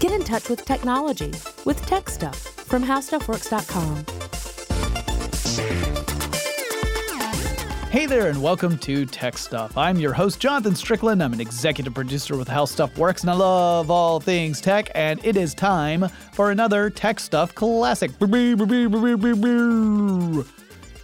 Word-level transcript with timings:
Get 0.00 0.12
in 0.12 0.24
touch 0.24 0.48
with 0.48 0.64
technology 0.64 1.30
with 1.66 1.84
Tech 1.84 2.08
Stuff 2.08 2.38
from 2.38 2.82
HowStuffWorks.com. 2.82 4.06
Hey 7.90 8.06
there, 8.06 8.30
and 8.30 8.42
welcome 8.42 8.78
to 8.78 9.04
Tech 9.04 9.36
Stuff. 9.36 9.76
I'm 9.76 9.98
your 9.98 10.14
host, 10.14 10.40
Jonathan 10.40 10.74
Strickland. 10.74 11.22
I'm 11.22 11.34
an 11.34 11.40
executive 11.40 11.92
producer 11.92 12.38
with 12.38 12.48
How 12.48 12.64
Stuff 12.64 12.96
Works, 12.96 13.20
and 13.24 13.30
I 13.30 13.34
love 13.34 13.90
all 13.90 14.20
things 14.20 14.62
tech. 14.62 14.90
And 14.94 15.22
it 15.22 15.36
is 15.36 15.52
time 15.52 16.08
for 16.32 16.50
another 16.50 16.88
Tech 16.88 17.20
Stuff 17.20 17.54
classic. 17.54 18.10
We're 18.20 18.70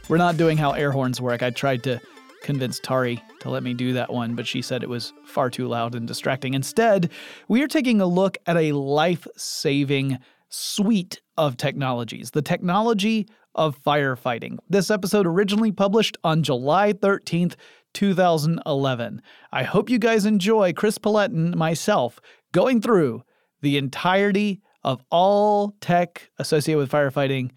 not 0.09 0.39
doing 0.39 0.57
how 0.57 0.71
air 0.71 0.91
horns 0.91 1.21
work. 1.21 1.43
I 1.43 1.51
tried 1.51 1.83
to 1.83 2.01
convince 2.41 2.81
Tari 2.81 3.23
to 3.41 3.51
let 3.51 3.63
me 3.63 3.75
do 3.75 3.93
that 3.95 4.13
one, 4.13 4.35
but 4.35 4.47
she 4.47 4.63
said 4.63 4.83
it 4.83 4.89
was 4.89 5.13
far 5.25 5.51
too 5.51 5.69
loud 5.69 5.95
and 5.95 6.07
distracting. 6.07 6.55
Instead, 6.55 7.11
we 7.49 7.63
are 7.63 7.69
taking 7.69 8.01
a 8.01 8.07
look 8.07 8.39
at 8.47 8.57
a 8.57 8.73
life 8.73 9.27
saving 9.37 10.19
suite 10.49 11.21
of 11.37 11.57
technologies 11.57 12.31
the 12.31 12.43
technology 12.43 13.27
of 13.55 13.83
firefighting. 13.83 14.59
This 14.69 14.91
episode 14.91 15.27
originally 15.27 15.73
published 15.73 16.17
on 16.23 16.43
July 16.43 16.93
13th, 16.93 17.57
2011. 17.95 19.23
I 19.53 19.63
hope 19.63 19.89
you 19.89 19.99
guys 19.99 20.27
enjoy 20.27 20.73
Chris 20.75 20.99
Pollette 20.99 21.33
and 21.33 21.57
myself 21.57 22.21
going 22.53 22.81
through 22.81 23.23
the 23.63 23.79
entirety 23.79 24.61
of 24.85 25.03
all 25.11 25.75
tech 25.81 26.31
associated 26.39 26.79
with 26.79 26.91
firefighting 26.91 27.51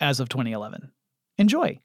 as 0.00 0.18
of 0.20 0.28
2011. 0.28 0.90
Enjoy 1.38 1.78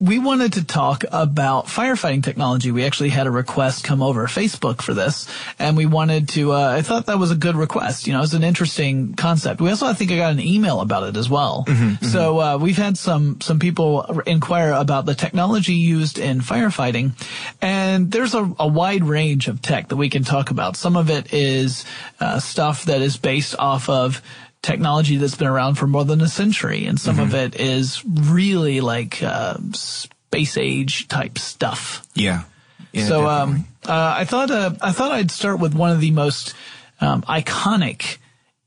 we 0.00 0.20
wanted 0.20 0.52
to 0.52 0.64
talk 0.64 1.02
about 1.10 1.66
firefighting 1.66 2.22
technology. 2.22 2.70
We 2.70 2.84
actually 2.84 3.08
had 3.08 3.26
a 3.26 3.32
request 3.32 3.82
come 3.82 4.00
over 4.00 4.28
Facebook 4.28 4.80
for 4.80 4.94
this, 4.94 5.26
and 5.58 5.76
we 5.76 5.86
wanted 5.86 6.28
to. 6.30 6.52
Uh, 6.52 6.76
I 6.78 6.82
thought 6.82 7.06
that 7.06 7.18
was 7.18 7.32
a 7.32 7.36
good 7.36 7.56
request. 7.56 8.06
You 8.06 8.12
know, 8.12 8.22
it's 8.22 8.32
an 8.32 8.44
interesting 8.44 9.14
concept. 9.14 9.60
We 9.60 9.70
also, 9.70 9.86
I 9.86 9.94
think, 9.94 10.12
I 10.12 10.16
got 10.16 10.30
an 10.30 10.40
email 10.40 10.80
about 10.82 11.08
it 11.08 11.16
as 11.16 11.28
well. 11.28 11.64
Mm-hmm, 11.66 11.84
mm-hmm. 11.84 12.04
so 12.04 12.40
uh, 12.40 12.58
we've 12.58 12.76
had 12.76 12.96
some 12.96 13.40
some 13.40 13.58
people 13.58 14.20
inquire 14.24 14.70
about 14.70 15.04
the 15.04 15.16
technology 15.16 15.74
used 15.74 16.18
in 16.20 16.42
firefighting, 16.42 17.12
and 17.60 18.12
there's 18.12 18.34
a, 18.34 18.54
a 18.60 18.68
wide 18.68 19.02
range 19.02 19.48
of 19.48 19.60
tech 19.60 19.88
that 19.88 19.96
we 19.96 20.10
can 20.10 20.22
talk 20.22 20.52
about. 20.52 20.76
Some 20.76 20.96
of 20.96 21.10
it 21.10 21.34
is 21.34 21.84
uh, 22.20 22.38
stuff 22.38 22.84
that 22.84 23.02
is 23.02 23.16
based 23.16 23.56
off 23.58 23.88
of 23.88 24.22
technology 24.62 25.16
that's 25.16 25.36
been 25.36 25.46
around 25.46 25.76
for 25.76 25.86
more 25.86 26.04
than 26.04 26.20
a 26.20 26.28
century, 26.28 26.86
and 26.86 27.00
some 27.00 27.16
mm-hmm. 27.16 27.24
of 27.24 27.34
it 27.34 27.60
is 27.60 28.04
really 28.04 28.80
like 28.80 29.22
uh, 29.22 29.56
space 29.72 30.56
age 30.56 31.08
type 31.08 31.38
stuff. 31.38 32.06
Yeah. 32.14 32.44
yeah 32.92 33.06
so 33.06 33.26
um, 33.26 33.66
uh, 33.86 34.14
I 34.18 34.24
thought 34.24 34.50
uh, 34.50 34.74
I 34.80 34.92
thought 34.92 35.12
I'd 35.12 35.30
start 35.30 35.60
with 35.60 35.74
one 35.74 35.90
of 35.90 36.00
the 36.00 36.10
most 36.10 36.54
um, 37.00 37.22
iconic 37.22 38.18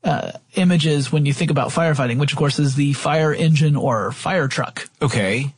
uh, 0.04 0.32
images 0.54 1.12
when 1.12 1.26
you 1.26 1.32
think 1.32 1.50
about 1.50 1.68
firefighting, 1.68 2.18
which 2.18 2.32
of 2.32 2.38
course 2.38 2.58
is 2.58 2.74
the 2.74 2.92
fire 2.92 3.32
engine 3.32 3.76
or 3.76 4.12
fire 4.12 4.48
truck. 4.48 4.88
Okay. 5.00 5.52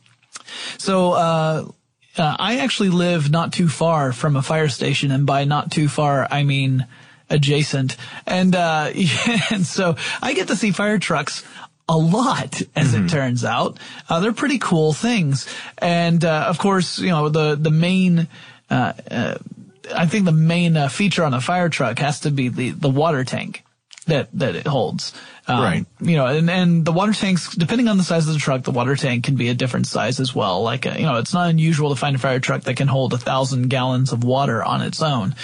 So 0.77 1.13
uh, 1.13 1.67
uh, 2.17 2.35
I 2.39 2.59
actually 2.59 2.89
live 2.89 3.31
not 3.31 3.53
too 3.53 3.67
far 3.67 4.11
from 4.11 4.35
a 4.35 4.41
fire 4.41 4.69
station, 4.69 5.11
and 5.11 5.25
by 5.25 5.45
not 5.45 5.71
too 5.71 5.87
far 5.87 6.27
I 6.29 6.43
mean 6.43 6.85
adjacent. 7.35 7.97
And, 8.25 8.55
uh, 8.55 8.91
and 9.51 9.65
so 9.65 9.95
I 10.21 10.33
get 10.33 10.47
to 10.47 10.55
see 10.55 10.71
fire 10.71 10.97
trucks 10.97 11.43
a 11.87 11.97
lot, 11.97 12.61
as 12.75 12.93
mm-hmm. 12.93 13.05
it 13.05 13.09
turns 13.09 13.45
out. 13.45 13.77
Uh, 14.09 14.19
they're 14.19 14.33
pretty 14.33 14.57
cool 14.57 14.93
things. 14.93 15.47
And, 15.77 16.23
uh, 16.25 16.45
of 16.47 16.57
course, 16.57 16.97
you 16.99 17.09
know, 17.09 17.29
the, 17.29 17.55
the 17.55 17.71
main, 17.71 18.27
uh, 18.69 18.93
uh 19.11 19.37
I 19.95 20.07
think 20.07 20.25
the 20.25 20.31
main 20.31 20.75
uh, 20.77 20.87
feature 20.87 21.23
on 21.23 21.35
a 21.35 21.41
fire 21.41 21.69
truck 21.69 21.99
has 21.99 22.21
to 22.21 22.31
be 22.31 22.49
the, 22.49 22.71
the 22.71 22.89
water 22.89 23.23
tank 23.23 23.64
that, 24.07 24.29
that 24.33 24.55
it 24.55 24.67
holds. 24.67 25.13
Um, 25.47 25.61
right. 25.61 25.85
You 26.01 26.15
know, 26.15 26.25
and, 26.25 26.49
and 26.49 26.85
the 26.85 26.91
water 26.91 27.13
tanks, 27.13 27.53
depending 27.55 27.87
on 27.87 27.97
the 27.97 28.03
size 28.03 28.27
of 28.27 28.33
the 28.33 28.39
truck, 28.39 28.63
the 28.63 28.71
water 28.71 28.95
tank 28.95 29.23
can 29.23 29.35
be 29.35 29.49
a 29.49 29.53
different 29.53 29.85
size 29.85 30.19
as 30.19 30.33
well. 30.33 30.63
Like, 30.63 30.87
uh, 30.87 30.95
you 30.97 31.05
know, 31.05 31.17
it's 31.17 31.33
not 31.33 31.49
unusual 31.49 31.89
to 31.89 31.95
find 31.95 32.15
a 32.15 32.19
fire 32.19 32.39
truck 32.39 32.63
that 32.63 32.77
can 32.77 32.87
hold 32.87 33.13
a 33.13 33.17
thousand 33.17 33.69
gallons 33.69 34.11
of 34.11 34.23
water 34.23 34.63
on 34.63 34.81
its 34.81 35.01
own. 35.01 35.35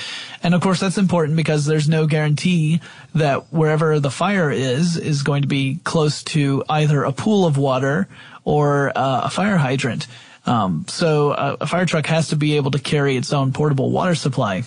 And 0.42 0.56
of 0.56 0.62
course, 0.62 0.80
that's 0.80 0.98
important 0.98 1.38
because 1.38 1.66
there's 1.66 1.88
no 1.88 2.08
guarantee 2.08 2.82
that 3.14 3.54
wherever 3.54 4.00
the 4.00 4.10
fire 4.10 4.50
is, 4.50 4.98
is 4.98 5.22
going 5.22 5.44
to 5.44 5.48
be 5.48 5.80
close 5.84 6.24
to 6.24 6.64
either 6.68 7.04
a 7.04 7.12
pool 7.12 7.46
of 7.46 7.58
water 7.58 8.08
or 8.44 8.92
uh, 8.96 9.22
a 9.26 9.30
fire 9.30 9.58
hydrant. 9.58 10.08
Um, 10.48 10.86
so 10.88 11.32
a, 11.34 11.58
a 11.62 11.68
fire 11.68 11.86
truck 11.86 12.08
has 12.08 12.30
to 12.30 12.36
be 12.36 12.56
able 12.56 12.72
to 12.72 12.80
carry 12.80 13.18
its 13.18 13.32
own 13.34 13.54
portable 13.54 13.92
water 13.92 14.16
supply. 14.16 14.64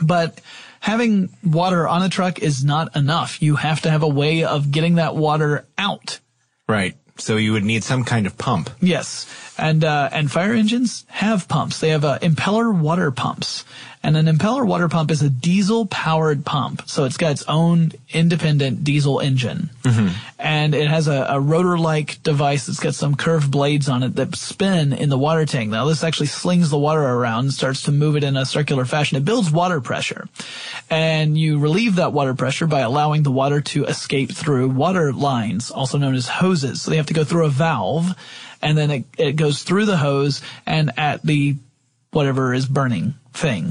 But 0.00 0.40
having 0.86 1.28
water 1.42 1.88
on 1.88 2.00
a 2.02 2.08
truck 2.08 2.38
is 2.38 2.64
not 2.64 2.94
enough. 2.94 3.42
You 3.42 3.56
have 3.56 3.80
to 3.80 3.90
have 3.90 4.04
a 4.04 4.08
way 4.08 4.44
of 4.44 4.70
getting 4.70 4.94
that 4.94 5.16
water 5.16 5.66
out. 5.76 6.20
Right. 6.68 6.94
So 7.18 7.38
you 7.38 7.54
would 7.54 7.64
need 7.64 7.82
some 7.82 8.04
kind 8.04 8.24
of 8.24 8.38
pump. 8.38 8.70
Yes. 8.80 9.26
And, 9.58 9.84
uh, 9.84 10.10
and 10.12 10.30
fire 10.30 10.52
engines 10.52 11.04
have 11.08 11.48
pumps. 11.48 11.80
They 11.80 11.90
have, 11.90 12.04
uh, 12.04 12.18
impeller 12.18 12.78
water 12.78 13.10
pumps. 13.10 13.64
And 14.06 14.16
an 14.16 14.26
impeller 14.26 14.64
water 14.64 14.88
pump 14.88 15.10
is 15.10 15.20
a 15.22 15.28
diesel 15.28 15.84
powered 15.86 16.44
pump. 16.44 16.82
So 16.86 17.06
it's 17.06 17.16
got 17.16 17.32
its 17.32 17.42
own 17.48 17.90
independent 18.12 18.84
diesel 18.84 19.18
engine. 19.18 19.70
Mm-hmm. 19.82 20.08
And 20.38 20.76
it 20.76 20.86
has 20.86 21.08
a, 21.08 21.26
a 21.30 21.40
rotor 21.40 21.76
like 21.76 22.22
device 22.22 22.66
that's 22.66 22.78
got 22.78 22.94
some 22.94 23.16
curved 23.16 23.50
blades 23.50 23.88
on 23.88 24.04
it 24.04 24.14
that 24.14 24.36
spin 24.36 24.92
in 24.92 25.08
the 25.08 25.18
water 25.18 25.44
tank. 25.44 25.70
Now 25.70 25.86
this 25.86 26.04
actually 26.04 26.28
slings 26.28 26.70
the 26.70 26.78
water 26.78 27.02
around 27.02 27.46
and 27.46 27.52
starts 27.52 27.82
to 27.82 27.90
move 27.90 28.14
it 28.14 28.22
in 28.22 28.36
a 28.36 28.46
circular 28.46 28.84
fashion. 28.84 29.16
It 29.16 29.24
builds 29.24 29.50
water 29.50 29.80
pressure. 29.80 30.28
And 30.88 31.36
you 31.36 31.58
relieve 31.58 31.96
that 31.96 32.12
water 32.12 32.34
pressure 32.34 32.68
by 32.68 32.82
allowing 32.82 33.24
the 33.24 33.32
water 33.32 33.60
to 33.60 33.86
escape 33.86 34.30
through 34.30 34.68
water 34.68 35.12
lines, 35.12 35.72
also 35.72 35.98
known 35.98 36.14
as 36.14 36.28
hoses. 36.28 36.82
So 36.82 36.92
they 36.92 36.98
have 36.98 37.06
to 37.06 37.14
go 37.14 37.24
through 37.24 37.46
a 37.46 37.50
valve 37.50 38.14
and 38.66 38.76
then 38.76 38.90
it, 38.90 39.04
it 39.16 39.32
goes 39.36 39.62
through 39.62 39.84
the 39.84 39.96
hose 39.96 40.42
and 40.66 40.90
at 40.98 41.22
the 41.22 41.54
whatever 42.10 42.52
is 42.52 42.66
burning 42.66 43.14
thing 43.32 43.70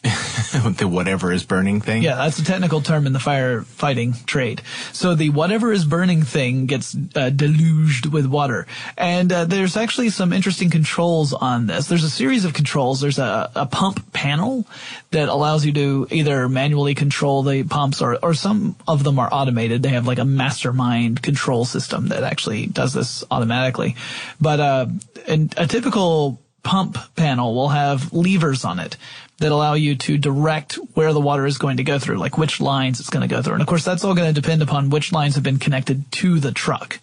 the 0.76 0.86
whatever 0.88 1.32
is 1.32 1.44
burning 1.44 1.80
thing? 1.80 2.02
Yeah, 2.02 2.14
that's 2.14 2.38
a 2.38 2.44
technical 2.44 2.80
term 2.80 3.06
in 3.06 3.12
the 3.12 3.18
firefighting 3.18 4.24
trade. 4.26 4.62
So 4.92 5.14
the 5.14 5.30
whatever 5.30 5.72
is 5.72 5.84
burning 5.84 6.22
thing 6.22 6.66
gets 6.66 6.96
uh, 7.16 7.30
deluged 7.30 8.06
with 8.06 8.26
water. 8.26 8.66
And 8.96 9.32
uh, 9.32 9.44
there's 9.44 9.76
actually 9.76 10.10
some 10.10 10.32
interesting 10.32 10.70
controls 10.70 11.32
on 11.32 11.66
this. 11.66 11.88
There's 11.88 12.04
a 12.04 12.10
series 12.10 12.44
of 12.44 12.54
controls. 12.54 13.00
There's 13.00 13.18
a, 13.18 13.50
a 13.56 13.66
pump 13.66 14.12
panel 14.12 14.66
that 15.10 15.28
allows 15.28 15.66
you 15.66 15.72
to 15.72 16.06
either 16.10 16.48
manually 16.48 16.94
control 16.94 17.42
the 17.42 17.64
pumps 17.64 18.00
or, 18.00 18.18
or 18.22 18.34
some 18.34 18.76
of 18.86 19.02
them 19.02 19.18
are 19.18 19.28
automated. 19.32 19.82
They 19.82 19.90
have 19.90 20.06
like 20.06 20.18
a 20.18 20.24
mastermind 20.24 21.22
control 21.22 21.64
system 21.64 22.08
that 22.08 22.22
actually 22.22 22.66
does 22.66 22.92
this 22.92 23.24
automatically. 23.30 23.96
But 24.40 24.60
uh, 24.60 24.86
a 25.26 25.66
typical 25.66 26.40
pump 26.68 26.98
panel 27.16 27.54
will 27.54 27.70
have 27.70 28.12
levers 28.12 28.62
on 28.62 28.78
it 28.78 28.98
that 29.38 29.52
allow 29.52 29.72
you 29.72 29.94
to 29.96 30.18
direct 30.18 30.74
where 30.92 31.14
the 31.14 31.20
water 31.20 31.46
is 31.46 31.56
going 31.56 31.78
to 31.78 31.82
go 31.82 31.98
through, 31.98 32.18
like 32.18 32.36
which 32.36 32.60
lines 32.60 33.00
it's 33.00 33.08
going 33.08 33.26
to 33.26 33.34
go 33.34 33.40
through. 33.40 33.54
And 33.54 33.62
of 33.62 33.66
course, 33.66 33.86
that's 33.86 34.04
all 34.04 34.14
going 34.14 34.34
to 34.34 34.38
depend 34.38 34.60
upon 34.60 34.90
which 34.90 35.10
lines 35.10 35.36
have 35.36 35.42
been 35.42 35.58
connected 35.58 36.12
to 36.12 36.38
the 36.38 36.52
truck. 36.52 37.00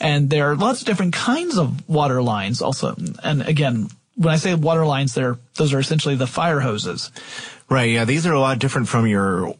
And 0.00 0.30
there 0.30 0.52
are 0.52 0.54
lots 0.54 0.82
of 0.82 0.86
different 0.86 1.14
kinds 1.14 1.58
of 1.58 1.88
water 1.88 2.22
lines 2.22 2.62
also. 2.62 2.94
And 3.24 3.42
again, 3.42 3.88
when 4.14 4.32
I 4.32 4.36
say 4.36 4.54
water 4.54 4.86
lines, 4.86 5.14
there, 5.14 5.36
those 5.56 5.74
are 5.74 5.80
essentially 5.80 6.14
the 6.14 6.28
fire 6.28 6.60
hoses. 6.60 7.10
Right. 7.68 7.90
Yeah. 7.90 8.04
These 8.04 8.24
are 8.24 8.34
a 8.34 8.40
lot 8.40 8.60
different 8.60 8.86
from 8.86 9.08
your 9.08 9.56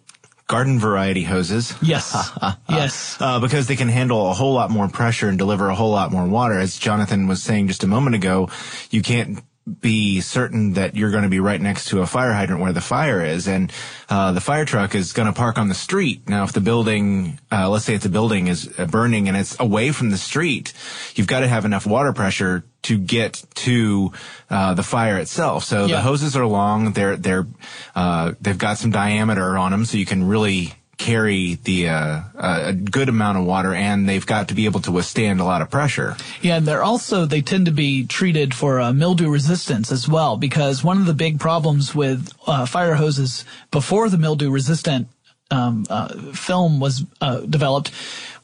garden 0.52 0.78
variety 0.78 1.22
hoses. 1.22 1.74
Yes. 1.80 2.30
yes. 2.68 3.16
Uh, 3.18 3.40
because 3.40 3.68
they 3.68 3.76
can 3.76 3.88
handle 3.88 4.30
a 4.30 4.34
whole 4.34 4.52
lot 4.52 4.70
more 4.70 4.86
pressure 4.86 5.30
and 5.30 5.38
deliver 5.38 5.70
a 5.70 5.74
whole 5.74 5.92
lot 5.92 6.12
more 6.12 6.26
water. 6.26 6.58
As 6.58 6.76
Jonathan 6.76 7.26
was 7.26 7.42
saying 7.42 7.68
just 7.68 7.84
a 7.84 7.86
moment 7.86 8.16
ago, 8.16 8.50
you 8.90 9.00
can't 9.00 9.42
be 9.80 10.20
certain 10.20 10.74
that 10.74 10.94
you're 10.94 11.10
going 11.10 11.22
to 11.22 11.30
be 11.30 11.40
right 11.40 11.58
next 11.58 11.88
to 11.88 12.02
a 12.02 12.06
fire 12.06 12.34
hydrant 12.34 12.60
where 12.60 12.74
the 12.74 12.82
fire 12.82 13.24
is, 13.24 13.49
and 13.49 13.72
uh, 14.10 14.32
the 14.32 14.43
fire 14.43 14.66
truck 14.66 14.94
is 14.94 15.14
going 15.14 15.26
to 15.26 15.32
park 15.32 15.56
on 15.56 15.69
the 15.69 15.75
street. 15.75 16.28
Now, 16.28 16.44
if 16.44 16.52
the 16.52 16.60
building, 16.60 17.40
uh, 17.50 17.70
let's 17.70 17.87
say 17.87 17.94
if 17.94 18.02
the 18.02 18.10
building 18.10 18.48
is 18.48 18.69
uh, 18.78 18.84
burning 18.84 19.28
and 19.28 19.37
it's 19.38 19.58
away 19.58 19.90
from 19.90 20.10
the 20.10 20.19
street, 20.19 20.75
you've 21.14 21.28
got 21.28 21.40
to 21.40 21.48
have 21.48 21.64
enough 21.64 21.87
water 21.87 22.12
pressure 22.12 22.64
to 22.82 22.99
get 22.99 23.43
to 23.55 24.12
uh, 24.50 24.75
the 24.75 24.82
fire 24.82 25.19
itself. 25.19 25.64
So 25.64 25.87
yeah. 25.87 25.96
the 25.96 26.02
hoses 26.02 26.37
are 26.37 26.46
long; 26.46 26.93
they're 26.93 27.17
they're 27.17 27.46
uh, 27.94 28.32
they've 28.40 28.58
got 28.58 28.79
some 28.79 28.90
diameter 28.90 29.56
on 29.56 29.73
them, 29.73 29.84
so 29.84 29.96
you 29.96 30.06
can 30.06 30.26
really 30.26 30.75
carry 31.02 31.55
the 31.64 31.88
uh, 31.88 32.20
a 32.37 32.73
good 32.73 33.08
amount 33.08 33.37
of 33.37 33.44
water 33.44 33.75
and 33.75 34.08
they've 34.08 34.26
got 34.26 34.49
to 34.49 34.55
be 34.55 34.67
able 34.67 34.81
to 34.81 34.93
withstand 34.93 35.40
a 35.40 35.44
lot 35.44 35.61
of 35.61 35.69
pressure. 35.69 36.17
Yeah, 36.40 36.56
and 36.56 36.67
they're 36.67 36.82
also 36.82 37.26
they 37.26 37.40
tend 37.40 37.67
to 37.67 37.73
be 37.73 38.06
treated 38.06 38.55
for 38.55 38.81
uh, 38.81 38.93
mildew 38.93 39.29
resistance 39.29 39.90
as 39.90 40.08
well 40.08 40.37
because 40.37 40.84
one 40.84 40.99
of 40.99 41.06
the 41.06 41.14
big 41.14 41.40
problems 41.40 41.94
with 41.94 42.32
uh, 42.46 42.67
fire 42.67 42.94
hoses 42.94 43.44
before 43.70 44.08
the 44.08 44.19
mildew 44.19 44.50
resistant 44.50 45.08
um, 45.52 45.84
uh, 45.90 46.08
film 46.32 46.81
was 46.81 47.04
uh, 47.20 47.40
developed 47.40 47.93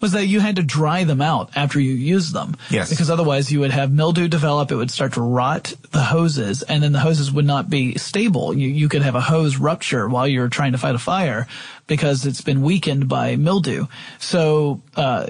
was 0.01 0.13
that 0.13 0.27
you 0.27 0.41
had 0.41 0.57
to 0.57 0.63
dry 0.63 1.05
them 1.05 1.21
out 1.21 1.51
after 1.57 1.81
you 1.81 1.93
used 1.93 2.33
them. 2.33 2.57
Yes. 2.71 2.91
Because 2.91 3.11
otherwise 3.11 3.51
you 3.51 3.61
would 3.61 3.73
have 3.73 3.91
mildew 3.91 4.29
develop, 4.29 4.71
it 4.71 4.77
would 4.77 4.91
start 4.91 5.15
to 5.15 5.21
rot 5.21 5.75
the 5.91 6.03
hoses, 6.03 6.63
and 6.63 6.83
then 6.83 6.93
the 6.93 7.01
hoses 7.01 7.33
would 7.33 7.45
not 7.45 7.69
be 7.69 7.99
stable. 7.99 8.55
You, 8.55 8.69
you 8.69 8.89
could 8.89 9.03
have 9.03 9.17
a 9.17 9.21
hose 9.21 9.57
rupture 9.57 10.09
while 10.09 10.29
you're 10.29 10.49
trying 10.49 10.73
to 10.73 10.79
fight 10.79 10.95
a 10.95 11.01
fire 11.01 11.49
because 11.87 12.27
it's 12.27 12.43
been 12.43 12.63
weakened 12.63 13.09
by 13.09 13.37
mildew. 13.37 13.87
So, 14.19 14.83
uh, 14.95 15.27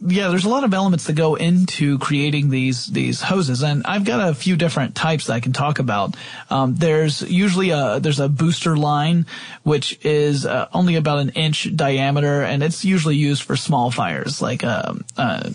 yeah, 0.00 0.28
there's 0.28 0.44
a 0.44 0.48
lot 0.48 0.64
of 0.64 0.72
elements 0.74 1.04
that 1.04 1.14
go 1.14 1.34
into 1.34 1.98
creating 1.98 2.50
these 2.50 2.86
these 2.86 3.20
hoses, 3.20 3.62
and 3.62 3.84
I've 3.84 4.04
got 4.04 4.28
a 4.28 4.34
few 4.34 4.54
different 4.54 4.94
types 4.94 5.26
that 5.26 5.32
I 5.32 5.40
can 5.40 5.52
talk 5.52 5.80
about. 5.80 6.16
Um, 6.50 6.76
there's 6.76 7.22
usually 7.22 7.70
a 7.70 7.98
there's 8.00 8.20
a 8.20 8.28
booster 8.28 8.76
line, 8.76 9.26
which 9.64 9.98
is 10.04 10.46
uh, 10.46 10.68
only 10.72 10.94
about 10.94 11.18
an 11.18 11.30
inch 11.30 11.74
diameter, 11.74 12.42
and 12.42 12.62
it's 12.62 12.84
usually 12.84 13.16
used 13.16 13.42
for 13.42 13.56
small 13.56 13.90
fires, 13.90 14.40
like 14.40 14.62
a, 14.62 14.96
a, 15.16 15.52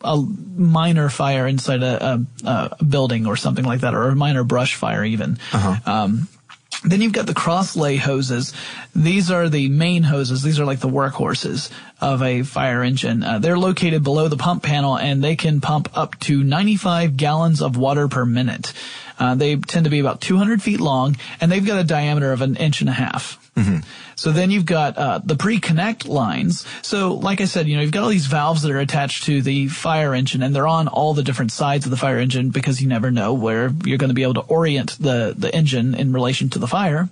a 0.00 0.16
minor 0.56 1.10
fire 1.10 1.46
inside 1.46 1.82
a, 1.82 2.26
a, 2.44 2.76
a, 2.78 2.84
building 2.84 3.26
or 3.26 3.36
something 3.36 3.64
like 3.64 3.80
that, 3.80 3.94
or 3.94 4.08
a 4.08 4.16
minor 4.16 4.42
brush 4.42 4.76
fire 4.76 5.04
even. 5.04 5.38
Um, 5.84 6.28
then 6.82 7.02
you've 7.02 7.12
got 7.12 7.26
the 7.26 7.34
cross 7.34 7.76
lay 7.76 7.96
hoses. 7.96 8.54
These 8.94 9.30
are 9.30 9.48
the 9.48 9.68
main 9.68 10.02
hoses. 10.02 10.42
These 10.42 10.58
are 10.58 10.64
like 10.64 10.80
the 10.80 10.88
workhorses 10.88 11.70
of 12.00 12.22
a 12.22 12.42
fire 12.42 12.82
engine. 12.82 13.22
Uh, 13.22 13.38
they're 13.38 13.58
located 13.58 14.02
below 14.02 14.28
the 14.28 14.38
pump 14.38 14.62
panel 14.62 14.96
and 14.96 15.22
they 15.22 15.36
can 15.36 15.60
pump 15.60 15.90
up 15.94 16.18
to 16.20 16.42
95 16.42 17.16
gallons 17.16 17.60
of 17.60 17.76
water 17.76 18.08
per 18.08 18.24
minute. 18.24 18.72
Uh, 19.20 19.34
they 19.34 19.54
tend 19.56 19.84
to 19.84 19.90
be 19.90 20.00
about 20.00 20.20
200 20.20 20.62
feet 20.62 20.80
long 20.80 21.16
and 21.40 21.52
they've 21.52 21.66
got 21.66 21.78
a 21.78 21.84
diameter 21.84 22.32
of 22.32 22.40
an 22.40 22.56
inch 22.56 22.80
and 22.80 22.88
a 22.88 22.94
half. 22.94 23.38
So 24.16 24.32
then 24.32 24.50
you've 24.50 24.66
got 24.66 24.96
uh, 24.96 25.20
the 25.22 25.36
pre-connect 25.36 26.06
lines. 26.06 26.66
So 26.82 27.14
like 27.14 27.40
I 27.40 27.44
said, 27.44 27.68
you 27.68 27.76
know, 27.76 27.82
you've 27.82 27.92
got 27.92 28.02
all 28.04 28.08
these 28.08 28.26
valves 28.26 28.62
that 28.62 28.72
are 28.72 28.78
attached 28.78 29.24
to 29.24 29.42
the 29.42 29.68
fire 29.68 30.14
engine 30.14 30.42
and 30.42 30.54
they're 30.54 30.66
on 30.66 30.88
all 30.88 31.14
the 31.14 31.22
different 31.22 31.52
sides 31.52 31.84
of 31.84 31.90
the 31.90 31.96
fire 31.96 32.18
engine 32.18 32.50
because 32.50 32.80
you 32.80 32.88
never 32.88 33.10
know 33.10 33.34
where 33.34 33.70
you're 33.84 33.98
going 33.98 34.08
to 34.08 34.14
be 34.14 34.22
able 34.22 34.34
to 34.34 34.40
orient 34.40 34.96
the, 34.98 35.34
the 35.36 35.54
engine 35.54 35.94
in 35.94 36.12
relation 36.12 36.48
to 36.50 36.58
the 36.58 36.66
fire. 36.66 37.08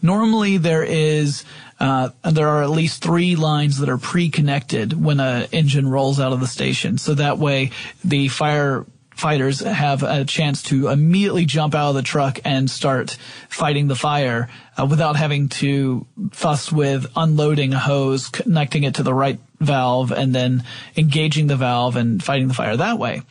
Normally 0.00 0.56
there 0.58 0.84
is 0.84 1.44
uh, 1.78 2.10
there 2.22 2.48
are 2.48 2.62
at 2.62 2.70
least 2.70 3.02
three 3.02 3.36
lines 3.36 3.78
that 3.78 3.88
are 3.88 3.98
pre-connected 3.98 5.02
when 5.02 5.20
an 5.20 5.48
engine 5.52 5.88
rolls 5.88 6.18
out 6.18 6.32
of 6.32 6.40
the 6.40 6.46
station. 6.46 6.96
So 6.96 7.14
that 7.14 7.38
way 7.38 7.70
the 8.02 8.28
fire 8.28 8.86
fighters 9.16 9.60
have 9.60 10.02
a 10.02 10.24
chance 10.24 10.62
to 10.64 10.88
immediately 10.88 11.46
jump 11.46 11.74
out 11.74 11.88
of 11.88 11.94
the 11.94 12.02
truck 12.02 12.38
and 12.44 12.70
start 12.70 13.16
fighting 13.48 13.88
the 13.88 13.96
fire 13.96 14.48
uh, 14.78 14.86
without 14.86 15.16
having 15.16 15.48
to 15.48 16.06
fuss 16.32 16.70
with 16.70 17.06
unloading 17.16 17.72
a 17.72 17.78
hose, 17.78 18.28
connecting 18.28 18.84
it 18.84 18.96
to 18.96 19.02
the 19.02 19.14
right 19.14 19.40
valve, 19.58 20.12
and 20.12 20.34
then 20.34 20.62
engaging 20.96 21.46
the 21.46 21.56
valve 21.56 21.96
and 21.96 22.22
fighting 22.22 22.46
the 22.46 22.52
fire 22.52 22.76
that 22.76 22.98
way. 22.98 23.22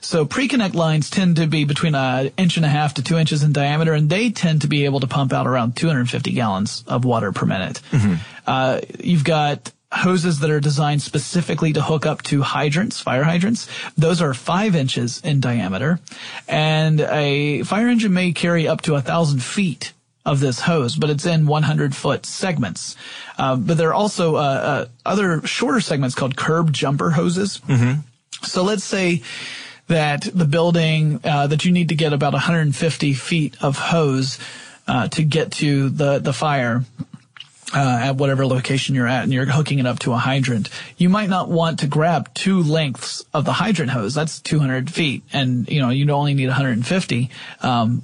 So 0.00 0.24
pre-connect 0.24 0.76
lines 0.76 1.10
tend 1.10 1.36
to 1.36 1.48
be 1.48 1.64
between 1.64 1.96
an 1.96 2.30
inch 2.36 2.56
and 2.56 2.64
a 2.64 2.68
half 2.68 2.94
to 2.94 3.02
two 3.02 3.18
inches 3.18 3.42
in 3.42 3.52
diameter, 3.52 3.92
and 3.92 4.08
they 4.08 4.30
tend 4.30 4.62
to 4.62 4.68
be 4.68 4.84
able 4.84 5.00
to 5.00 5.08
pump 5.08 5.32
out 5.32 5.48
around 5.48 5.74
250 5.74 6.30
gallons 6.32 6.84
of 6.86 7.04
water 7.04 7.32
per 7.32 7.46
minute. 7.46 7.80
Uh, 8.46 8.80
you've 9.00 9.24
got 9.24 9.72
hoses 9.92 10.40
that 10.40 10.50
are 10.50 10.60
designed 10.60 11.02
specifically 11.02 11.72
to 11.74 11.82
hook 11.82 12.06
up 12.06 12.22
to 12.22 12.42
hydrants, 12.42 13.00
fire 13.00 13.24
hydrants. 13.24 13.68
Those 13.96 14.22
are 14.22 14.34
five 14.34 14.74
inches 14.74 15.20
in 15.22 15.40
diameter. 15.40 16.00
And 16.48 17.00
a 17.00 17.62
fire 17.64 17.88
engine 17.88 18.12
may 18.12 18.32
carry 18.32 18.66
up 18.66 18.80
to 18.82 18.94
a 18.94 19.02
thousand 19.02 19.42
feet 19.42 19.92
of 20.24 20.40
this 20.40 20.60
hose, 20.60 20.96
but 20.96 21.10
it's 21.10 21.26
in 21.26 21.46
100 21.46 21.94
foot 21.94 22.24
segments. 22.24 22.96
Uh, 23.38 23.56
but 23.56 23.76
there 23.76 23.90
are 23.90 23.94
also 23.94 24.36
uh, 24.36 24.38
uh, 24.38 24.86
other 25.04 25.44
shorter 25.46 25.80
segments 25.80 26.14
called 26.14 26.36
curb 26.36 26.72
jumper 26.72 27.10
hoses. 27.10 27.60
So 28.42 28.62
let's 28.62 28.84
say 28.84 29.22
that 29.88 30.22
the 30.32 30.44
building 30.44 31.20
uh, 31.24 31.48
that 31.48 31.64
you 31.64 31.72
need 31.72 31.88
to 31.90 31.94
get 31.96 32.12
about 32.12 32.32
150 32.32 33.14
feet 33.14 33.56
of 33.60 33.76
hose 33.76 34.38
uh, 34.86 35.08
to 35.08 35.22
get 35.22 35.52
to 35.52 35.90
the 35.90 36.18
the 36.18 36.32
fire 36.32 36.84
uh, 37.74 38.00
at 38.02 38.16
whatever 38.16 38.46
location 38.46 38.94
you're 38.94 39.08
at 39.08 39.22
and 39.22 39.32
you're 39.32 39.46
hooking 39.46 39.78
it 39.78 39.86
up 39.86 39.98
to 40.00 40.12
a 40.12 40.16
hydrant, 40.16 40.68
you 40.96 41.08
might 41.08 41.28
not 41.28 41.48
want 41.48 41.80
to 41.80 41.86
grab 41.86 42.32
two 42.34 42.62
lengths 42.62 43.24
of 43.32 43.44
the 43.44 43.52
hydrant 43.52 43.90
hose. 43.90 44.14
That's 44.14 44.40
200 44.40 44.90
feet 44.90 45.22
and, 45.32 45.68
you 45.68 45.80
know, 45.80 45.90
you 45.90 46.10
only 46.10 46.34
need 46.34 46.48
150. 46.48 47.30
Um, 47.60 48.02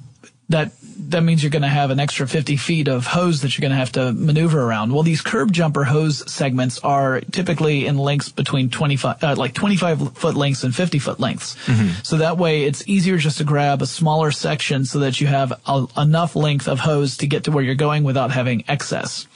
that, 0.50 0.72
that 1.10 1.22
means 1.22 1.42
you're 1.42 1.50
going 1.50 1.62
to 1.62 1.68
have 1.68 1.90
an 1.90 2.00
extra 2.00 2.26
50 2.26 2.56
feet 2.56 2.88
of 2.88 3.06
hose 3.06 3.42
that 3.42 3.56
you're 3.56 3.62
going 3.62 3.72
to 3.72 3.76
have 3.76 3.92
to 3.92 4.12
maneuver 4.12 4.62
around. 4.62 4.92
Well, 4.92 5.02
these 5.02 5.20
curb 5.20 5.52
jumper 5.52 5.84
hose 5.84 6.30
segments 6.30 6.78
are 6.80 7.20
typically 7.20 7.86
in 7.86 7.98
lengths 7.98 8.30
between 8.30 8.70
25, 8.70 9.22
uh, 9.22 9.34
like 9.36 9.52
25 9.54 10.16
foot 10.16 10.34
lengths 10.36 10.64
and 10.64 10.74
50 10.74 10.98
foot 10.98 11.20
lengths. 11.20 11.56
So 12.02 12.18
that 12.18 12.38
way 12.38 12.64
it's 12.64 12.86
easier 12.88 13.18
just 13.18 13.38
to 13.38 13.44
grab 13.44 13.82
a 13.82 13.86
smaller 13.86 14.30
section 14.30 14.84
so 14.84 15.00
that 15.00 15.20
you 15.20 15.26
have 15.26 15.52
a, 15.66 15.86
enough 15.96 16.34
length 16.34 16.66
of 16.66 16.80
hose 16.80 17.18
to 17.18 17.26
get 17.26 17.44
to 17.44 17.50
where 17.50 17.62
you're 17.62 17.74
going 17.74 18.04
without 18.04 18.30
having 18.30 18.64
excess. 18.68 19.26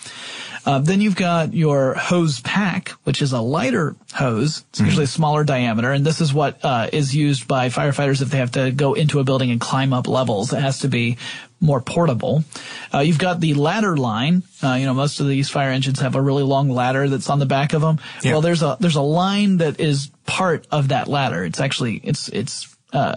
Uh, 0.64 0.78
then 0.78 1.00
you've 1.00 1.16
got 1.16 1.54
your 1.54 1.94
hose 1.94 2.40
pack, 2.40 2.90
which 3.04 3.20
is 3.20 3.32
a 3.32 3.40
lighter 3.40 3.96
hose. 4.12 4.64
It's 4.70 4.80
usually 4.80 5.04
a 5.04 5.08
smaller 5.08 5.42
diameter, 5.44 5.90
and 5.90 6.04
this 6.04 6.20
is 6.20 6.32
what 6.32 6.64
uh, 6.64 6.88
is 6.92 7.14
used 7.14 7.48
by 7.48 7.68
firefighters 7.68 8.22
if 8.22 8.30
they 8.30 8.38
have 8.38 8.52
to 8.52 8.70
go 8.70 8.94
into 8.94 9.18
a 9.18 9.24
building 9.24 9.50
and 9.50 9.60
climb 9.60 9.92
up 9.92 10.06
levels. 10.06 10.52
It 10.52 10.60
has 10.60 10.80
to 10.80 10.88
be 10.88 11.16
more 11.60 11.80
portable. 11.80 12.44
Uh, 12.92 13.00
you've 13.00 13.18
got 13.18 13.40
the 13.40 13.54
ladder 13.54 13.96
line. 13.96 14.42
Uh, 14.62 14.74
you 14.74 14.86
know, 14.86 14.94
most 14.94 15.20
of 15.20 15.28
these 15.28 15.48
fire 15.48 15.70
engines 15.70 16.00
have 16.00 16.14
a 16.14 16.20
really 16.20 16.42
long 16.42 16.68
ladder 16.68 17.08
that's 17.08 17.30
on 17.30 17.38
the 17.38 17.46
back 17.46 17.72
of 17.72 17.80
them. 17.80 17.98
Yeah. 18.22 18.32
Well, 18.32 18.40
there's 18.40 18.62
a 18.62 18.76
there's 18.80 18.96
a 18.96 19.02
line 19.02 19.58
that 19.58 19.80
is 19.80 20.10
part 20.26 20.66
of 20.70 20.88
that 20.88 21.08
ladder. 21.08 21.44
It's 21.44 21.60
actually 21.60 22.00
it's 22.02 22.28
it's 22.28 22.76
uh, 22.92 23.14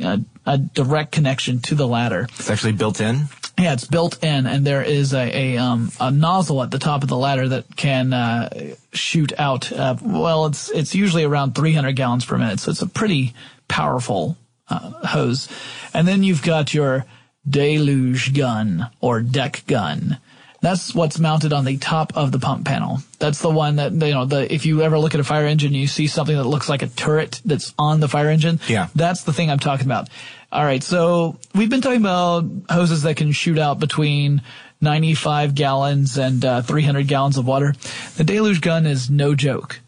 a, 0.00 0.20
a 0.46 0.58
direct 0.58 1.12
connection 1.12 1.60
to 1.62 1.74
the 1.74 1.86
ladder. 1.86 2.28
It's 2.38 2.50
actually 2.50 2.72
built 2.72 3.00
in. 3.00 3.28
Yeah, 3.58 3.72
it's 3.72 3.86
built 3.86 4.22
in, 4.22 4.46
and 4.46 4.64
there 4.64 4.82
is 4.82 5.12
a 5.12 5.54
a, 5.54 5.58
um, 5.58 5.90
a 5.98 6.10
nozzle 6.10 6.62
at 6.62 6.70
the 6.70 6.78
top 6.78 7.02
of 7.02 7.08
the 7.08 7.16
ladder 7.16 7.48
that 7.48 7.76
can 7.76 8.12
uh, 8.12 8.74
shoot 8.92 9.32
out. 9.38 9.72
Uh, 9.72 9.96
well, 10.00 10.46
it's 10.46 10.70
it's 10.70 10.94
usually 10.94 11.24
around 11.24 11.54
300 11.54 11.92
gallons 11.92 12.24
per 12.24 12.38
minute, 12.38 12.60
so 12.60 12.70
it's 12.70 12.82
a 12.82 12.86
pretty 12.86 13.34
powerful 13.66 14.36
uh, 14.68 15.06
hose. 15.06 15.48
And 15.92 16.06
then 16.06 16.22
you've 16.22 16.42
got 16.42 16.72
your 16.72 17.04
deluge 17.48 18.34
gun 18.34 18.90
or 19.00 19.20
deck 19.20 19.64
gun. 19.66 20.18
That's 20.60 20.92
what's 20.92 21.20
mounted 21.20 21.52
on 21.52 21.64
the 21.64 21.76
top 21.76 22.16
of 22.16 22.32
the 22.32 22.40
pump 22.40 22.66
panel. 22.66 22.98
That's 23.20 23.40
the 23.40 23.50
one 23.50 23.76
that 23.76 23.92
you 23.92 24.12
know. 24.12 24.24
The 24.24 24.52
if 24.52 24.66
you 24.66 24.82
ever 24.82 24.98
look 24.98 25.14
at 25.14 25.20
a 25.20 25.24
fire 25.24 25.46
engine, 25.46 25.72
you 25.72 25.86
see 25.86 26.08
something 26.08 26.36
that 26.36 26.44
looks 26.44 26.68
like 26.68 26.82
a 26.82 26.88
turret 26.88 27.40
that's 27.44 27.72
on 27.78 28.00
the 28.00 28.08
fire 28.08 28.28
engine. 28.28 28.58
Yeah. 28.66 28.88
That's 28.94 29.22
the 29.22 29.32
thing 29.32 29.50
I'm 29.50 29.60
talking 29.60 29.86
about. 29.86 30.08
All 30.50 30.64
right, 30.64 30.82
so 30.82 31.38
we've 31.54 31.68
been 31.68 31.82
talking 31.82 32.00
about 32.00 32.44
hoses 32.70 33.02
that 33.02 33.16
can 33.16 33.32
shoot 33.32 33.58
out 33.58 33.78
between 33.78 34.40
95 34.80 35.54
gallons 35.54 36.16
and 36.16 36.42
uh, 36.42 36.62
300 36.62 37.06
gallons 37.06 37.36
of 37.36 37.46
water. 37.46 37.74
The 38.16 38.24
deluge 38.24 38.62
gun 38.62 38.86
is 38.86 39.10
no 39.10 39.34
joke. 39.34 39.80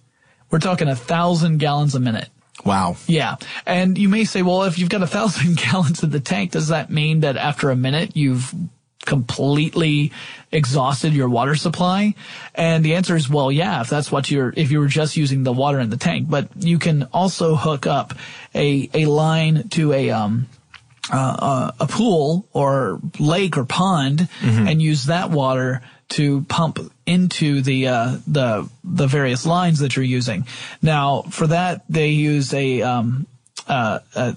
We're 0.50 0.58
talking 0.58 0.88
a 0.88 0.96
thousand 0.96 1.58
gallons 1.58 1.94
a 1.94 2.00
minute. 2.00 2.28
Wow. 2.64 2.96
Yeah. 3.06 3.36
And 3.64 3.96
you 3.96 4.10
may 4.10 4.24
say, 4.24 4.42
well, 4.42 4.64
if 4.64 4.78
you've 4.78 4.90
got 4.90 5.02
a 5.02 5.06
thousand 5.06 5.56
gallons 5.70 6.02
in 6.02 6.10
the 6.10 6.20
tank, 6.20 6.50
does 6.50 6.68
that 6.68 6.90
mean 6.90 7.20
that 7.20 7.38
after 7.38 7.70
a 7.70 7.76
minute 7.76 8.14
you've 8.14 8.54
completely 9.04 10.12
exhausted 10.52 11.12
your 11.12 11.28
water 11.28 11.54
supply? 11.54 12.14
And 12.54 12.84
the 12.84 12.94
answer 12.94 13.16
is, 13.16 13.28
well, 13.28 13.50
yeah, 13.50 13.80
if 13.80 13.88
that's 13.88 14.10
what 14.12 14.30
you're, 14.30 14.52
if 14.56 14.70
you 14.70 14.80
were 14.80 14.88
just 14.88 15.16
using 15.16 15.42
the 15.42 15.52
water 15.52 15.80
in 15.80 15.90
the 15.90 15.96
tank, 15.96 16.28
but 16.28 16.48
you 16.56 16.78
can 16.78 17.04
also 17.12 17.54
hook 17.54 17.86
up 17.86 18.14
a, 18.54 18.90
a 18.94 19.06
line 19.06 19.68
to 19.70 19.92
a, 19.92 20.10
um, 20.10 20.46
uh, 21.12 21.72
a 21.80 21.86
pool 21.86 22.46
or 22.52 23.00
lake 23.18 23.56
or 23.56 23.64
pond 23.64 24.28
and 24.68 24.80
use 24.80 25.06
that 25.06 25.30
water 25.30 25.82
to 26.10 26.42
pump 26.42 26.78
into 27.06 27.62
the 27.62 27.88
uh, 27.88 28.18
the 28.26 28.68
the 28.84 29.06
various 29.06 29.46
lines 29.46 29.78
that 29.78 29.96
you're 29.96 30.04
using. 30.04 30.46
Now, 30.82 31.22
for 31.22 31.46
that, 31.48 31.84
they 31.88 32.10
use 32.10 32.52
a 32.52 32.82
um, 32.82 33.26
uh, 33.66 34.00
a, 34.14 34.36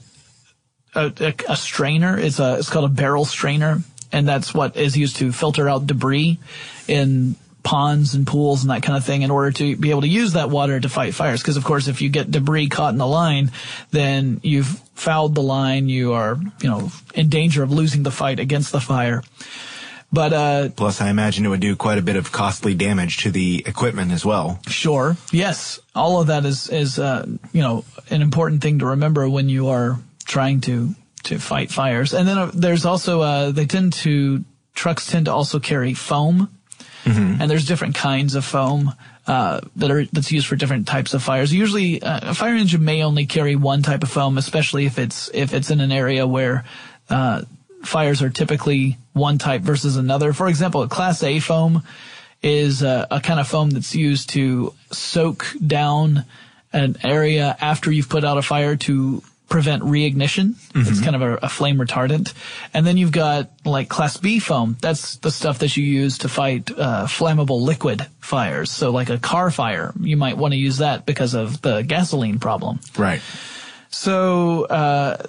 a, 0.96 1.34
a 1.50 1.56
strainer. 1.56 2.18
It's 2.18 2.40
a 2.40 2.58
it's 2.58 2.70
called 2.70 2.86
a 2.86 2.94
barrel 2.94 3.26
strainer, 3.26 3.82
and 4.14 4.28
that's 4.28 4.54
what 4.54 4.78
is 4.78 4.96
used 4.96 5.18
to 5.18 5.32
filter 5.32 5.68
out 5.68 5.88
debris 5.88 6.40
in 6.88 7.36
ponds 7.64 8.14
and 8.14 8.28
pools 8.28 8.62
and 8.62 8.72
that 8.72 8.84
kind 8.84 8.98
of 8.98 9.06
thing 9.06 9.22
in 9.22 9.32
order 9.32 9.50
to 9.50 9.76
be 9.78 9.90
able 9.90 10.02
to 10.02 10.08
use 10.08 10.34
that 10.34 10.50
water 10.50 10.80
to 10.80 10.90
fight 10.90 11.16
fires. 11.16 11.42
Because 11.42 11.58
of 11.58 11.64
course, 11.64 11.88
if 11.88 12.02
you 12.02 12.10
get 12.10 12.30
debris 12.30 12.68
caught 12.68 12.94
in 12.94 13.00
the 13.00 13.08
line, 13.08 13.52
then 13.92 14.40
you've 14.44 14.68
fouled 14.96 15.34
the 15.34 15.42
line. 15.42 15.90
You 15.90 16.14
are, 16.14 16.38
you 16.62 16.70
know, 16.70 16.92
in 17.16 17.30
danger 17.30 17.64
of 17.64 17.72
losing 17.72 18.04
the 18.04 18.12
fight 18.12 18.40
against 18.40 18.72
the 18.72 18.82
fire. 18.82 19.24
But, 20.12 20.32
uh, 20.32 20.70
Plus, 20.76 21.02
I 21.02 21.10
imagine 21.10 21.44
it 21.44 21.50
would 21.50 21.60
do 21.60 21.76
quite 21.76 21.98
a 21.98 22.04
bit 22.04 22.18
of 22.18 22.32
costly 22.32 22.76
damage 22.76 23.18
to 23.24 23.32
the 23.32 23.64
equipment 23.66 24.12
as 24.12 24.24
well. 24.24 24.60
Sure. 24.68 25.18
Yes. 25.32 25.80
All 25.96 26.22
of 26.22 26.28
that 26.28 26.46
is, 26.46 26.70
is, 26.70 27.00
uh, 27.00 27.26
you 27.52 27.62
know, 27.62 27.84
an 28.12 28.22
important 28.22 28.62
thing 28.62 28.80
to 28.80 28.88
remember 28.88 29.28
when 29.28 29.50
you 29.50 29.70
are 29.70 29.98
trying 30.26 30.62
to, 30.62 30.94
to 31.24 31.40
fight 31.40 31.72
fires. 31.72 32.14
And 32.14 32.28
then 32.28 32.38
uh, 32.38 32.52
there's 32.54 32.86
also, 32.86 33.22
uh, 33.22 33.52
they 33.52 33.66
tend 33.66 33.94
to, 33.94 34.44
trucks 34.74 35.08
tend 35.08 35.26
to 35.26 35.34
also 35.34 35.60
carry 35.60 35.94
foam. 35.94 36.50
and 37.42 37.52
there's 37.52 37.66
different 37.66 37.96
kinds 37.96 38.36
of 38.36 38.46
foam 38.46 38.94
uh, 39.28 39.62
that 39.76 39.92
are 39.92 40.06
that's 40.06 40.32
used 40.32 40.48
for 40.48 40.56
different 40.56 40.88
types 40.88 41.14
of 41.14 41.24
fires. 41.24 41.54
Usually, 41.54 42.02
uh, 42.02 42.32
a 42.32 42.34
fire 42.34 42.56
engine 42.56 42.84
may 42.84 43.04
only 43.04 43.26
carry 43.26 43.56
one 43.56 43.82
type 43.82 44.04
of 44.04 44.10
foam, 44.10 44.38
especially 44.38 44.86
if 44.86 45.00
it's 45.00 45.30
if 45.34 45.54
it's 45.54 45.70
in 45.70 45.82
an 45.82 45.92
area 45.92 46.28
where 46.28 46.66
uh, 47.10 47.44
fires 47.84 48.22
are 48.22 48.30
typically 48.30 48.98
one 49.14 49.38
type 49.38 49.62
versus 49.62 49.96
another. 49.98 50.34
For 50.34 50.48
example, 50.48 50.82
a 50.82 50.90
Class 50.90 51.24
A 51.24 51.40
foam 51.40 51.84
is 52.42 52.84
a, 52.84 53.08
a 53.10 53.22
kind 53.22 53.40
of 53.40 53.48
foam 53.48 53.70
that's 53.70 53.96
used 53.96 54.30
to 54.32 54.74
soak 54.92 55.46
down 55.66 56.26
an 56.74 56.98
area 57.04 57.56
after 57.62 57.92
you've 57.92 58.10
put 58.10 58.26
out 58.26 58.38
a 58.38 58.42
fire 58.42 58.76
to 58.76 59.24
prevent 59.54 59.84
reignition. 59.84 60.56
It's 60.90 61.00
kind 61.00 61.16
of 61.16 61.22
a, 61.22 61.36
a 61.44 61.48
flame 61.48 61.78
retardant. 61.78 62.34
And 62.74 62.88
then 62.88 62.98
you've 62.98 63.12
got 63.12 63.52
like 63.64 63.88
class 63.88 64.18
B 64.18 64.40
foam. 64.40 64.78
That's 64.82 65.18
the 65.18 65.30
stuff 65.30 65.60
that 65.60 65.78
you 65.78 65.84
use 65.84 66.18
to 66.18 66.28
fight 66.28 66.72
uh, 66.72 67.06
flammable 67.06 67.62
liquid 67.62 68.04
fires. 68.20 68.72
So 68.72 68.90
like 68.90 69.12
a 69.12 69.20
car 69.20 69.52
fire, 69.52 69.94
you 70.00 70.18
might 70.18 70.38
want 70.38 70.54
to 70.54 70.58
use 70.58 70.80
that 70.80 71.06
because 71.06 71.36
of 71.36 71.62
the 71.62 71.84
gasoline 71.84 72.40
problem. 72.40 72.80
Right. 72.98 73.22
So, 73.92 74.64
uh, 74.66 75.22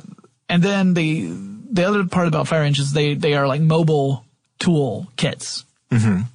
and 0.49 0.63
then 0.63 0.95
the, 0.95 1.29
the 1.71 1.85
other 1.85 2.07
part 2.07 2.27
about 2.27 2.49
fire 2.49 2.63
engines, 2.63 2.95
they, 2.95 3.13
they 3.13 3.35
are 3.35 3.47
like 3.47 3.61
mobile 3.61 4.25
tool 4.59 5.07
kits. 5.17 5.67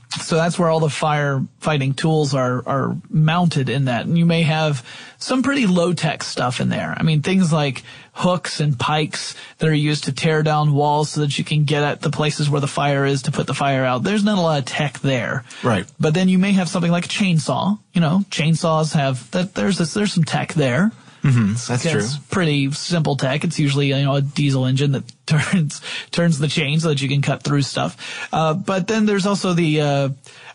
So 0.09 0.35
that's 0.35 0.57
where 0.57 0.69
all 0.69 0.79
the 0.79 0.87
firefighting 0.87 1.95
tools 1.95 2.33
are 2.33 2.67
are 2.67 2.97
mounted 3.09 3.69
in 3.69 3.85
that, 3.85 4.07
and 4.07 4.17
you 4.17 4.25
may 4.25 4.41
have 4.41 4.83
some 5.19 5.43
pretty 5.43 5.67
low 5.67 5.93
tech 5.93 6.23
stuff 6.23 6.59
in 6.59 6.69
there. 6.69 6.95
I 6.97 7.03
mean, 7.03 7.21
things 7.21 7.53
like 7.53 7.83
hooks 8.13 8.59
and 8.59 8.77
pikes 8.77 9.35
that 9.59 9.69
are 9.69 9.73
used 9.73 10.05
to 10.05 10.11
tear 10.11 10.41
down 10.41 10.73
walls 10.73 11.11
so 11.11 11.21
that 11.21 11.37
you 11.37 11.43
can 11.43 11.63
get 11.63 11.83
at 11.83 12.01
the 12.01 12.09
places 12.09 12.49
where 12.49 12.59
the 12.59 12.67
fire 12.67 13.05
is 13.05 13.21
to 13.23 13.31
put 13.31 13.45
the 13.45 13.53
fire 13.53 13.85
out. 13.85 14.01
There's 14.01 14.23
not 14.23 14.39
a 14.39 14.41
lot 14.41 14.59
of 14.59 14.65
tech 14.65 14.99
there, 14.99 15.43
Right. 15.63 15.85
But 15.99 16.15
then 16.15 16.27
you 16.27 16.39
may 16.39 16.53
have 16.53 16.69
something 16.69 16.91
like 16.91 17.05
a 17.05 17.09
chainsaw. 17.09 17.77
You 17.93 18.01
know, 18.01 18.23
chainsaws 18.31 18.93
have 18.95 19.29
that. 19.31 19.53
There's 19.53 19.77
this, 19.77 19.93
there's 19.93 20.13
some 20.13 20.23
tech 20.23 20.53
there. 20.53 20.91
Mm-hmm. 21.23 21.53
That's 21.71 21.83
true. 21.83 22.25
Pretty 22.31 22.71
simple 22.71 23.15
tech. 23.15 23.43
It's 23.43 23.59
usually 23.59 23.87
you 23.87 24.03
know 24.03 24.15
a 24.15 24.21
diesel 24.21 24.65
engine 24.65 24.93
that 24.93 25.03
turns 25.29 25.81
turns 26.11 26.39
the 26.39 26.47
chain 26.49 26.79
so 26.79 26.89
that 26.89 27.01
you 27.01 27.07
can 27.07 27.21
cut 27.21 27.43
through 27.43 27.61
stuff. 27.61 27.95
Uh, 28.33 28.53
but 28.53 28.87
then 28.87 29.05
there's 29.05 29.25
also 29.25 29.53
the 29.53 29.81
uh, 29.81 30.09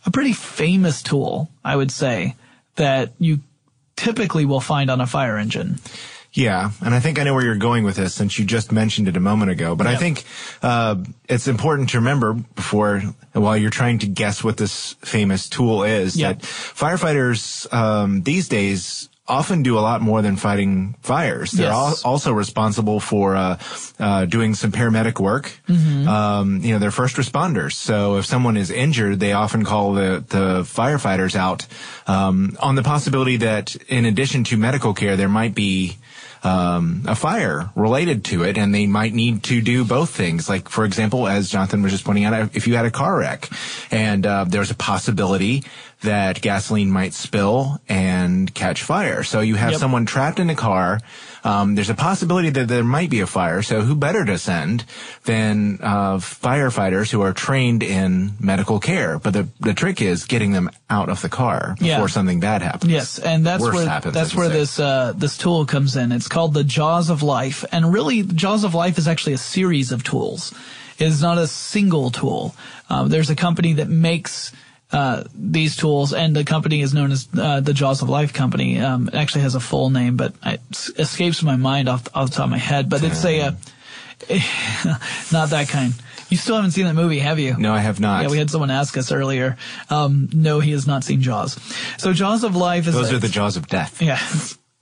a 0.04 0.10
pretty 0.10 0.32
famous 0.34 1.02
tool 1.02 1.48
I 1.64 1.76
would 1.76 1.90
say 1.90 2.34
that 2.76 3.12
you 3.18 3.38
typically 3.96 4.44
will 4.44 4.60
find 4.60 4.90
on 4.90 5.00
a 5.00 5.06
fire 5.06 5.38
engine. 5.38 5.78
Yeah, 6.36 6.72
and 6.84 6.92
I 6.92 6.98
think 6.98 7.20
I 7.20 7.22
know 7.22 7.32
where 7.32 7.44
you're 7.44 7.54
going 7.54 7.84
with 7.84 7.94
this 7.94 8.12
since 8.12 8.36
you 8.40 8.44
just 8.44 8.72
mentioned 8.72 9.06
it 9.06 9.16
a 9.16 9.20
moment 9.20 9.52
ago. 9.52 9.76
But 9.76 9.86
I 9.86 9.94
think 9.94 10.24
uh, 10.62 10.96
it's 11.28 11.46
important 11.46 11.90
to 11.90 11.98
remember 11.98 12.32
before, 12.32 13.02
while 13.34 13.56
you're 13.56 13.70
trying 13.70 14.00
to 14.00 14.08
guess 14.08 14.42
what 14.42 14.56
this 14.56 14.94
famous 14.94 15.48
tool 15.48 15.84
is, 15.84 16.16
Yeah. 16.16 16.32
that 16.32 16.42
firefighters 16.42 17.72
um, 17.72 18.22
these 18.24 18.48
days 18.48 19.08
often 19.26 19.62
do 19.62 19.78
a 19.78 19.80
lot 19.80 20.02
more 20.02 20.20
than 20.20 20.36
fighting 20.36 20.94
fires. 21.00 21.52
They're 21.52 21.68
Yes. 21.72 22.04
al- 22.04 22.10
also 22.12 22.32
responsible 22.32 23.00
for 23.00 23.34
uh, 23.36 23.58
uh, 23.98 24.26
doing 24.26 24.54
some 24.54 24.70
paramedic 24.70 25.18
work. 25.18 25.50
Mm-hmm. 25.66 26.06
Um, 26.08 26.60
you 26.62 26.74
know, 26.74 26.78
they're 26.78 26.90
first 26.90 27.16
responders. 27.16 27.72
So 27.72 28.16
if 28.18 28.26
someone 28.26 28.58
is 28.58 28.70
injured, 28.70 29.20
they 29.20 29.32
often 29.32 29.64
call 29.64 29.94
the, 29.94 30.22
the 30.28 30.62
firefighters 30.64 31.34
out 31.36 31.66
um, 32.06 32.56
on 32.60 32.74
the 32.74 32.82
possibility 32.82 33.38
that 33.38 33.74
in 33.88 34.04
addition 34.04 34.44
to 34.44 34.56
medical 34.58 34.92
care, 34.92 35.16
there 35.16 35.28
might 35.30 35.54
be 35.54 35.96
um, 36.44 37.02
a 37.06 37.14
fire 37.14 37.70
related 37.74 38.24
to 38.26 38.44
it, 38.44 38.58
and 38.58 38.74
they 38.74 38.86
might 38.86 39.14
need 39.14 39.42
to 39.44 39.60
do 39.62 39.84
both 39.84 40.10
things. 40.10 40.48
Like, 40.48 40.68
for 40.68 40.84
example, 40.84 41.26
as 41.26 41.50
Jonathan 41.50 41.82
was 41.82 41.92
just 41.92 42.04
pointing 42.04 42.24
out, 42.24 42.54
if 42.54 42.66
you 42.66 42.76
had 42.76 42.84
a 42.84 42.90
car 42.90 43.16
wreck 43.18 43.48
and 43.90 44.26
uh, 44.26 44.44
there's 44.46 44.70
a 44.70 44.74
possibility 44.74 45.64
that 46.02 46.42
gasoline 46.42 46.90
might 46.90 47.14
spill 47.14 47.80
and 47.88 48.52
catch 48.54 48.82
fire, 48.82 49.22
so 49.22 49.40
you 49.40 49.54
have 49.54 49.70
Yep. 49.72 49.80
someone 49.80 50.04
trapped 50.06 50.38
in 50.38 50.50
a 50.50 50.54
car. 50.54 51.00
Um, 51.44 51.74
there's 51.74 51.90
a 51.90 51.94
possibility 51.94 52.48
that 52.50 52.68
there 52.68 52.82
might 52.82 53.10
be 53.10 53.20
a 53.20 53.26
fire. 53.26 53.60
So 53.62 53.82
who 53.82 53.94
better 53.94 54.24
to 54.24 54.38
send 54.38 54.84
than 55.24 55.78
uh, 55.82 56.16
firefighters 56.16 57.10
who 57.10 57.20
are 57.20 57.32
trained 57.34 57.82
in 57.82 58.32
medical 58.40 58.80
care? 58.80 59.18
But 59.18 59.34
the 59.34 59.48
the 59.60 59.74
trick 59.74 60.00
is 60.00 60.24
getting 60.24 60.52
them 60.52 60.70
out 60.88 61.08
of 61.10 61.20
the 61.20 61.28
car 61.28 61.76
before 61.78 61.86
Yeah. 61.86 62.06
something 62.06 62.40
bad 62.40 62.62
happens. 62.62 62.90
Yes, 62.90 63.18
and 63.18 63.44
that's 63.44 63.62
Worse 63.62 63.74
where 63.74 63.86
happens, 63.86 64.14
that's 64.14 64.34
where 64.34 64.48
say. 64.48 64.54
this 64.58 64.80
uh, 64.80 65.12
this 65.16 65.36
tool 65.36 65.66
comes 65.66 65.96
in. 65.96 66.12
It's 66.12 66.28
called 66.28 66.54
the 66.54 66.64
Jaws 66.64 67.10
of 67.10 67.22
Life, 67.22 67.64
and 67.72 67.92
really, 67.92 68.22
Jaws 68.22 68.64
of 68.64 68.74
Life 68.74 68.96
is 68.98 69.06
actually 69.06 69.34
a 69.34 69.38
series 69.38 69.92
of 69.92 70.02
tools. 70.02 70.52
It 70.98 71.06
is 71.08 71.20
not 71.20 71.38
a 71.38 71.46
single 71.46 72.10
tool. 72.10 72.54
Um, 72.88 73.08
there's 73.10 73.28
a 73.28 73.36
company 73.36 73.74
that 73.74 73.88
makes 73.88 74.52
uh, 74.92 75.24
these 75.34 75.76
tools, 75.76 76.12
and 76.12 76.34
the 76.36 76.44
company 76.44 76.80
is 76.82 76.94
known 76.94 77.10
as 77.12 77.28
uh, 77.36 77.60
the 77.60 77.72
Jaws 77.72 78.02
of 78.02 78.08
Life 78.08 78.32
Company. 78.32 78.78
Um, 78.78 79.08
it 79.08 79.14
actually 79.14 79.42
has 79.42 79.54
a 79.54 79.60
full 79.60 79.90
name, 79.90 80.16
but 80.16 80.34
it 80.44 80.60
escapes 80.98 81.42
my 81.42 81.56
mind 81.56 81.88
off, 81.88 82.06
off 82.14 82.30
the 82.30 82.36
top 82.36 82.44
of 82.44 82.50
my 82.50 82.58
head. 82.58 82.88
But 82.88 83.02
it's 83.02 83.24
a 83.24 83.40
uh, 83.40 83.50
not 85.32 85.50
that 85.50 85.66
kind. 85.68 85.94
You 86.30 86.36
still 86.36 86.56
haven't 86.56 86.70
seen 86.72 86.86
that 86.86 86.94
movie, 86.94 87.18
have 87.18 87.38
you? 87.38 87.56
No, 87.56 87.72
I 87.74 87.80
have 87.80 88.00
not. 88.00 88.22
Yeah, 88.24 88.30
we 88.30 88.38
had 88.38 88.50
someone 88.50 88.70
ask 88.70 88.96
us 88.96 89.12
earlier. 89.12 89.56
Um, 89.90 90.28
no, 90.32 90.58
he 90.60 90.72
has 90.72 90.86
not 90.86 91.04
seen 91.04 91.20
Jaws. 91.20 91.58
So 91.98 92.12
Jaws 92.12 92.44
of 92.44 92.56
Life 92.56 92.86
is 92.88 92.94
Those 92.94 93.12
a- 93.12 93.16
are 93.16 93.18
the 93.18 93.28
jaws 93.28 93.56
of 93.56 93.66
death. 93.68 94.00
yeah, 94.00 94.18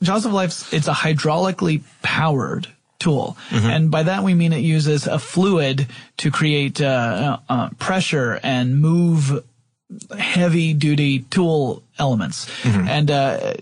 Jaws 0.02 0.24
of 0.24 0.32
Life. 0.32 0.72
It's 0.72 0.88
a 0.88 0.92
hydraulically 0.92 1.82
powered 2.02 2.68
tool, 2.98 3.36
Mm-hmm. 3.50 3.66
and 3.66 3.90
by 3.90 4.04
that 4.04 4.22
we 4.22 4.34
mean 4.34 4.52
it 4.52 4.58
uses 4.58 5.06
a 5.08 5.18
fluid 5.18 5.88
to 6.18 6.30
create 6.30 6.80
uh, 6.80 7.38
uh, 7.48 7.52
uh, 7.52 7.68
pressure 7.80 8.38
and 8.44 8.80
move 8.80 9.42
heavy 10.18 10.74
duty 10.74 11.20
tool 11.30 11.82
elements. 11.98 12.46
Mm-hmm. 12.62 12.88
And 12.88 13.10
uh, 13.10 13.54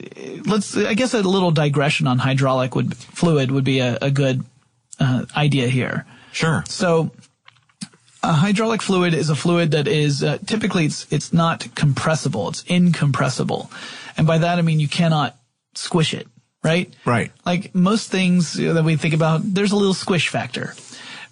let's, 0.47 0.77
I 0.77 0.95
guess, 0.95 1.15
a 1.15 1.23
little 1.23 1.51
digression 1.51 2.07
on 2.07 2.19
hydraulic 2.19 2.75
would 2.75 2.97
fluid 2.97 3.51
would 3.51 3.65
be 3.65 3.81
a, 3.81 3.99
a 4.01 4.11
good 4.11 4.45
uh, 4.99 5.27
idea 5.37 5.69
here. 5.69 6.07
Sure. 6.33 6.65
So 6.69 7.11
a 8.23 8.33
hydraulic 8.33 8.83
fluid 8.83 9.15
is 9.15 9.31
a 9.31 9.35
fluid 9.37 9.73
that 9.73 9.89
is 9.89 10.23
uh, 10.23 10.39
typically 10.47 10.85
it's 10.87 11.11
it's 11.11 11.33
not 11.33 11.75
compressible. 11.75 12.49
It's 12.49 12.65
incompressible, 12.69 13.71
and 14.17 14.27
by 14.27 14.39
that 14.39 14.59
I 14.59 14.63
mean 14.63 14.81
you 14.81 14.89
cannot 14.89 15.37
squish 15.75 16.15
it. 16.15 16.29
Right. 16.63 16.93
Right. 17.07 17.33
Like 17.47 17.75
most 17.75 18.11
things 18.11 18.53
that 18.53 18.85
we 18.85 18.97
think 18.97 19.15
about, 19.15 19.41
there's 19.43 19.73
a 19.73 19.77
little 19.77 19.95
squish 19.95 20.29
factor. 20.29 20.75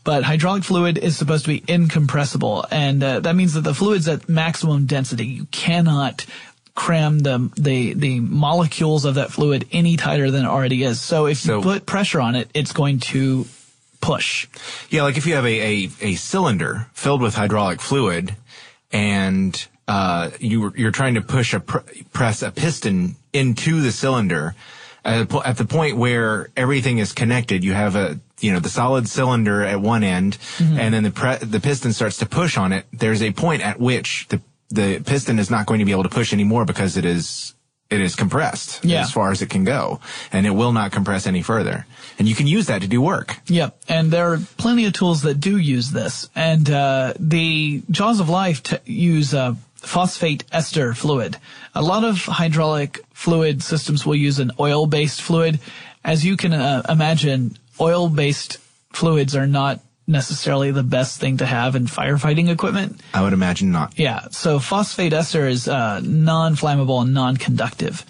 But 0.08 0.24
hydraulic 0.24 0.64
fluid 0.64 0.96
is 0.96 1.18
supposed 1.18 1.44
to 1.44 1.50
be 1.50 1.62
incompressible, 1.68 2.64
and 2.70 3.04
uh, 3.04 3.20
that 3.20 3.36
means 3.36 3.52
that 3.52 3.60
the 3.60 3.74
fluid's 3.74 4.08
at 4.08 4.26
maximum 4.26 4.86
density. 4.86 5.26
You 5.26 5.44
cannot 5.50 6.24
cram 6.74 7.18
the, 7.18 7.50
the 7.58 7.92
the 7.92 8.20
molecules 8.20 9.04
of 9.04 9.16
that 9.16 9.30
fluid 9.30 9.66
any 9.70 9.98
tighter 9.98 10.30
than 10.30 10.46
it 10.46 10.48
already 10.48 10.82
is. 10.82 10.98
So 10.98 11.26
if 11.26 11.36
So- 11.36 11.58
you 11.58 11.62
put 11.62 11.84
pressure 11.84 12.22
on 12.22 12.36
it, 12.36 12.48
it's 12.54 12.72
going 12.72 13.00
to 13.12 13.44
push. 14.00 14.46
Yeah, 14.88 15.02
like 15.02 15.18
if 15.18 15.26
you 15.26 15.34
have 15.34 15.44
a, 15.44 15.60
a, 15.84 15.90
a 16.00 16.14
cylinder 16.14 16.86
filled 16.94 17.20
with 17.20 17.34
hydraulic 17.34 17.82
fluid 17.82 18.34
and 18.90 19.62
uh, 19.88 20.30
you, 20.40 20.72
you're 20.74 20.90
trying 20.90 21.16
to 21.16 21.20
push 21.20 21.52
a 21.52 21.60
pr- 21.60 21.84
press 22.14 22.40
a 22.40 22.50
piston 22.50 23.16
into 23.34 23.82
the 23.82 23.92
cylinder 23.92 24.54
at 25.04 25.56
the 25.58 25.64
point 25.64 25.96
where 25.98 26.48
everything 26.56 26.96
is 26.96 27.12
connected, 27.12 27.64
you 27.64 27.72
have 27.72 27.94
a 27.94 28.18
you 28.40 28.52
know 28.52 28.60
the 28.60 28.68
solid 28.68 29.08
cylinder 29.08 29.62
at 29.64 29.80
one 29.80 30.04
end, 30.04 30.38
and 30.58 30.92
then 30.94 31.02
the 31.02 31.10
pre- 31.10 31.36
the 31.38 31.60
piston 31.60 31.92
starts 31.92 32.18
to 32.18 32.26
push 32.26 32.56
on 32.56 32.72
it. 32.72 32.86
There's 32.92 33.22
a 33.22 33.32
point 33.32 33.62
at 33.62 33.78
which 33.80 34.26
the 34.28 34.40
the 34.70 35.00
piston 35.04 35.38
is 35.38 35.50
not 35.50 35.66
going 35.66 35.78
to 35.80 35.84
be 35.86 35.92
able 35.92 36.02
to 36.04 36.08
push 36.10 36.32
anymore 36.32 36.64
because 36.64 36.96
it 36.96 37.04
is 37.04 37.54
it 37.90 38.00
is 38.02 38.14
compressed 38.14 38.84
Yeah. 38.84 39.00
as 39.00 39.10
far 39.10 39.30
as 39.32 39.40
it 39.40 39.48
can 39.48 39.64
go, 39.64 40.00
and 40.30 40.46
it 40.46 40.50
will 40.50 40.72
not 40.72 40.92
compress 40.92 41.26
any 41.26 41.40
further. 41.42 41.86
And 42.18 42.28
you 42.28 42.34
can 42.34 42.46
use 42.46 42.66
that 42.66 42.82
to 42.82 42.88
do 42.88 43.00
work. 43.00 43.36
Yep, 43.46 43.78
and 43.88 44.10
there 44.10 44.32
are 44.32 44.38
plenty 44.58 44.84
of 44.84 44.92
tools 44.92 45.22
that 45.22 45.40
do 45.40 45.56
use 45.56 45.90
this. 45.92 46.28
And 46.34 46.68
uh, 46.68 47.14
the 47.18 47.82
Jaws 47.90 48.20
of 48.20 48.28
Life 48.28 48.62
t- 48.62 48.76
use 48.84 49.32
uh, 49.32 49.54
phosphate 49.76 50.44
ester 50.52 50.92
fluid. 50.92 51.38
A 51.74 51.80
lot 51.80 52.04
of 52.04 52.18
hydraulic 52.18 53.00
fluid 53.14 53.62
systems 53.62 54.04
will 54.04 54.16
use 54.16 54.38
an 54.38 54.50
oil-based 54.60 55.22
fluid. 55.22 55.58
As 56.04 56.24
you 56.26 56.36
can 56.36 56.52
uh, 56.52 56.82
imagine, 56.88 57.56
oil-based 57.80 58.58
fluids 58.92 59.36
are 59.36 59.46
not 59.46 59.80
necessarily 60.06 60.70
the 60.70 60.82
best 60.82 61.20
thing 61.20 61.36
to 61.36 61.46
have 61.46 61.76
in 61.76 61.86
firefighting 61.86 62.48
equipment. 62.48 63.00
I 63.12 63.22
would 63.22 63.34
imagine 63.34 63.70
not. 63.70 63.98
Yeah, 63.98 64.28
so 64.30 64.58
phosphate 64.58 65.12
ester 65.12 65.46
is 65.46 65.68
uh, 65.68 66.00
non-flammable 66.02 67.02
and 67.02 67.12
non-conductive. 67.12 68.04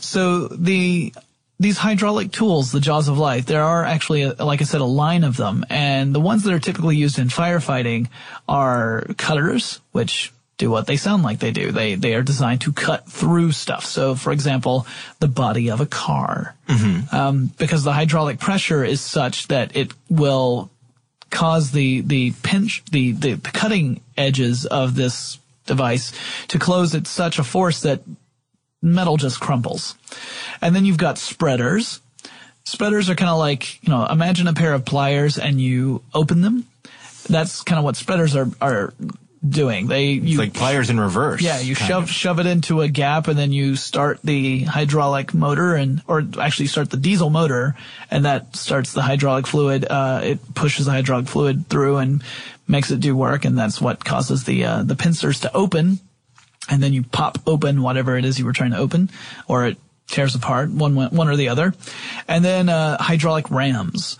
So 0.00 0.48
the 0.48 1.14
these 1.58 1.78
hydraulic 1.78 2.32
tools, 2.32 2.70
the 2.70 2.80
jaws 2.80 3.08
of 3.08 3.16
life, 3.16 3.46
there 3.46 3.62
are 3.62 3.82
actually, 3.82 4.22
a, 4.22 4.34
like 4.34 4.60
I 4.60 4.64
said, 4.64 4.82
a 4.82 4.84
line 4.84 5.24
of 5.24 5.38
them, 5.38 5.64
and 5.70 6.14
the 6.14 6.20
ones 6.20 6.42
that 6.42 6.52
are 6.52 6.58
typically 6.58 6.96
used 6.96 7.18
in 7.18 7.28
firefighting 7.28 8.08
are 8.46 9.06
cutters, 9.16 9.80
which 9.92 10.34
do 10.58 10.70
what 10.70 10.86
they 10.86 10.96
sound 10.96 11.22
like 11.22 11.38
they 11.38 11.50
do. 11.50 11.70
They 11.70 11.94
they 11.94 12.14
are 12.14 12.22
designed 12.22 12.62
to 12.62 12.72
cut 12.72 13.06
through 13.10 13.52
stuff. 13.52 13.84
So, 13.84 14.14
for 14.14 14.32
example, 14.32 14.86
the 15.20 15.28
body 15.28 15.70
of 15.70 15.80
a 15.80 15.86
car, 15.86 16.54
um, 17.12 17.52
because 17.58 17.84
the 17.84 17.92
hydraulic 17.92 18.38
pressure 18.38 18.84
is 18.84 19.00
such 19.00 19.48
that 19.48 19.76
it 19.76 19.92
will 20.08 20.70
cause 21.30 21.72
the 21.72 22.00
the 22.00 22.32
pinch 22.42 22.84
the, 22.90 23.12
the 23.12 23.34
the 23.34 23.50
cutting 23.50 24.00
edges 24.16 24.64
of 24.64 24.94
this 24.94 25.38
device 25.66 26.12
to 26.48 26.58
close 26.58 26.94
at 26.94 27.06
such 27.06 27.38
a 27.38 27.44
force 27.44 27.82
that 27.82 28.00
metal 28.80 29.16
just 29.16 29.40
crumbles. 29.40 29.94
And 30.62 30.74
then 30.74 30.84
you've 30.84 30.98
got 30.98 31.18
spreaders. 31.18 32.00
Spreaders 32.64 33.10
are 33.10 33.14
kind 33.14 33.30
of 33.30 33.38
like, 33.38 33.82
you 33.82 33.90
know, 33.90 34.06
imagine 34.06 34.48
a 34.48 34.52
pair 34.52 34.72
of 34.72 34.84
pliers 34.84 35.38
and 35.38 35.60
you 35.60 36.02
open 36.14 36.40
them. 36.40 36.66
That's 37.28 37.62
kind 37.62 37.78
of 37.78 37.84
what 37.84 37.96
spreaders 37.96 38.34
are, 38.36 38.48
are 38.60 38.94
doing. 39.48 39.86
They, 39.86 40.06
you, 40.10 40.30
It's 40.30 40.38
like 40.38 40.54
pliers 40.54 40.90
in 40.90 40.98
reverse. 40.98 41.40
yeah, 41.40 41.58
you 41.60 41.74
shove 41.74 42.04
of. 42.04 42.10
shove 42.10 42.40
it 42.40 42.46
into 42.46 42.80
a 42.80 42.88
gap 42.88 43.28
and 43.28 43.38
then 43.38 43.52
you 43.52 43.76
start 43.76 44.20
the 44.22 44.64
hydraulic 44.64 45.34
motor 45.34 45.74
and 45.74 46.02
or 46.06 46.22
actually 46.40 46.66
start 46.66 46.90
the 46.90 46.96
diesel 46.96 47.30
motor 47.30 47.74
and 48.10 48.24
that 48.24 48.56
starts 48.56 48.92
the 48.92 49.02
hydraulic 49.02 49.46
fluid. 49.46 49.84
Uh, 49.88 50.20
it 50.24 50.54
pushes 50.54 50.86
the 50.86 50.92
hydraulic 50.92 51.28
fluid 51.28 51.68
through 51.68 51.98
and 51.98 52.22
makes 52.68 52.90
it 52.90 53.00
do 53.00 53.16
work 53.16 53.44
and 53.44 53.56
that's 53.56 53.80
what 53.80 54.04
causes 54.04 54.44
the 54.44 54.64
uh, 54.64 54.82
the 54.82 54.96
pincers 54.96 55.40
to 55.40 55.54
open 55.56 56.00
and 56.68 56.82
then 56.82 56.92
you 56.92 57.02
pop 57.04 57.38
open 57.46 57.82
whatever 57.82 58.16
it 58.16 58.24
is 58.24 58.38
you 58.38 58.44
were 58.44 58.52
trying 58.52 58.72
to 58.72 58.78
open 58.78 59.08
or 59.46 59.66
it 59.66 59.76
tears 60.08 60.34
apart 60.34 60.70
one 60.70 60.94
one 60.94 61.28
or 61.28 61.36
the 61.36 61.48
other. 61.48 61.74
And 62.28 62.44
then 62.44 62.68
uh, 62.68 62.96
hydraulic 63.00 63.50
rams. 63.50 64.18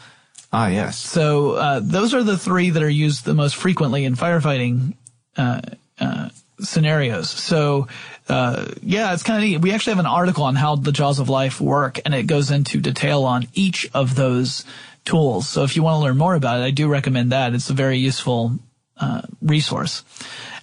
Ah, 0.53 0.69
yes. 0.69 0.99
So 0.99 1.53
uh, 1.53 1.81
those 1.83 2.15
are 2.15 2.23
the 2.23 2.39
three 2.39 2.71
that 2.71 2.83
are 2.83 2.89
used 2.89 3.25
the 3.25 3.35
most 3.35 3.57
frequently 3.57 4.05
in 4.05 4.15
firefighting 4.15 4.95
uh, 5.37 5.61
uh, 6.01 6.29
scenarios. 6.61 7.29
So 7.31 7.89
uh, 8.29 8.67
yeah, 8.83 9.13
it's 9.13 9.23
kind 9.23 9.43
of 9.43 9.49
neat. 9.49 9.61
We 9.61 9.73
actually 9.73 9.93
have 9.93 10.01
an 10.01 10.07
article 10.07 10.45
on 10.45 10.57
how 10.57 10.77
the 10.77 10.93
jaws 10.93 11.19
of 11.19 11.29
life 11.29 11.61
work, 11.61 12.01
and 12.05 12.15
it 12.15 12.27
goes 12.27 12.51
into 12.51 12.81
detail 12.81 13.25
on 13.25 13.47
each 13.55 13.89
of 13.95 14.15
those 14.15 14.65
tools. 15.05 15.49
So 15.49 15.63
if 15.63 15.77
you 15.77 15.83
want 15.83 16.01
to 16.01 16.05
learn 16.05 16.19
more 16.19 16.35
about 16.35 16.61
it, 16.61 16.65
I 16.65 16.71
do 16.71 16.89
recommend 16.89 17.33
that. 17.33 17.55
It's 17.55 17.71
a 17.71 17.75
very 17.75 17.99
useful 17.99 18.59
uh, 19.01 19.23
resource. 19.41 20.03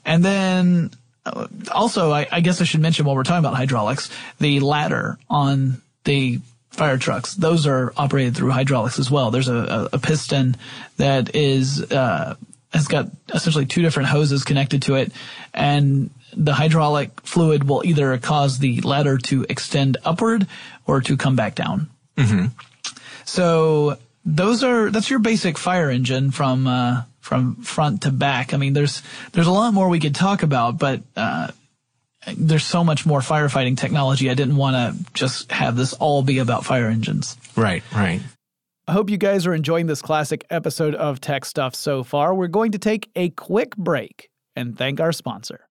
And 0.05 0.23
then 0.25 0.91
uh, 1.25 1.47
also, 1.71 2.11
I, 2.11 2.27
I 2.31 2.41
guess 2.41 2.59
I 2.59 2.65
should 2.65 2.81
mention 2.81 3.05
while 3.05 3.15
we're 3.15 3.23
talking 3.23 3.45
about 3.45 3.55
hydraulics, 3.55 4.09
the 4.39 4.59
ladder 4.59 5.17
on 5.29 5.81
the 6.03 6.39
fire 6.71 6.97
trucks, 6.97 7.35
those 7.35 7.65
are 7.65 7.93
operated 7.95 8.35
through 8.35 8.49
hydraulics 8.51 8.99
as 8.99 9.09
well. 9.09 9.31
There's 9.31 9.47
a, 9.47 9.55
a, 9.55 9.89
a 9.93 9.99
piston 9.99 10.57
that 10.97 11.35
is, 11.35 11.81
uh, 11.91 12.35
has 12.73 12.87
got 12.87 13.07
essentially 13.33 13.65
two 13.65 13.81
different 13.81 14.09
hoses 14.09 14.43
connected 14.43 14.81
to 14.83 14.95
it 14.95 15.11
and 15.53 16.09
the 16.35 16.53
hydraulic 16.53 17.21
fluid 17.21 17.67
will 17.67 17.85
either 17.85 18.17
cause 18.17 18.59
the 18.59 18.81
ladder 18.81 19.17
to 19.17 19.45
extend 19.49 19.97
upward 20.03 20.47
or 20.85 21.01
to 21.01 21.17
come 21.17 21.35
back 21.35 21.55
down. 21.55 21.89
So 23.25 23.97
those 24.25 24.63
are 24.63 24.89
that's 24.89 25.09
your 25.09 25.19
basic 25.19 25.57
fire 25.57 25.89
engine 25.89 26.31
from 26.31 26.67
uh, 26.67 27.03
from 27.19 27.55
front 27.63 28.03
to 28.03 28.11
back. 28.11 28.53
I 28.53 28.57
mean, 28.57 28.73
there's 28.73 29.01
there's 29.31 29.47
a 29.47 29.51
lot 29.51 29.73
more 29.73 29.89
we 29.89 29.99
could 29.99 30.15
talk 30.15 30.43
about, 30.43 30.77
but 30.77 31.01
uh, 31.15 31.49
there's 32.37 32.65
so 32.65 32.83
much 32.83 33.05
more 33.05 33.19
firefighting 33.19 33.77
technology. 33.77 34.29
I 34.29 34.33
didn't 34.33 34.57
want 34.57 34.75
to 34.75 35.13
just 35.13 35.51
have 35.51 35.75
this 35.75 35.93
all 35.93 36.21
be 36.21 36.39
about 36.39 36.65
fire 36.65 36.87
engines. 36.87 37.37
Right, 37.55 37.83
right. 37.93 38.21
I 38.85 38.91
hope 38.91 39.09
you 39.09 39.17
guys 39.17 39.47
are 39.47 39.53
enjoying 39.53 39.85
this 39.85 40.01
classic 40.01 40.45
episode 40.49 40.93
of 40.93 41.21
Tech 41.21 41.45
Stuff 41.45 41.73
so 41.73 42.03
far. 42.03 42.35
We're 42.35 42.47
going 42.47 42.73
to 42.73 42.77
take 42.77 43.09
a 43.15 43.29
quick 43.29 43.77
break 43.77 44.29
and 44.57 44.77
thank 44.77 44.99
our 44.99 45.13
sponsor. 45.13 45.69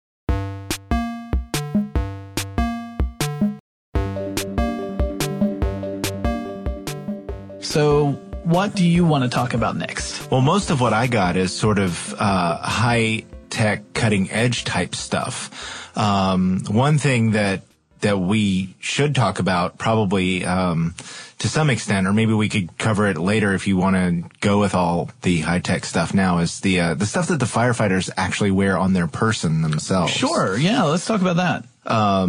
So, 7.61 8.13
what 8.45 8.75
do 8.75 8.87
you 8.87 9.05
want 9.05 9.25
to 9.25 9.31
talk 9.31 9.53
about 9.53 9.77
next? 9.77 10.31
Well, 10.31 10.41
most 10.41 10.71
of 10.71 10.81
what 10.81 10.95
I 10.95 11.07
got 11.07 11.37
is 11.37 11.53
sort 11.53 11.79
of 11.79 12.15
uh, 12.19 12.57
high 12.57 13.25
tech, 13.51 13.93
cutting 13.93 14.31
edge 14.31 14.65
type 14.65 14.95
stuff. 14.95 15.95
Um, 15.99 16.63
one 16.67 16.97
thing 16.97 17.33
that 17.33 17.61
that 18.03 18.19
we 18.19 18.75
should 18.79 19.15
talk 19.15 19.39
about, 19.39 19.79
probably 19.79 20.45
um, 20.45 20.95
to 21.39 21.49
some 21.49 21.71
extent, 21.71 22.07
or 22.07 22.13
maybe 22.13 22.33
we 22.35 22.49
could 22.49 22.77
cover 22.79 23.09
it 23.09 23.17
later 23.17 23.55
if 23.55 23.67
you 23.67 23.77
want 23.77 23.97
to 23.97 24.29
go 24.41 24.61
with 24.61 24.75
all 24.75 25.11
the 25.23 25.41
high 25.41 25.59
tech 25.61 25.85
stuff 25.85 26.13
now, 26.15 26.39
is 26.39 26.61
the 26.61 26.81
uh, 26.81 26.95
the 26.95 27.07
stuff 27.07 27.29
that 27.29 27.41
the 27.41 27.47
firefighters 27.47 28.11
actually 28.17 28.51
wear 28.51 28.77
on 28.77 28.93
their 28.93 29.07
person 29.09 29.63
themselves. 29.63 30.13
Sure, 30.13 30.57
yeah, 30.57 30.83
let's 30.85 31.07
talk 31.07 31.21
about 31.21 31.37
that. 31.37 31.65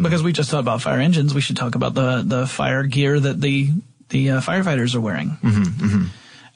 because 0.02 0.24
we 0.24 0.32
just 0.32 0.50
talked 0.50 0.62
about 0.62 0.82
fire 0.82 1.00
engines, 1.00 1.34
we 1.34 1.42
should 1.42 1.58
talk 1.58 1.76
about 1.76 1.94
the 1.94 2.24
the 2.26 2.48
fire 2.48 2.84
gear 2.84 3.20
that 3.20 3.42
the 3.42 3.70
the 4.10 4.32
uh, 4.32 4.42
firefighters 4.42 4.96
are 4.96 5.02
wearing. 5.02 5.38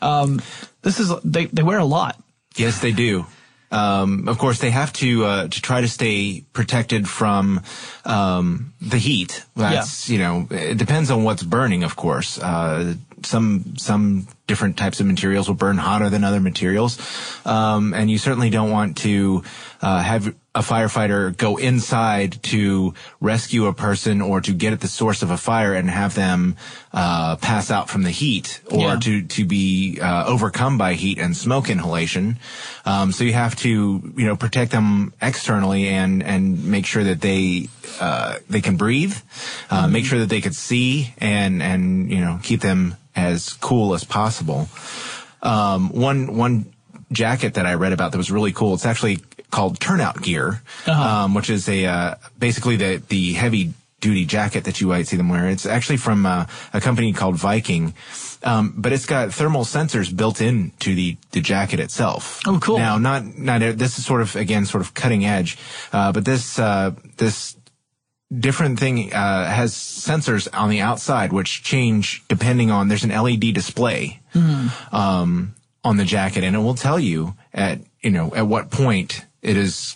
Um, 0.01 0.41
this 0.83 0.99
is 0.99 1.11
they 1.23 1.45
they 1.45 1.63
wear 1.63 1.79
a 1.79 1.85
lot. 1.85 2.21
Yes, 2.55 2.79
they 2.79 2.91
do. 2.91 3.25
Um, 3.69 4.27
of 4.27 4.37
course, 4.37 4.59
they 4.59 4.69
have 4.69 4.93
to 4.93 5.25
uh, 5.25 5.47
to 5.47 5.61
try 5.61 5.81
to 5.81 5.87
stay 5.87 6.43
protected 6.53 7.07
from 7.07 7.61
um, 8.05 8.73
the 8.79 8.97
heat. 8.97 9.43
That's 9.55 10.09
you 10.09 10.19
know, 10.19 10.47
it 10.49 10.77
depends 10.77 11.11
on 11.11 11.23
what's 11.23 11.43
burning. 11.43 11.83
Of 11.83 11.95
course, 11.95 12.39
uh, 12.39 12.95
some 13.23 13.75
some 13.77 14.27
different 14.47 14.77
types 14.77 14.99
of 14.99 15.05
materials 15.05 15.47
will 15.47 15.55
burn 15.55 15.77
hotter 15.77 16.09
than 16.09 16.23
other 16.23 16.39
materials, 16.39 16.97
um, 17.45 17.93
and 17.93 18.09
you 18.09 18.17
certainly 18.17 18.49
don't 18.49 18.71
want 18.71 18.97
to 18.97 19.43
uh, 19.81 20.01
have 20.01 20.33
a 20.55 20.61
firefighter 20.61 21.37
go 21.37 21.57
inside 21.57 22.41
to 22.41 22.91
rescue 23.21 23.67
a 23.67 23.73
person 23.73 24.21
or 24.21 24.41
to 24.41 24.51
get 24.51 24.73
at 24.73 24.79
the 24.79 24.87
source 24.87 25.21
of 25.21 25.29
a 25.29 25.37
fire 25.37 25.73
and 25.75 25.87
have 25.87 26.15
them 26.15 26.55
uh, 26.93 27.35
pass 27.35 27.69
out 27.69 27.87
from 27.87 28.01
the 28.01 28.09
heat 28.09 28.59
or 28.71 28.79
Yeah. 28.81 28.99
to 28.99 29.21
to 29.37 29.45
be 29.45 29.99
uh, 30.01 30.25
overcome 30.25 30.79
by 30.79 30.93
heat 30.95 31.19
and 31.19 31.37
smoke 31.37 31.69
inhalation. 31.69 32.39
Um, 32.85 33.11
so 33.11 33.23
you 33.23 33.33
have 33.33 33.55
to 33.57 33.69
you 34.17 34.25
know 34.25 34.35
protect 34.35 34.71
them 34.71 35.13
externally 35.21 35.89
and 35.89 36.23
and 36.23 36.65
make 36.65 36.87
sure 36.87 37.03
that 37.03 37.21
they 37.21 37.67
uh, 38.01 38.39
they 38.49 38.61
can 38.61 38.77
breathe, 38.77 39.15
uh, 39.69 39.87
make 39.87 40.05
sure 40.05 40.19
that 40.19 40.29
they 40.29 40.41
could 40.41 40.55
see 40.55 41.13
and 41.19 41.61
and 41.61 42.09
you 42.09 42.19
know 42.19 42.39
keep 42.41 42.61
them 42.61 42.95
as 43.15 43.53
cool 43.61 43.93
as 43.93 44.03
possible. 44.03 44.36
Um, 45.41 45.89
one 45.89 46.35
one 46.35 46.73
jacket 47.11 47.53
that 47.55 47.65
I 47.65 47.75
read 47.75 47.93
about 47.93 48.11
that 48.11 48.17
was 48.17 48.31
really 48.31 48.51
cool. 48.51 48.73
It's 48.73 48.85
actually 48.85 49.19
called 49.51 49.79
turnout 49.79 50.21
gear, 50.21 50.61
um, 50.87 51.33
which 51.33 51.49
is 51.49 51.69
a 51.69 51.85
uh, 51.85 52.15
basically 52.37 52.75
the 52.75 53.01
the 53.07 53.33
heavy 53.33 53.73
duty 53.99 54.25
jacket 54.25 54.65
that 54.65 54.79
you 54.79 54.87
might 54.87 55.07
see 55.07 55.17
them 55.17 55.29
wear. 55.29 55.49
It's 55.49 55.65
actually 55.65 55.97
from 55.97 56.25
uh, 56.25 56.45
a 56.73 56.81
company 56.81 57.13
called 57.13 57.35
Viking, 57.35 57.93
um, 58.43 58.73
but 58.77 58.93
it's 58.93 59.05
got 59.05 59.33
thermal 59.33 59.63
sensors 59.63 60.15
built 60.15 60.41
into 60.41 60.95
the 60.95 61.17
the 61.31 61.41
jacket 61.41 61.79
itself. 61.79 62.41
Oh, 62.45 62.59
cool. 62.61 62.77
Now, 62.77 62.97
not 62.97 63.37
not 63.37 63.59
this 63.77 63.97
is 63.97 64.05
sort 64.05 64.21
of 64.21 64.35
again 64.35 64.65
sort 64.65 64.81
of 64.81 64.93
cutting 64.93 65.25
edge, 65.25 65.57
uh, 65.93 66.11
but 66.11 66.25
this 66.25 66.59
uh, 66.59 66.91
this 67.17 67.55
different 68.35 68.79
thing 68.79 69.13
uh, 69.13 69.45
has 69.45 69.73
sensors 69.73 70.47
on 70.53 70.69
the 70.69 70.81
outside 70.81 71.31
which 71.31 71.63
change 71.63 72.23
depending 72.27 72.69
on 72.71 72.87
there's 72.87 73.03
an 73.03 73.11
LED 73.11 73.53
display 73.53 74.19
um, 74.91 75.55
on 75.83 75.97
the 75.97 76.05
jacket. 76.05 76.43
And 76.43 76.55
it 76.55 76.59
will 76.59 76.75
tell 76.75 76.99
you 76.99 77.35
at 77.53 77.79
you 78.01 78.11
know 78.11 78.33
at 78.35 78.47
what 78.47 78.69
point 78.69 79.25
it 79.41 79.55
is 79.57 79.95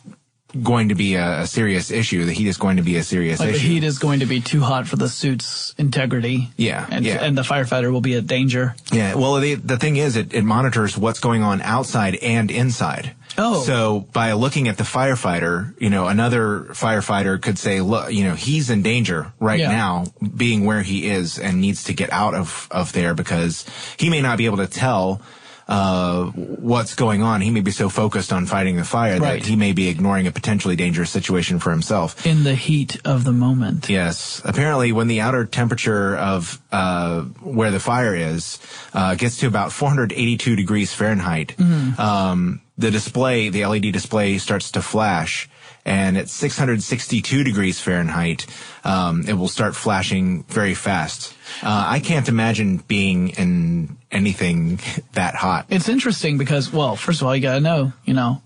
going 0.62 0.90
to 0.90 0.96
be 0.96 1.16
a, 1.16 1.42
a 1.42 1.48
serious 1.48 1.92
issue 1.92 2.26
the 2.26 2.34
heat 2.34 2.48
is 2.48 2.58
going 2.58 2.78
to 2.78 2.84
be 2.84 2.98
a 2.98 3.04
serious 3.04 3.40
Like 3.40 3.54
the 3.54 3.60
heat 3.60 3.84
is 3.84 4.00
going 4.00 4.20
to 4.20 4.26
be 4.26 4.42
too 4.42 4.62
hot 4.62 4.88
for 4.88 4.96
the 4.96 5.10
suit's 5.10 5.74
integrity. 5.78 6.50
Yeah, 6.58 6.86
and, 6.90 7.06
yeah. 7.06 7.24
and 7.24 7.38
the 7.38 7.44
firefighter 7.44 7.92
will 7.92 8.02
be 8.02 8.16
at 8.16 8.28
danger. 8.28 8.76
Yeah, 8.92 9.16
well, 9.16 9.40
the, 9.40 9.56
the 9.56 9.78
thing 9.78 9.96
is, 9.98 10.16
it, 10.16 10.34
it 10.34 10.44
monitors 10.44 10.98
what's 10.98 11.20
going 11.20 11.44
on 11.44 11.62
outside 11.62 12.16
and 12.16 12.52
inside. 12.52 13.16
Oh. 13.38 13.64
So 13.64 14.02
by 14.12 14.34
looking 14.34 14.68
at 14.68 14.78
the 14.78 14.84
firefighter, 14.84 15.74
you 15.80 15.90
know, 15.90 16.08
another 16.08 16.66
firefighter 16.72 17.42
could 17.42 17.58
say, 17.58 17.80
look, 17.80 18.12
you 18.12 18.26
know, 18.26 18.36
he's 18.36 18.70
in 18.70 18.82
danger 18.82 19.32
right 19.40 19.60
Yeah. 19.60 19.72
now 19.72 20.06
being 20.36 20.66
where 20.66 20.82
he 20.82 21.08
is 21.08 21.40
and 21.40 21.62
needs 21.62 21.86
to 21.86 21.94
get 21.94 22.12
out 22.12 22.34
of, 22.34 22.68
of 22.72 22.92
there 22.92 23.14
because 23.14 23.66
he 23.98 24.10
may 24.10 24.22
not 24.22 24.38
be 24.38 24.46
able 24.46 24.58
to 24.58 24.68
tell, 24.68 25.22
uh, 25.67 26.26
what's 26.26 26.95
going 26.95 27.21
on. 27.24 27.41
He 27.41 27.50
may 27.52 27.62
be 27.62 27.71
so 27.71 27.89
focused 27.89 28.34
on 28.34 28.45
fighting 28.45 28.76
the 28.76 28.84
fire 28.84 29.19
Right. 29.19 29.39
that 29.41 29.47
he 29.47 29.56
may 29.56 29.71
be 29.74 29.88
ignoring 29.88 30.28
a 30.28 30.32
potentially 30.32 30.76
dangerous 30.76 31.10
situation 31.10 31.60
for 31.60 31.71
himself. 31.71 32.26
In 32.26 32.43
the 32.43 32.56
heat 32.56 33.00
of 33.06 33.24
the 33.24 33.32
moment. 33.32 33.89
Yes. 33.89 34.41
Apparently, 34.45 34.91
when 34.91 35.08
the 35.08 35.21
outer 35.21 35.45
temperature 35.45 36.15
of 36.17 36.62
uh, 36.71 37.21
where 37.41 37.71
the 37.71 37.80
fire 37.80 38.15
is 38.15 38.60
uh, 38.93 39.15
gets 39.15 39.38
to 39.38 39.47
about 39.47 39.71
482 39.71 40.56
degrees 40.56 40.93
Fahrenheit, 40.93 41.56
um, 42.00 42.62
the 42.78 42.91
display, 42.91 43.50
the 43.50 43.65
LED 43.65 43.91
display, 43.93 44.38
starts 44.38 44.71
to 44.71 44.82
flash. 44.82 45.50
And 45.84 46.17
at 46.17 46.30
662 46.30 47.44
degrees 47.44 47.80
Fahrenheit, 47.80 48.46
um, 48.84 49.24
it 49.28 49.34
will 49.34 49.48
start 49.48 49.76
flashing 49.76 50.44
very 50.44 50.76
fast. 50.76 51.36
Uh, 51.63 51.86
I 51.88 52.00
can't 52.00 52.30
imagine 52.30 52.78
being 52.88 53.30
in 53.30 53.98
anything 54.12 54.80
that 55.13 55.36
hot. 55.36 55.65
It's 55.70 55.89
interesting 55.89 56.38
because, 56.38 56.72
well, 56.72 56.96
first 56.96 57.22
of 57.22 57.28
all, 57.28 57.36
you 57.36 57.41
gotta 57.41 57.62
know, 57.62 57.94
you 58.06 58.13
know, 58.13 58.41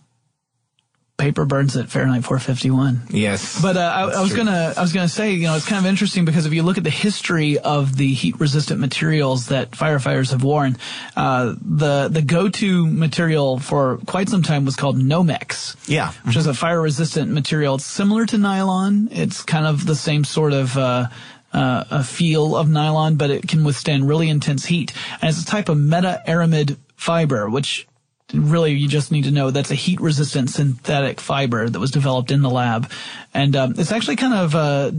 paper 1.17 1.45
burns 1.45 1.77
at 1.77 1.89
Fahrenheit 1.89 2.23
451. 2.23 3.03
Yes. 3.09 3.61
But 3.61 3.77
uh, 3.77 3.79
I, 3.79 4.01
I 4.17 4.21
was 4.21 4.33
gonna, 4.33 4.73
I 4.75 4.81
was 4.81 4.91
gonna 4.91 5.07
say, 5.07 5.31
you 5.31 5.43
know, 5.43 5.55
it's 5.55 5.65
kind 5.65 5.83
of 5.83 5.89
interesting 5.89 6.25
because 6.25 6.45
if 6.45 6.53
you 6.53 6.61
look 6.63 6.77
at 6.77 6.83
the 6.83 6.89
history 6.89 7.57
of 7.57 7.95
the 7.95 8.13
heat-resistant 8.13 8.79
materials 8.79 9.47
that 9.47 9.71
firefighters 9.71 10.31
have 10.31 10.43
worn, 10.43 10.77
uh, 11.15 11.55
the 11.61 12.09
the 12.09 12.21
go-to 12.21 12.85
material 12.85 13.59
for 13.59 13.99
quite 14.05 14.27
some 14.27 14.43
time 14.43 14.65
was 14.65 14.75
called 14.75 14.97
Nomex. 14.97 15.75
Yeah. 15.87 16.11
which 16.23 16.35
is 16.35 16.47
a 16.47 16.53
fire-resistant 16.53 17.31
material. 17.31 17.75
It's 17.75 17.85
similar 17.85 18.25
to 18.27 18.37
nylon. 18.37 19.07
It's 19.11 19.41
kind 19.43 19.65
of 19.65 19.85
the 19.85 19.95
same 19.95 20.23
sort 20.23 20.53
of. 20.53 20.77
Uh, 20.77 21.07
uh, 21.53 21.85
a 21.89 22.03
feel 22.03 22.57
of 22.57 22.67
nylon, 22.67 23.15
but 23.15 23.29
it 23.29 23.47
can 23.47 23.63
withstand 23.63 24.05
really 24.05 24.27
intense 24.27 24.65
heat. 24.65 24.91
And 25.21 25.29
it's 25.29 25.41
a 25.41 25.45
type 25.45 25.69
of 25.69 25.77
meta-aramid 25.77 26.75
fiber, 26.97 27.49
which 27.49 27.87
really 28.33 28.73
you 28.73 28.87
just 28.87 29.11
need 29.11 29.25
to 29.25 29.31
know 29.31 29.51
that's 29.51 29.71
a 29.71 29.75
heat 29.75 29.99
resistant 30.01 30.49
synthetic 30.49 31.19
fiber 31.19 31.69
that 31.69 31.79
was 31.79 31.91
developed 31.91 32.31
in 32.31 32.41
the 32.41 32.49
lab. 32.49 32.89
And 33.33 33.55
um, 33.55 33.75
it's 33.77 33.91
actually 33.91 34.15
kind 34.15 34.33
of 34.33 34.55
uh, 34.55 34.91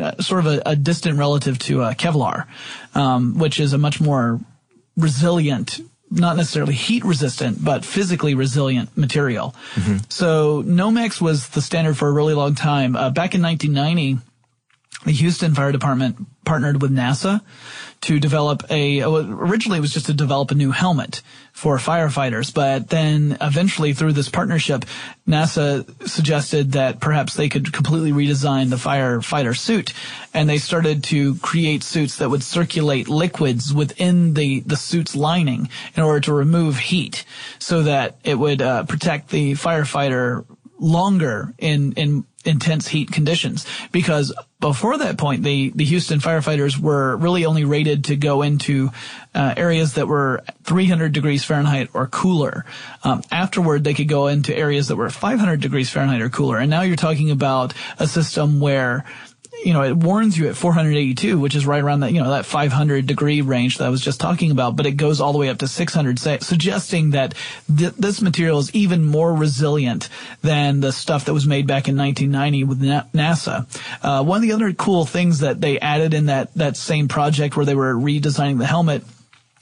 uh, 0.00 0.22
sort 0.22 0.40
of 0.40 0.46
a, 0.46 0.62
a 0.66 0.76
distant 0.76 1.18
relative 1.18 1.58
to 1.58 1.82
uh, 1.82 1.94
kevlar 1.94 2.46
um, 2.94 3.38
which 3.38 3.58
is 3.58 3.72
a 3.72 3.78
much 3.78 4.00
more 4.00 4.40
resilient 4.96 5.80
not 6.10 6.36
necessarily 6.36 6.74
heat 6.74 7.04
resistant 7.04 7.62
but 7.64 7.84
physically 7.84 8.34
resilient 8.34 8.96
material. 8.96 9.54
So 10.08 10.62
nomex 10.62 11.20
was 11.20 11.48
the 11.48 11.62
standard 11.62 11.96
for 11.96 12.08
a 12.08 12.12
really 12.12 12.34
long 12.34 12.54
time. 12.54 12.96
Uh, 12.96 13.10
back 13.10 13.34
in 13.34 13.42
1990 13.42 14.18
the 15.04 15.12
Houston 15.12 15.54
Fire 15.54 15.72
Department 15.72 16.16
partnered 16.44 16.82
with 16.82 16.90
NASA 16.90 17.40
to 18.02 18.20
develop 18.20 18.62
a, 18.70 19.02
originally 19.02 19.78
it 19.78 19.80
was 19.80 19.92
just 19.92 20.06
to 20.06 20.14
develop 20.14 20.50
a 20.50 20.54
new 20.54 20.70
helmet 20.70 21.22
for 21.52 21.76
firefighters, 21.78 22.54
but 22.54 22.88
then 22.88 23.36
eventually 23.40 23.92
through 23.92 24.12
this 24.12 24.28
partnership, 24.28 24.84
NASA 25.26 25.84
suggested 26.08 26.72
that 26.72 27.00
perhaps 27.00 27.34
they 27.34 27.48
could 27.48 27.72
completely 27.72 28.12
redesign 28.12 28.70
the 28.70 28.76
firefighter 28.76 29.58
suit. 29.58 29.92
And 30.32 30.48
they 30.48 30.58
started 30.58 31.02
to 31.04 31.34
create 31.36 31.82
suits 31.82 32.18
that 32.18 32.30
would 32.30 32.44
circulate 32.44 33.08
liquids 33.08 33.74
within 33.74 34.34
the, 34.34 34.60
the 34.60 34.76
suit's 34.76 35.16
lining 35.16 35.68
in 35.96 36.04
order 36.04 36.20
to 36.20 36.32
remove 36.32 36.78
heat 36.78 37.24
so 37.58 37.82
that 37.82 38.18
it 38.22 38.38
would 38.38 38.62
uh, 38.62 38.84
protect 38.84 39.30
the 39.30 39.54
firefighter 39.54 40.44
longer 40.78 41.54
in, 41.58 41.92
in 41.92 42.24
intense 42.44 42.88
heat 42.88 43.10
conditions 43.10 43.66
because 43.92 44.32
before 44.60 44.96
that 44.98 45.18
point 45.18 45.42
the, 45.42 45.70
the 45.74 45.84
Houston 45.84 46.20
firefighters 46.20 46.78
were 46.78 47.16
really 47.16 47.44
only 47.44 47.64
rated 47.64 48.04
to 48.04 48.16
go 48.16 48.42
into 48.42 48.90
uh, 49.34 49.54
areas 49.56 49.94
that 49.94 50.06
were 50.06 50.42
300 50.64 51.12
degrees 51.12 51.44
Fahrenheit 51.44 51.90
or 51.94 52.06
cooler. 52.06 52.64
Um, 53.04 53.22
afterward 53.30 53.84
they 53.84 53.94
could 53.94 54.08
go 54.08 54.28
into 54.28 54.56
areas 54.56 54.88
that 54.88 54.96
were 54.96 55.10
500 55.10 55.60
degrees 55.60 55.90
Fahrenheit 55.90 56.22
or 56.22 56.30
cooler 56.30 56.58
and 56.58 56.70
now 56.70 56.82
you're 56.82 56.96
talking 56.96 57.30
about 57.30 57.74
a 57.98 58.06
system 58.06 58.60
where 58.60 59.04
you 59.68 59.74
know, 59.74 59.82
it 59.82 59.94
warns 59.94 60.38
you 60.38 60.48
at 60.48 60.56
482, 60.56 61.38
which 61.38 61.54
is 61.54 61.66
right 61.66 61.82
around 61.82 62.00
that, 62.00 62.10
you 62.14 62.22
know, 62.22 62.30
that 62.30 62.46
500 62.46 63.06
degree 63.06 63.42
range 63.42 63.76
that 63.76 63.84
I 63.84 63.90
was 63.90 64.00
just 64.00 64.18
talking 64.18 64.50
about, 64.50 64.76
but 64.76 64.86
it 64.86 64.92
goes 64.92 65.20
all 65.20 65.32
the 65.32 65.38
way 65.38 65.50
up 65.50 65.58
to 65.58 65.68
600, 65.68 66.18
say, 66.18 66.38
suggesting 66.38 67.10
that 67.10 67.34
th- 67.76 67.92
this 67.92 68.22
material 68.22 68.60
is 68.60 68.74
even 68.74 69.04
more 69.04 69.34
resilient 69.34 70.08
than 70.40 70.80
the 70.80 70.90
stuff 70.90 71.26
that 71.26 71.34
was 71.34 71.46
made 71.46 71.66
back 71.66 71.86
in 71.86 71.98
1990 71.98 72.64
with 72.64 72.80
Na- 72.80 73.02
NASA. 73.12 73.66
Uh, 74.02 74.24
one 74.24 74.36
of 74.36 74.42
the 74.42 74.52
other 74.52 74.72
cool 74.72 75.04
things 75.04 75.40
that 75.40 75.60
they 75.60 75.78
added 75.78 76.14
in 76.14 76.26
that, 76.26 76.54
that 76.54 76.74
same 76.78 77.06
project 77.06 77.54
where 77.54 77.66
they 77.66 77.74
were 77.74 77.92
redesigning 77.92 78.56
the 78.58 78.64
helmet, 78.64 79.04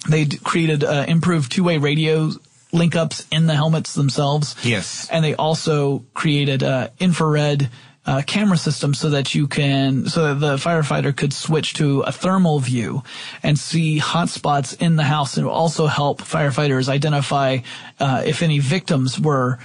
they 0.08 0.24
d- 0.24 0.38
created 0.38 0.84
uh, 0.84 1.04
improved 1.08 1.50
two-way 1.50 1.78
radio 1.78 2.30
link 2.72 2.94
ups 2.94 3.26
in 3.32 3.48
the 3.48 3.56
helmets 3.56 3.94
themselves. 3.94 4.54
Yes. 4.62 5.08
And 5.10 5.24
they 5.24 5.34
also 5.34 6.04
created 6.14 6.62
uh, 6.62 6.90
infrared 7.00 7.70
uh, 8.06 8.22
camera 8.26 8.56
system 8.56 8.94
so 8.94 9.10
that 9.10 9.34
you 9.34 9.46
can, 9.46 10.06
so 10.06 10.34
that 10.34 10.40
the 10.40 10.56
firefighter 10.56 11.14
could 11.14 11.32
switch 11.32 11.74
to 11.74 12.00
a 12.02 12.12
thermal 12.12 12.60
view 12.60 13.02
and 13.42 13.58
see 13.58 13.98
hot 13.98 14.28
spots 14.28 14.72
in 14.74 14.96
the 14.96 15.02
house. 15.02 15.36
And 15.36 15.46
also 15.46 15.86
help 15.86 16.22
firefighters 16.22 16.88
identify 16.88 17.58
uh, 17.98 18.22
if 18.24 18.42
any 18.42 18.60
victims 18.60 19.18
were 19.18 19.58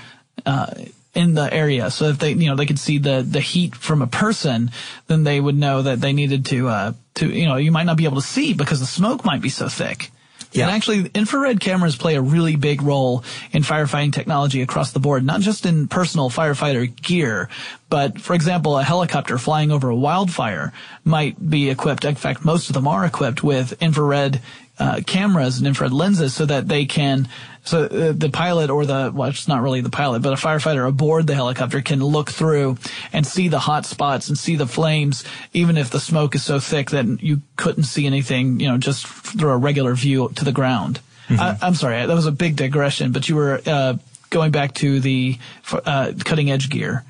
uh, 0.45 0.73
in 1.13 1.35
the 1.35 1.53
area. 1.53 1.91
So 1.91 2.05
if 2.05 2.19
they, 2.19 2.33
you 2.33 2.49
know, 2.49 2.55
they 2.55 2.65
could 2.65 2.79
see 2.79 2.97
the 2.97 3.21
the 3.21 3.41
heat 3.41 3.75
from 3.75 4.01
a 4.01 4.07
person, 4.07 4.71
then 5.07 5.23
they 5.23 5.39
would 5.39 5.57
know 5.57 5.81
that 5.81 6.01
they 6.01 6.13
needed 6.13 6.45
to, 6.47 6.67
uh, 6.67 6.93
to, 7.15 7.27
you 7.27 7.45
know, 7.45 7.57
you 7.57 7.71
might 7.71 7.85
not 7.85 7.97
be 7.97 8.05
able 8.05 8.21
to 8.21 8.27
see 8.27 8.53
because 8.53 8.79
the 8.79 8.85
smoke 8.85 9.23
might 9.25 9.41
be 9.41 9.49
so 9.49 9.67
thick. 9.67 10.09
Yeah. 10.51 10.67
And 10.67 10.75
actually, 10.75 11.09
infrared 11.13 11.59
cameras 11.59 11.95
play 11.95 12.15
a 12.15 12.21
really 12.21 12.55
big 12.55 12.81
role 12.81 13.23
in 13.51 13.63
firefighting 13.63 14.13
technology 14.13 14.61
across 14.61 14.91
the 14.91 14.99
board, 14.99 15.25
not 15.25 15.41
just 15.41 15.65
in 15.65 15.87
personal 15.87 16.29
firefighter 16.29 16.93
gear, 17.01 17.49
but 17.89 18.19
for 18.19 18.33
example, 18.33 18.77
a 18.77 18.83
helicopter 18.83 19.37
flying 19.37 19.71
over 19.71 19.89
a 19.89 19.95
wildfire 19.95 20.73
might 21.03 21.49
be 21.49 21.69
equipped. 21.69 22.05
In 22.05 22.15
fact, 22.15 22.43
most 22.43 22.69
of 22.69 22.73
them 22.73 22.87
are 22.87 23.05
equipped 23.05 23.43
with 23.43 23.73
infrared 23.81 24.41
uh, 24.81 24.99
cameras 25.05 25.59
and 25.59 25.67
infrared 25.67 25.93
lenses 25.93 26.33
so 26.33 26.43
that 26.43 26.67
they 26.67 26.85
can, 26.85 27.27
so 27.63 27.83
uh, 27.83 28.13
the 28.17 28.29
pilot 28.29 28.71
or 28.71 28.83
the, 28.83 29.11
well, 29.13 29.29
it's 29.29 29.47
not 29.47 29.61
really 29.61 29.81
the 29.81 29.91
pilot, 29.91 30.23
but 30.23 30.33
a 30.33 30.35
firefighter 30.35 30.87
aboard 30.87 31.27
the 31.27 31.35
helicopter 31.35 31.81
can 31.81 32.03
look 32.03 32.31
through 32.31 32.77
and 33.13 33.27
see 33.27 33.47
the 33.47 33.59
hot 33.59 33.85
spots 33.85 34.27
and 34.27 34.37
see 34.37 34.55
the 34.55 34.65
flames, 34.65 35.23
even 35.53 35.77
if 35.77 35.91
the 35.91 35.99
smoke 35.99 36.33
is 36.33 36.43
so 36.43 36.59
thick 36.59 36.89
that 36.89 37.05
you 37.21 37.41
couldn't 37.57 37.83
see 37.83 38.07
anything, 38.07 38.59
you 38.59 38.67
know, 38.67 38.79
just 38.79 39.05
through 39.05 39.51
a 39.51 39.57
regular 39.57 39.93
view 39.93 40.31
to 40.33 40.43
the 40.43 40.51
ground. 40.51 40.99
I, 41.29 41.57
I'm 41.61 41.75
sorry, 41.75 42.03
that 42.03 42.13
was 42.13 42.25
a 42.25 42.31
big 42.31 42.55
digression, 42.55 43.11
but 43.11 43.29
you 43.29 43.35
were, 43.35 43.61
uh, 43.67 43.97
going 44.31 44.51
back 44.51 44.73
to 44.75 44.99
the, 44.99 45.37
uh, 45.71 46.13
cutting 46.25 46.49
edge 46.49 46.69
gear. 46.69 47.05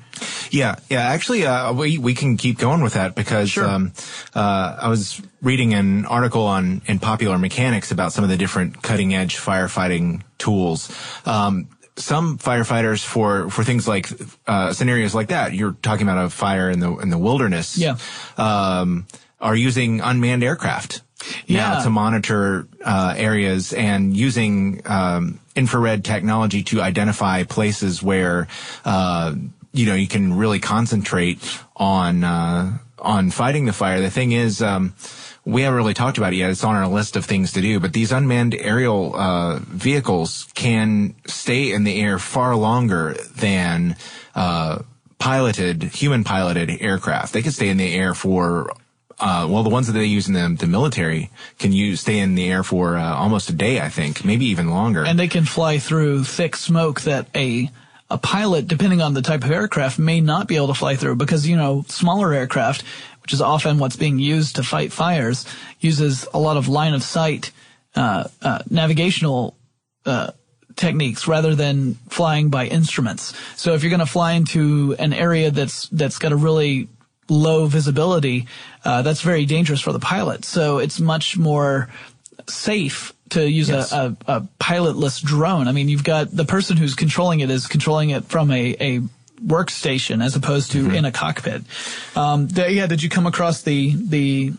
Yeah, 0.50 0.76
yeah. 0.90 1.00
Actually, 1.08 1.46
uh, 1.46 1.72
we 1.72 1.98
we 1.98 2.14
can 2.14 2.36
keep 2.36 2.58
going 2.58 2.82
with 2.82 2.94
that 2.94 3.14
because 3.14 3.50
Sure. 3.50 3.66
um, 3.66 3.92
uh, 4.34 4.76
I 4.82 4.88
was 4.88 5.20
reading 5.40 5.74
an 5.74 6.04
article 6.06 6.44
on 6.46 6.82
in 6.86 6.98
Popular 6.98 7.38
Mechanics 7.38 7.90
about 7.90 8.12
some 8.12 8.22
of 8.24 8.30
the 8.30 8.36
different 8.36 8.82
cutting 8.82 9.14
edge 9.14 9.36
firefighting 9.36 10.22
tools. 10.38 10.90
Um, 11.24 11.68
some 11.96 12.38
firefighters 12.38 13.04
for 13.04 13.50
for 13.50 13.64
things 13.64 13.86
like 13.88 14.10
uh, 14.46 14.72
scenarios 14.72 15.14
like 15.14 15.28
that, 15.28 15.52
you're 15.54 15.76
talking 15.82 16.06
about 16.08 16.24
a 16.24 16.30
fire 16.30 16.70
in 16.70 16.80
the 16.80 16.96
in 16.98 17.10
the 17.10 17.18
wilderness. 17.18 17.76
Yeah. 17.78 17.96
Um, 18.36 19.06
are 19.40 19.56
using 19.56 20.00
unmanned 20.00 20.44
aircraft 20.44 21.02
now 21.48 21.74
Yeah. 21.78 21.82
to 21.82 21.90
monitor 21.90 22.68
uh, 22.84 23.14
areas 23.16 23.72
and 23.72 24.16
using 24.16 24.82
um, 24.86 25.40
infrared 25.56 26.04
technology 26.04 26.62
to 26.64 26.80
identify 26.80 27.42
places 27.42 28.02
where 28.04 28.46
uh, 28.84 29.34
you 29.72 29.86
know 29.86 29.94
you 29.94 30.08
can 30.08 30.34
really 30.36 30.60
concentrate 30.60 31.38
on 31.76 32.24
uh, 32.24 32.78
on 32.98 33.30
fighting 33.30 33.66
the 33.66 33.72
fire. 33.72 34.00
The 34.00 34.10
thing 34.10 34.32
is. 34.32 34.62
Um, 34.62 34.94
we 35.44 35.62
haven't 35.62 35.76
really 35.76 35.92
talked 35.94 36.18
about 36.18 36.32
it 36.32 36.36
yet. 36.36 36.50
It's 36.50 36.62
on 36.62 36.76
our 36.76 36.86
list 36.86 37.16
of 37.16 37.24
things 37.24 37.54
to 37.54 37.60
do, 37.60 37.80
but 37.80 37.92
these 37.92 38.12
unmanned 38.12 38.54
aerial 38.54 39.16
uh, 39.16 39.58
vehicles 39.58 40.46
can 40.54 41.16
stay 41.26 41.72
in 41.72 41.82
the 41.82 42.00
air 42.00 42.20
far 42.20 42.54
longer 42.54 43.14
than 43.34 43.96
uh, 44.36 44.82
piloted, 45.18 45.82
human 45.82 46.22
piloted 46.22 46.70
aircraft. 46.80 47.32
They 47.32 47.42
can 47.42 47.50
stay 47.50 47.68
in 47.68 47.76
the 47.76 47.92
air 47.92 48.14
for 48.14 48.72
uh, 49.18 49.46
well, 49.48 49.62
the 49.62 49.70
ones 49.70 49.86
that 49.86 49.92
they 49.92 50.04
use 50.04 50.26
in 50.26 50.34
the, 50.34 50.56
the 50.58 50.66
military 50.66 51.30
can 51.58 51.72
use 51.72 52.00
stay 52.00 52.18
in 52.18 52.34
the 52.34 52.50
air 52.50 52.64
for 52.64 52.96
uh, 52.96 53.14
almost 53.14 53.48
a 53.48 53.52
day, 53.52 53.80
I 53.80 53.88
think, 53.88 54.24
maybe 54.24 54.46
even 54.46 54.70
longer. 54.70 55.04
and 55.04 55.18
they 55.18 55.28
can 55.28 55.44
fly 55.44 55.78
through 55.78 56.24
thick 56.24 56.56
smoke 56.56 57.02
that 57.02 57.28
a 57.36 57.70
a 58.12 58.18
pilot, 58.18 58.68
depending 58.68 59.00
on 59.00 59.14
the 59.14 59.22
type 59.22 59.42
of 59.42 59.50
aircraft, 59.50 59.98
may 59.98 60.20
not 60.20 60.46
be 60.46 60.56
able 60.56 60.68
to 60.68 60.74
fly 60.74 60.96
through 60.96 61.16
because 61.16 61.46
you 61.46 61.56
know 61.56 61.84
smaller 61.88 62.32
aircraft, 62.32 62.84
which 63.22 63.32
is 63.32 63.40
often 63.40 63.78
what's 63.78 63.96
being 63.96 64.18
used 64.18 64.56
to 64.56 64.62
fight 64.62 64.92
fires, 64.92 65.46
uses 65.80 66.26
a 66.34 66.38
lot 66.38 66.56
of 66.56 66.68
line 66.68 66.94
of 66.94 67.02
sight 67.02 67.50
uh, 67.96 68.24
uh, 68.42 68.60
navigational. 68.70 69.56
Uh, 70.04 70.30
techniques 70.74 71.28
rather 71.28 71.54
than 71.54 71.94
flying 72.08 72.48
by 72.48 72.66
instruments. 72.66 73.34
So 73.56 73.74
if 73.74 73.82
you're 73.82 73.90
going 73.90 74.00
to 74.00 74.06
fly 74.06 74.32
into 74.32 74.96
an 74.98 75.12
area 75.12 75.50
that's 75.50 75.86
that's 75.90 76.18
got 76.18 76.32
a 76.32 76.36
really 76.36 76.88
low 77.28 77.66
visibility, 77.66 78.46
uh, 78.82 79.02
that's 79.02 79.20
very 79.20 79.44
dangerous 79.44 79.82
for 79.82 79.92
the 79.92 80.00
pilot. 80.00 80.46
So 80.46 80.78
it's 80.78 80.98
much 80.98 81.36
more 81.36 81.90
safe 82.48 83.12
to 83.32 83.48
use 83.48 83.68
Yes. 83.68 83.92
a, 83.92 84.16
a, 84.26 84.36
a 84.36 84.40
pilotless 84.60 85.22
drone. 85.22 85.68
I 85.68 85.72
mean, 85.72 85.88
you've 85.88 86.04
got 86.04 86.34
the 86.34 86.44
person 86.44 86.76
who's 86.76 86.94
controlling 86.94 87.40
it 87.40 87.50
is 87.50 87.66
controlling 87.66 88.10
it 88.10 88.24
from 88.24 88.50
a, 88.50 88.76
a 88.80 89.00
workstation 89.44 90.22
as 90.24 90.36
opposed 90.36 90.72
to 90.72 90.90
in 90.94 91.04
a 91.04 91.12
cockpit. 91.12 91.62
Um, 92.14 92.48
th- 92.48 92.72
yeah, 92.72 92.86
did 92.86 93.02
you 93.02 93.08
come 93.08 93.26
across 93.26 93.62
the 93.62 93.94
the? 93.96 94.52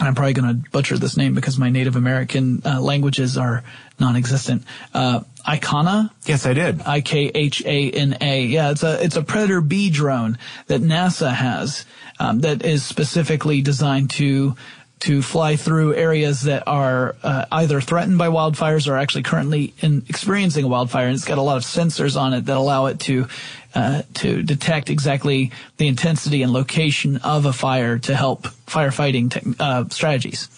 I'm 0.00 0.14
probably 0.14 0.32
going 0.32 0.62
to 0.62 0.70
butcher 0.70 0.96
this 0.96 1.16
name 1.16 1.34
because 1.34 1.58
my 1.58 1.70
Native 1.70 1.96
American 1.96 2.62
uh, 2.64 2.80
languages 2.80 3.36
are 3.36 3.64
non-existent. 3.98 4.62
Uh, 4.94 5.22
Ikhana, 5.44 6.10
yes, 6.24 6.46
I 6.46 6.52
did. 6.54 6.82
I 6.82 7.00
K 7.00 7.32
H 7.34 7.64
A 7.66 7.90
N 7.90 8.16
A. 8.20 8.42
Yeah, 8.44 8.70
it's 8.70 8.84
a 8.84 9.02
it's 9.04 9.16
a 9.16 9.22
Predator 9.22 9.60
B 9.60 9.90
drone 9.90 10.38
that 10.68 10.82
NASA 10.82 11.32
has 11.34 11.84
um, 12.20 12.40
that 12.42 12.64
is 12.64 12.84
specifically 12.84 13.60
designed 13.60 14.10
to 14.10 14.54
to 15.00 15.22
fly 15.22 15.56
through 15.56 15.94
areas 15.94 16.42
that 16.42 16.64
are 16.66 17.16
uh, 17.22 17.44
either 17.52 17.80
threatened 17.80 18.18
by 18.18 18.28
wildfires 18.28 18.88
or 18.88 18.96
actually 18.96 19.22
currently 19.22 19.74
in 19.80 20.04
experiencing 20.08 20.64
a 20.64 20.68
wildfire. 20.68 21.06
And 21.06 21.14
it's 21.14 21.24
got 21.24 21.38
a 21.38 21.42
lot 21.42 21.56
of 21.56 21.62
sensors 21.62 22.20
on 22.20 22.34
it 22.34 22.46
that 22.46 22.56
allow 22.56 22.86
it 22.86 23.00
to 23.00 23.28
uh, 23.74 24.02
to 24.14 24.42
detect 24.42 24.88
exactly 24.88 25.52
the 25.76 25.86
intensity 25.86 26.42
and 26.42 26.52
location 26.52 27.18
of 27.18 27.44
a 27.44 27.52
fire 27.52 27.98
to 27.98 28.16
help 28.16 28.48
firefighting 28.66 29.30
te- 29.30 29.54
uh, 29.60 29.84
strategies. 29.90 30.48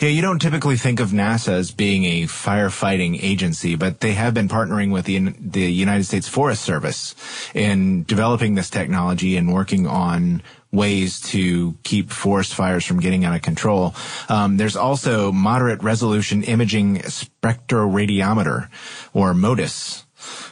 Yeah, 0.00 0.08
you 0.08 0.20
don't 0.22 0.40
typically 0.40 0.76
think 0.76 1.00
of 1.00 1.10
NASA 1.10 1.54
as 1.54 1.70
being 1.70 2.04
a 2.04 2.22
firefighting 2.24 3.18
agency, 3.22 3.76
but 3.76 4.00
they 4.00 4.12
have 4.12 4.34
been 4.34 4.48
partnering 4.48 4.92
with 4.92 5.06
the 5.06 5.18
the 5.40 5.72
United 5.72 6.04
States 6.04 6.28
Forest 6.28 6.62
Service 6.62 7.14
in 7.54 8.04
developing 8.04 8.54
this 8.54 8.70
technology 8.70 9.36
and 9.36 9.52
working 9.52 9.86
on 9.86 10.42
ways 10.74 11.20
to 11.20 11.74
keep 11.82 12.10
forest 12.10 12.54
fires 12.54 12.84
from 12.84 13.00
getting 13.00 13.24
out 13.24 13.34
of 13.34 13.42
control. 13.42 13.94
Um, 14.28 14.56
there's 14.56 14.76
also 14.76 15.32
moderate 15.32 15.82
resolution 15.82 16.42
imaging 16.42 16.98
spectroradiometer, 16.98 18.68
or 19.12 19.34
MODIS. 19.34 20.04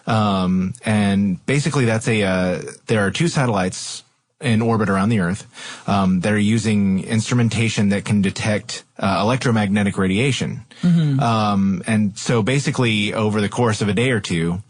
Um, 0.06 0.74
and 0.84 1.44
basically 1.46 1.84
that's 1.84 2.08
a, 2.08 2.22
uh, 2.22 2.62
there 2.86 3.00
are 3.00 3.10
two 3.10 3.28
satellites 3.28 4.04
in 4.40 4.60
orbit 4.60 4.88
around 4.88 5.08
the 5.08 5.20
Earth 5.20 5.46
um, 5.88 6.20
that 6.20 6.32
are 6.32 6.38
using 6.38 7.04
instrumentation 7.04 7.90
that 7.90 8.04
can 8.04 8.22
detect 8.22 8.84
uh, 8.98 9.20
electromagnetic 9.22 9.96
radiation. 9.96 10.64
Um, 11.20 11.82
and 11.86 12.18
so 12.18 12.42
basically, 12.42 13.14
over 13.14 13.40
the 13.40 13.48
course 13.48 13.80
of 13.82 13.88
a 13.88 13.92
day 13.92 14.10
or 14.10 14.20
two, 14.20 14.60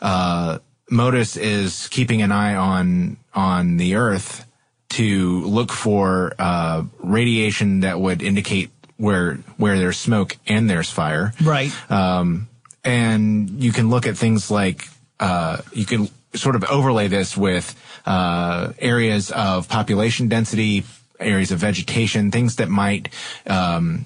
uh, 0.00 0.58
MODIS 0.90 1.36
is 1.36 1.88
keeping 1.88 2.22
an 2.22 2.30
eye 2.30 2.54
on 2.54 3.16
on 3.34 3.76
the 3.76 3.96
Earth 3.96 4.46
to 4.90 5.44
look 5.44 5.72
for 5.72 6.32
uh, 6.38 6.84
radiation 6.98 7.80
that 7.80 8.00
would 8.00 8.22
indicate 8.22 8.70
where 8.96 9.34
where 9.56 9.78
there's 9.78 9.98
smoke 9.98 10.36
and 10.46 10.70
there's 10.70 10.90
fire. 10.90 11.32
Right. 11.42 11.72
Um, 11.90 12.48
and 12.84 13.62
you 13.62 13.72
can 13.72 13.90
look 13.90 14.06
at 14.06 14.16
things 14.16 14.50
like 14.50 14.88
uh, 15.20 15.58
you 15.72 15.84
can 15.84 16.08
sort 16.34 16.56
of 16.56 16.64
overlay 16.64 17.08
this 17.08 17.36
with 17.36 17.74
uh, 18.06 18.72
areas 18.78 19.30
of 19.30 19.68
population 19.68 20.28
density, 20.28 20.84
areas 21.18 21.50
of 21.50 21.58
vegetation, 21.58 22.30
things 22.30 22.56
that 22.56 22.68
might 22.68 23.08
um, 23.46 24.04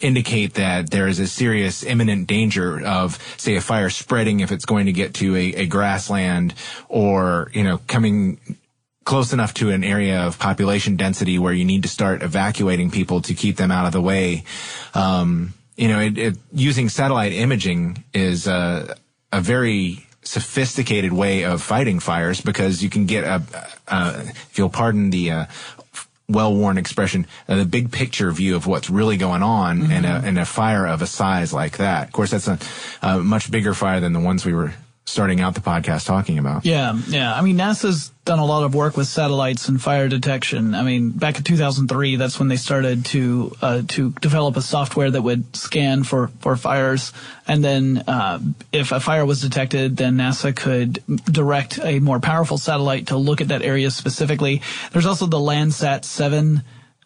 indicate 0.00 0.54
that 0.54 0.90
there 0.90 1.06
is 1.06 1.18
a 1.18 1.26
serious 1.26 1.84
imminent 1.84 2.26
danger 2.26 2.84
of, 2.84 3.18
say, 3.36 3.56
a 3.56 3.60
fire 3.60 3.90
spreading 3.90 4.40
if 4.40 4.50
it's 4.50 4.64
going 4.64 4.86
to 4.86 4.92
get 4.92 5.14
to 5.14 5.36
a, 5.36 5.54
a 5.54 5.66
grassland 5.66 6.54
or, 6.88 7.50
you 7.52 7.62
know, 7.62 7.78
coming 7.86 8.38
close 9.04 9.32
enough 9.32 9.54
to 9.54 9.70
an 9.70 9.84
area 9.84 10.20
of 10.20 10.38
population 10.38 10.96
density 10.96 11.38
where 11.38 11.52
you 11.52 11.64
need 11.64 11.82
to 11.82 11.88
start 11.88 12.22
evacuating 12.22 12.90
people 12.90 13.20
to 13.22 13.34
keep 13.34 13.56
them 13.56 13.70
out 13.70 13.86
of 13.86 13.92
the 13.92 14.00
way. 14.00 14.44
Um, 14.94 15.54
you 15.76 15.88
know, 15.88 16.00
it, 16.00 16.18
it, 16.18 16.36
using 16.52 16.88
satellite 16.88 17.32
imaging 17.32 18.04
is 18.12 18.46
a, 18.46 18.96
a 19.32 19.40
very 19.40 20.06
sophisticated 20.22 21.12
way 21.12 21.44
of 21.44 21.60
fighting 21.60 21.98
fires 21.98 22.40
because 22.40 22.82
you 22.82 22.88
can 22.88 23.06
get 23.06 23.24
a, 23.24 23.42
a 23.88 24.20
if 24.26 24.56
you'll 24.56 24.68
pardon 24.68 25.10
the 25.10 25.30
uh, 25.30 25.46
well-worn 26.28 26.78
expression, 26.78 27.26
uh, 27.48 27.56
the 27.56 27.64
big 27.64 27.90
picture 27.92 28.30
view 28.30 28.56
of 28.56 28.66
what's 28.66 28.88
really 28.88 29.16
going 29.16 29.42
on 29.42 29.90
in, 29.90 30.04
a, 30.04 30.22
in 30.24 30.38
a 30.38 30.44
fire 30.44 30.86
of 30.86 31.02
a 31.02 31.06
size 31.06 31.52
like 31.52 31.78
that. 31.78 32.06
Of 32.06 32.12
course, 32.12 32.30
that's 32.30 32.48
a, 32.48 32.58
a 33.02 33.18
much 33.18 33.50
bigger 33.50 33.74
fire 33.74 34.00
than 34.00 34.12
the 34.12 34.20
ones 34.20 34.46
we 34.46 34.54
were 34.54 34.72
starting 35.04 35.40
out 35.40 35.54
the 35.54 35.60
podcast 35.60 36.06
talking 36.06 36.38
about. 36.38 36.64
Yeah, 36.64 36.98
yeah. 37.08 37.34
I 37.34 37.42
mean, 37.42 37.56
NASA's 37.56 38.10
done 38.24 38.38
a 38.38 38.44
lot 38.44 38.62
of 38.62 38.74
work 38.74 38.96
with 38.96 39.08
satellites 39.08 39.68
and 39.68 39.82
fire 39.82 40.08
detection. 40.08 40.74
I 40.74 40.82
mean, 40.82 41.10
back 41.10 41.36
in 41.38 41.42
2003, 41.42 42.16
that's 42.16 42.38
when 42.38 42.48
they 42.48 42.56
started 42.56 43.04
to 43.06 43.54
uh, 43.60 43.82
to 43.88 44.10
develop 44.20 44.56
a 44.56 44.62
software 44.62 45.10
that 45.10 45.22
would 45.22 45.56
scan 45.56 46.04
for 46.04 46.28
for 46.40 46.56
fires, 46.56 47.12
and 47.46 47.64
then 47.64 48.04
uh, 48.06 48.38
if 48.70 48.92
a 48.92 49.00
fire 49.00 49.26
was 49.26 49.40
detected, 49.40 49.96
then 49.96 50.16
NASA 50.16 50.54
could 50.54 51.02
direct 51.24 51.80
a 51.82 51.98
more 51.98 52.20
powerful 52.20 52.58
satellite 52.58 53.08
to 53.08 53.16
look 53.16 53.40
at 53.40 53.48
that 53.48 53.62
area 53.62 53.90
specifically. 53.90 54.62
There's 54.92 55.06
also 55.06 55.26
the 55.26 55.38
Landsat 55.38 56.04
7 56.04 56.62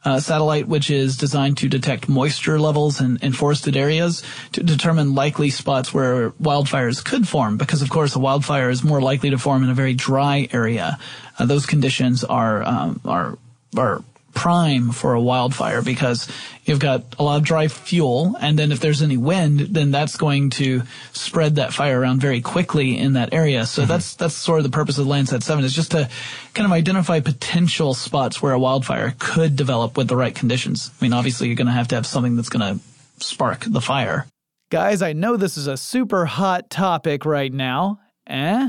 uh, 0.07 0.21
satellite, 0.21 0.69
which 0.69 0.89
is 0.89 1.17
designed 1.17 1.59
to 1.59 1.69
detect 1.69 2.09
moisture 2.09 2.61
levels 2.61 3.01
in, 3.01 3.19
in 3.23 3.33
forested 3.33 3.77
areas 3.77 4.23
to 4.53 4.63
determine 4.63 5.17
likely 5.17 5.51
spots 5.51 5.93
where 5.93 6.31
wildfires 6.31 7.05
could 7.05 7.27
form. 7.27 7.57
Because 7.57 7.83
of 7.83 7.91
course, 7.91 8.15
a 8.15 8.21
wildfire 8.21 8.71
is 8.71 8.85
more 8.85 9.01
likely 9.01 9.31
to 9.31 9.39
form 9.39 9.65
in 9.65 9.69
a 9.69 9.75
very 9.75 9.95
dry 9.95 10.49
area. 10.53 10.97
Uh, 11.39 11.45
those 11.45 11.67
conditions 11.67 12.23
are 12.23 12.63
um, 12.63 13.01
are 13.05 13.37
are 13.77 14.05
prime 14.37 14.93
for 14.93 15.15
a 15.15 15.21
wildfire 15.21 15.83
because 15.83 16.29
you've 16.65 16.79
got 16.79 17.03
a 17.19 17.23
lot 17.25 17.39
of 17.39 17.43
dry 17.43 17.67
fuel 17.67 18.37
and 18.39 18.57
then 18.59 18.71
if 18.71 18.79
there's 18.79 19.03
any 19.03 19.17
wind 19.17 19.59
then 19.59 19.91
that's 19.91 20.17
going 20.17 20.51
to 20.51 20.83
spread 21.13 21.57
that 21.57 21.73
fire 21.73 22.01
around 22.01 22.21
very 22.21 22.41
quickly 22.41 22.97
in 22.97 23.15
that 23.15 23.33
area 23.33 23.67
so 23.67 23.85
that's 23.85 24.15
that's 24.15 24.35
sort 24.35 24.59
of 24.59 24.65
the 24.65 24.71
purpose 24.71 24.99
of 24.99 25.07
Landsat 25.07 25.43
7 25.43 25.65
is 25.65 25.75
just 25.75 25.91
to 25.91 26.09
kind 26.55 26.67
of 26.67 26.73
identify 26.73 27.19
potential 27.19 27.95
spots 27.95 28.41
where 28.41 28.53
a 28.53 28.59
wildfire 28.59 29.15
could 29.19 29.57
develop 29.57 29.97
with 29.97 30.07
the 30.07 30.17
right 30.17 30.35
conditions 30.35 30.91
i 31.01 31.05
mean 31.05 31.13
obviously 31.13 31.49
you're 31.49 31.57
going 31.57 31.67
to 31.67 31.73
have 31.73 31.89
to 31.89 31.97
have 31.97 32.07
something 32.07 32.37
that's 32.37 32.51
going 32.51 32.79
to 32.79 32.85
spark 33.25 33.65
the 33.67 33.81
fire 33.81 34.27
Guys, 34.69 35.01
I 35.01 35.13
know 35.13 35.37
this 35.37 35.57
is 35.57 35.69
a 35.69 35.77
super 35.77 36.27
hot 36.27 36.71
topic 36.71 37.25
right 37.25 37.53
now. 37.53 38.01
Eh? 38.27 38.69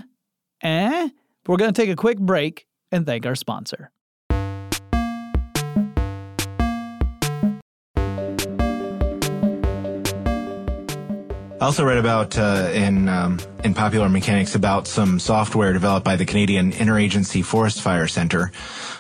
Eh? 0.62 1.10
We're 1.48 1.58
going 1.58 1.74
to 1.74 1.82
take 1.82 1.90
a 1.90 1.96
quick 1.96 2.20
break 2.20 2.68
and 2.92 3.04
thank 3.04 3.26
our 3.26 3.34
sponsor. 3.34 3.90
I 11.60 11.66
also 11.66 11.84
read 11.84 11.98
about 11.98 12.38
uh, 12.38 12.70
in 12.72 13.10
um, 13.10 13.40
in 13.64 13.74
Popular 13.74 14.10
Mechanics 14.10 14.54
about 14.54 14.86
some 14.86 15.20
software 15.20 15.74
developed 15.74 16.06
by 16.06 16.16
the 16.16 16.26
Canadian 16.26 16.72
Interagency 16.72 17.44
Forest 17.44 17.82
Fire 17.82 18.08
Center 18.08 18.52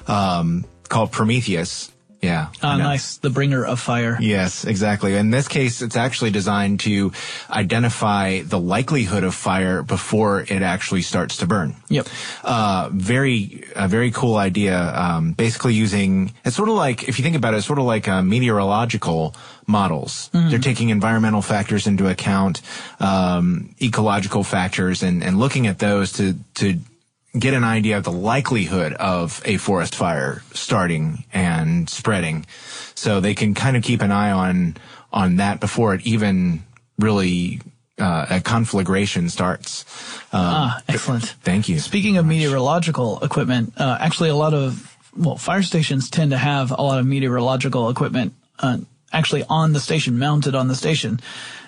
um, 0.08 0.65
called 0.89 1.12
Prometheus. 1.12 1.91
Yeah. 2.20 2.48
Ah 2.63 2.78
nice 2.78 3.17
the 3.17 3.30
bringer 3.30 3.63
of 3.63 3.80
fire 3.80 4.17
Yes, 4.20 4.65
exactly. 4.65 5.15
In 5.15 5.30
this 5.30 5.48
case, 5.48 5.84
it's 5.84 5.96
actually 5.96 6.32
designed 6.32 6.80
to 6.80 7.12
identify 7.48 8.41
the 8.41 8.60
likelihood 8.60 9.24
of 9.24 9.36
fire 9.36 9.84
before 9.84 10.41
it 10.41 10.63
actually 10.63 11.04
starts 11.04 11.38
to 11.38 11.46
burn. 11.46 11.76
yep 11.89 12.08
Uh, 12.43 12.89
very, 12.91 13.65
a 13.76 13.88
very 13.88 14.10
cool 14.10 14.36
idea. 14.36 14.80
Um, 14.96 15.34
basically 15.34 15.76
using, 15.76 16.34
it's 16.43 16.56
sort 16.56 16.70
of 16.70 16.76
like, 16.76 17.08
if 17.08 17.20
you 17.20 17.24
think 17.24 17.36
about 17.36 17.54
it, 17.54 17.58
it's 17.58 17.67
sort 17.67 17.78
of 17.78 17.86
like 17.86 18.08
a 18.08 18.24
meteorological 18.24 19.36
models. 19.67 20.30
They're 20.32 20.60
taking 20.60 20.89
environmental 20.89 21.41
factors 21.41 21.88
into 21.88 22.08
account, 22.08 22.62
um, 22.99 23.75
ecological 23.82 24.43
factors, 24.43 25.03
and, 25.03 25.21
and 25.23 25.38
looking 25.38 25.67
at 25.67 25.80
those 25.80 26.13
to, 26.13 26.36
to 26.56 26.80
get 27.38 27.53
an 27.53 27.63
idea 27.63 27.97
of 27.97 28.03
the 28.03 28.12
likelihood 28.12 28.93
of 28.93 29.41
a 29.45 29.58
forest 29.58 29.93
fire 29.93 30.41
starting 30.53 31.25
and 31.34 31.89
spreading. 31.89 32.45
So 32.95 33.19
they 33.19 33.36
can 33.36 33.53
kind 33.53 33.75
of 33.75 33.84
keep 33.84 34.01
an 34.01 34.12
eye 34.12 34.32
on, 34.32 34.77
on 35.12 35.36
that 35.36 35.60
before 35.60 35.93
it 35.93 36.08
even 36.08 36.63
really, 36.97 37.60
uh, 37.99 38.27
a 38.30 38.41
conflagration 38.41 39.30
starts. 39.30 39.84
Um, 40.32 40.41
ah 40.41 40.82
excellent 40.88 41.25
Thank 41.43 41.67
you. 41.67 41.80
Speaking 41.80 42.17
of 42.17 42.25
meteorological 42.25 43.19
equipment, 43.23 43.73
uh, 43.77 43.97
actually, 43.99 44.30
a 44.30 44.36
lot 44.36 44.53
of 44.53 44.95
well, 45.15 45.38
fire 45.38 45.63
stations 45.63 46.10
tend 46.10 46.32
to 46.32 46.38
have 46.38 46.71
a 46.71 46.82
lot 46.82 46.99
of 46.99 47.06
meteorological 47.06 47.89
equipment 47.89 48.34
uh, 48.60 48.77
actually 49.12 49.43
on 49.50 49.74
the 49.74 49.80
station, 49.80 50.20
mounted 50.20 50.56
on 50.56 50.67
the 50.67 50.76
station, 50.76 51.20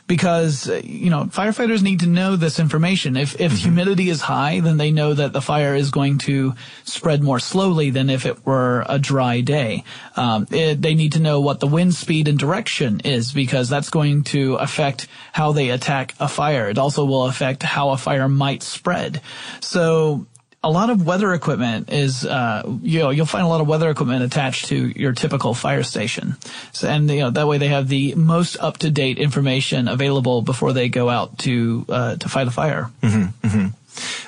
because 0.09 0.67
uh, 0.67 0.81
you 0.83 1.09
know 1.09 1.25
firefighters 1.25 1.81
need 1.81 2.01
to 2.01 2.07
know 2.07 2.35
this 2.35 2.59
information. 2.59 3.15
If 3.15 3.39
if 3.39 3.53
humidity 3.53 4.09
is 4.09 4.21
high, 4.21 4.59
then 4.59 4.77
they 4.77 4.91
know 4.91 5.13
that 5.13 5.31
the 5.31 5.41
fire 5.41 5.75
is 5.75 5.91
going 5.91 6.17
to 6.19 6.55
spread 6.83 7.23
more 7.23 7.39
slowly 7.39 7.91
than 7.91 8.09
if 8.09 8.25
it 8.25 8.45
were 8.45 8.83
a 8.89 8.99
dry 8.99 9.41
day. 9.41 9.83
Um, 10.17 10.47
it, 10.51 10.81
they 10.81 10.95
need 10.95 11.13
to 11.13 11.21
know 11.21 11.39
what 11.39 11.59
the 11.59 11.67
wind 11.67 11.93
speed 11.93 12.27
and 12.27 12.37
direction 12.37 13.01
is 13.01 13.31
because 13.31 13.69
that's 13.69 13.91
going 13.91 14.23
to 14.25 14.55
affect 14.55 15.07
how 15.31 15.51
they 15.53 15.69
attack 15.69 16.15
a 16.19 16.27
fire. 16.27 16.67
It 16.67 16.77
also 16.77 17.05
will 17.05 17.25
affect 17.25 17.63
how 17.63 17.91
a 17.91 17.97
fire 17.97 18.27
might 18.27 18.63
spread. 18.63 19.21
So 19.61 20.25
a 20.61 20.69
lot 20.69 20.89
of 20.89 21.05
weather 21.05 21.33
equipment 21.33 21.89
is, 21.89 22.25
uh, 22.25 22.63
you 22.81 22.99
know, 22.99 23.11
you'll 23.11 23.25
find 23.25 23.45
a 23.45 23.47
lot 23.47 23.61
of 23.61 23.67
weather 23.67 23.89
equipment 23.89 24.23
attached 24.23 24.65
to 24.65 24.87
your 24.89 25.13
typical 25.13 25.53
fire 25.53 25.83
station. 25.83 26.35
So, 26.73 26.89
and, 26.89 27.09
you 27.09 27.19
know, 27.19 27.29
that 27.29 27.47
way 27.47 27.57
they 27.57 27.69
have 27.69 27.87
the 27.87 28.13
most 28.15 28.57
up-to-date 28.59 29.19
information 29.19 29.87
available 29.87 30.41
before 30.41 30.73
they 30.73 30.89
go 30.89 31.09
out 31.09 31.37
to, 31.39 31.85
uh, 31.87 32.15
to 32.17 32.27
fight 32.27 32.47
a 32.47 32.51
fire. 32.51 32.91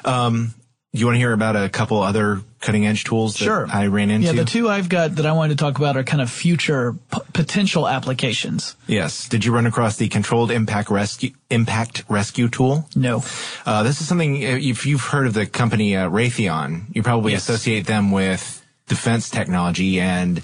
Um, 0.06 0.54
you 0.94 1.06
want 1.06 1.16
to 1.16 1.20
hear 1.20 1.32
about 1.32 1.56
a 1.56 1.70
couple 1.70 2.02
other 2.02 2.42
cutting 2.60 2.86
edge 2.86 3.06
tools 3.06 3.36
that 3.36 3.46
Sure. 3.46 3.66
I 3.72 3.88
ran 3.88 4.10
into? 4.12 4.28
Yeah, 4.28 4.34
the 4.34 4.46
two 4.46 4.70
I've 4.70 4.90
got 4.90 5.16
that 5.16 5.26
I 5.26 5.32
wanted 5.32 5.58
to 5.58 5.64
talk 5.64 5.78
about 5.78 5.96
are 5.96 6.04
kind 6.04 6.22
of 6.22 6.30
future 6.30 6.94
p- 7.12 7.20
potential 7.34 7.88
applications. 7.88 8.76
Yes. 8.88 9.30
Did 9.30 9.46
you 9.46 9.54
run 9.54 9.66
across 9.66 9.96
the 9.96 10.10
controlled 10.10 10.52
impact 10.52 10.90
rescue 10.90 11.32
impact 11.50 12.04
rescue 12.10 12.50
tool? 12.50 12.90
No. 12.96 13.24
Uh, 13.66 13.84
this 13.84 14.02
is 14.02 14.08
something. 14.08 14.36
uh, 14.44 14.58
If 14.60 14.86
you've 14.86 15.02
heard 15.02 15.28
of 15.28 15.34
the 15.34 15.46
company 15.46 15.96
uh, 15.96 16.10
Raytheon, 16.10 16.94
you 16.94 17.04
probably 17.04 17.32
Yes. 17.32 17.48
associate 17.48 17.88
them 17.88 18.12
with 18.12 18.62
defense 18.90 19.30
technology 19.30 20.02
and 20.02 20.42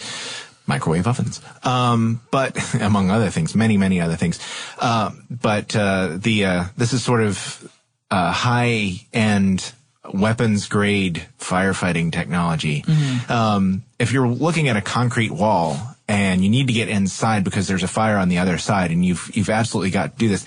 microwave 0.65 1.07
ovens. 1.07 1.41
Um, 1.63 2.21
but 2.31 2.57
among 2.81 3.10
other 3.12 3.29
things, 3.29 3.53
many, 3.53 3.75
many 3.77 3.99
other 3.99 4.15
things. 4.15 4.39
Uh, 4.79 5.12
but, 5.29 5.75
uh, 5.75 6.15
the, 6.17 6.45
uh, 6.45 6.63
this 6.77 6.93
is 6.93 7.03
sort 7.03 7.21
of, 7.21 7.69
uh, 8.10 8.31
high 8.31 9.01
end 9.12 9.73
weapons 10.13 10.67
grade 10.67 11.27
firefighting 11.39 12.11
technology. 12.11 12.83
Um, 13.29 13.83
if 13.99 14.11
you're 14.11 14.27
looking 14.27 14.67
at 14.69 14.77
a 14.77 14.81
concrete 14.81 15.31
wall 15.31 15.77
and 16.07 16.43
you 16.43 16.49
need 16.49 16.67
to 16.67 16.73
get 16.73 16.89
inside 16.89 17.43
because 17.43 17.67
there's 17.67 17.83
a 17.83 17.87
fire 17.87 18.17
on 18.17 18.29
the 18.29 18.37
other 18.37 18.57
side 18.57 18.91
and 18.91 19.05
you've, 19.05 19.29
you've 19.35 19.49
absolutely 19.49 19.91
got 19.91 20.13
to 20.13 20.17
do 20.17 20.29
this. 20.29 20.45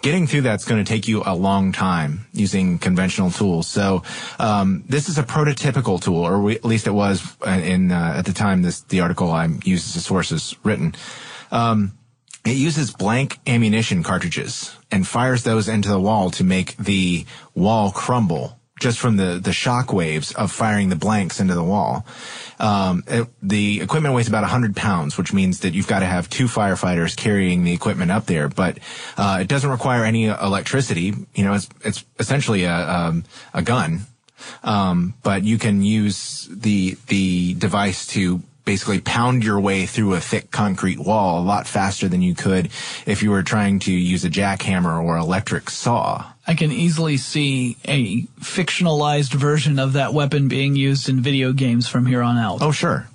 Getting 0.00 0.26
through 0.26 0.40
that's 0.40 0.64
going 0.64 0.84
to 0.84 0.88
take 0.88 1.06
you 1.06 1.22
a 1.24 1.34
long 1.34 1.70
time 1.70 2.26
using 2.32 2.78
conventional 2.78 3.30
tools. 3.30 3.68
So 3.68 4.02
um, 4.40 4.82
this 4.88 5.08
is 5.08 5.16
a 5.16 5.22
prototypical 5.22 6.02
tool, 6.02 6.26
or 6.26 6.40
we, 6.40 6.56
at 6.56 6.64
least 6.64 6.88
it 6.88 6.92
was 6.92 7.22
in 7.46 7.92
uh, 7.92 8.14
at 8.16 8.24
the 8.24 8.32
time 8.32 8.62
this 8.62 8.80
the 8.80 9.00
article 9.00 9.30
I 9.30 9.46
used 9.62 9.86
as 9.90 9.96
a 9.96 10.00
source 10.00 10.32
is 10.32 10.56
written. 10.64 10.96
Um, 11.52 11.92
it 12.44 12.56
uses 12.56 12.92
blank 12.92 13.38
ammunition 13.46 14.02
cartridges 14.02 14.76
and 14.90 15.06
fires 15.06 15.44
those 15.44 15.68
into 15.68 15.88
the 15.88 16.00
wall 16.00 16.30
to 16.32 16.42
make 16.42 16.76
the 16.78 17.24
wall 17.54 17.92
crumble 17.92 18.58
just 18.82 18.98
from 18.98 19.16
the, 19.16 19.40
the 19.42 19.52
shock 19.52 19.92
waves 19.92 20.32
of 20.32 20.50
firing 20.50 20.88
the 20.88 20.96
blanks 20.96 21.40
into 21.40 21.54
the 21.54 21.62
wall. 21.62 22.04
Um, 22.58 23.04
it, 23.06 23.28
the 23.40 23.80
equipment 23.80 24.14
weighs 24.14 24.28
about 24.28 24.42
100 24.42 24.74
pounds, 24.76 25.16
which 25.16 25.32
means 25.32 25.60
that 25.60 25.72
you've 25.72 25.86
got 25.86 26.00
to 26.00 26.06
have 26.06 26.28
two 26.28 26.46
firefighters 26.46 27.16
carrying 27.16 27.64
the 27.64 27.72
equipment 27.72 28.10
up 28.10 28.26
there. 28.26 28.48
But 28.48 28.78
uh, 29.16 29.38
it 29.40 29.48
doesn't 29.48 29.70
require 29.70 30.04
any 30.04 30.26
electricity. 30.26 31.14
You 31.34 31.44
know, 31.44 31.54
it's 31.54 31.68
it's 31.84 32.04
essentially 32.18 32.64
a 32.64 32.74
um, 32.74 33.24
a 33.54 33.62
gun, 33.62 34.00
um, 34.64 35.14
but 35.22 35.44
you 35.44 35.58
can 35.58 35.82
use 35.82 36.48
the 36.50 36.96
the 37.06 37.54
device 37.54 38.06
to 38.08 38.42
basically 38.64 39.00
pound 39.00 39.44
your 39.44 39.60
way 39.60 39.86
through 39.86 40.14
a 40.14 40.20
thick 40.20 40.50
concrete 40.50 40.98
wall 40.98 41.40
a 41.40 41.44
lot 41.44 41.66
faster 41.66 42.08
than 42.08 42.22
you 42.22 42.34
could 42.34 42.66
if 43.06 43.22
you 43.22 43.30
were 43.30 43.42
trying 43.42 43.78
to 43.80 43.92
use 43.92 44.24
a 44.24 44.30
jackhammer 44.30 45.02
or 45.02 45.16
electric 45.16 45.68
saw. 45.70 46.31
I 46.46 46.54
can 46.54 46.72
easily 46.72 47.16
see 47.16 47.76
a 47.86 48.22
fictionalized 48.40 49.32
version 49.32 49.78
of 49.78 49.92
that 49.92 50.12
weapon 50.12 50.48
being 50.48 50.74
used 50.74 51.08
in 51.08 51.20
video 51.20 51.52
games 51.52 51.88
from 51.88 52.06
here 52.06 52.22
on 52.22 52.36
out. 52.36 52.62
Oh, 52.62 52.72
sure. 52.72 53.06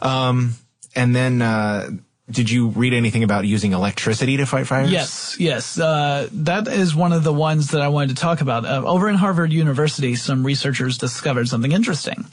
Um, 0.00 0.54
and 0.94 1.14
then, 1.14 1.42
uh, 1.42 1.90
did 2.30 2.50
you 2.50 2.68
read 2.68 2.92
anything 2.92 3.22
about 3.22 3.46
using 3.46 3.72
electricity 3.72 4.36
to 4.38 4.46
fight 4.46 4.66
fires? 4.66 4.90
Yes, 4.90 5.36
yes. 5.38 5.78
Uh, 5.78 6.28
that 6.32 6.66
is 6.66 6.94
one 6.94 7.12
of 7.12 7.22
the 7.22 7.32
ones 7.32 7.70
that 7.70 7.82
I 7.82 7.88
wanted 7.88 8.16
to 8.16 8.22
talk 8.22 8.40
about. 8.40 8.64
Uh, 8.64 8.82
over 8.84 9.08
in 9.08 9.14
Harvard 9.14 9.52
University, 9.52 10.16
some 10.16 10.44
researchers 10.44 10.98
discovered 10.98 11.48
something 11.48 11.72
interesting. 11.72 12.26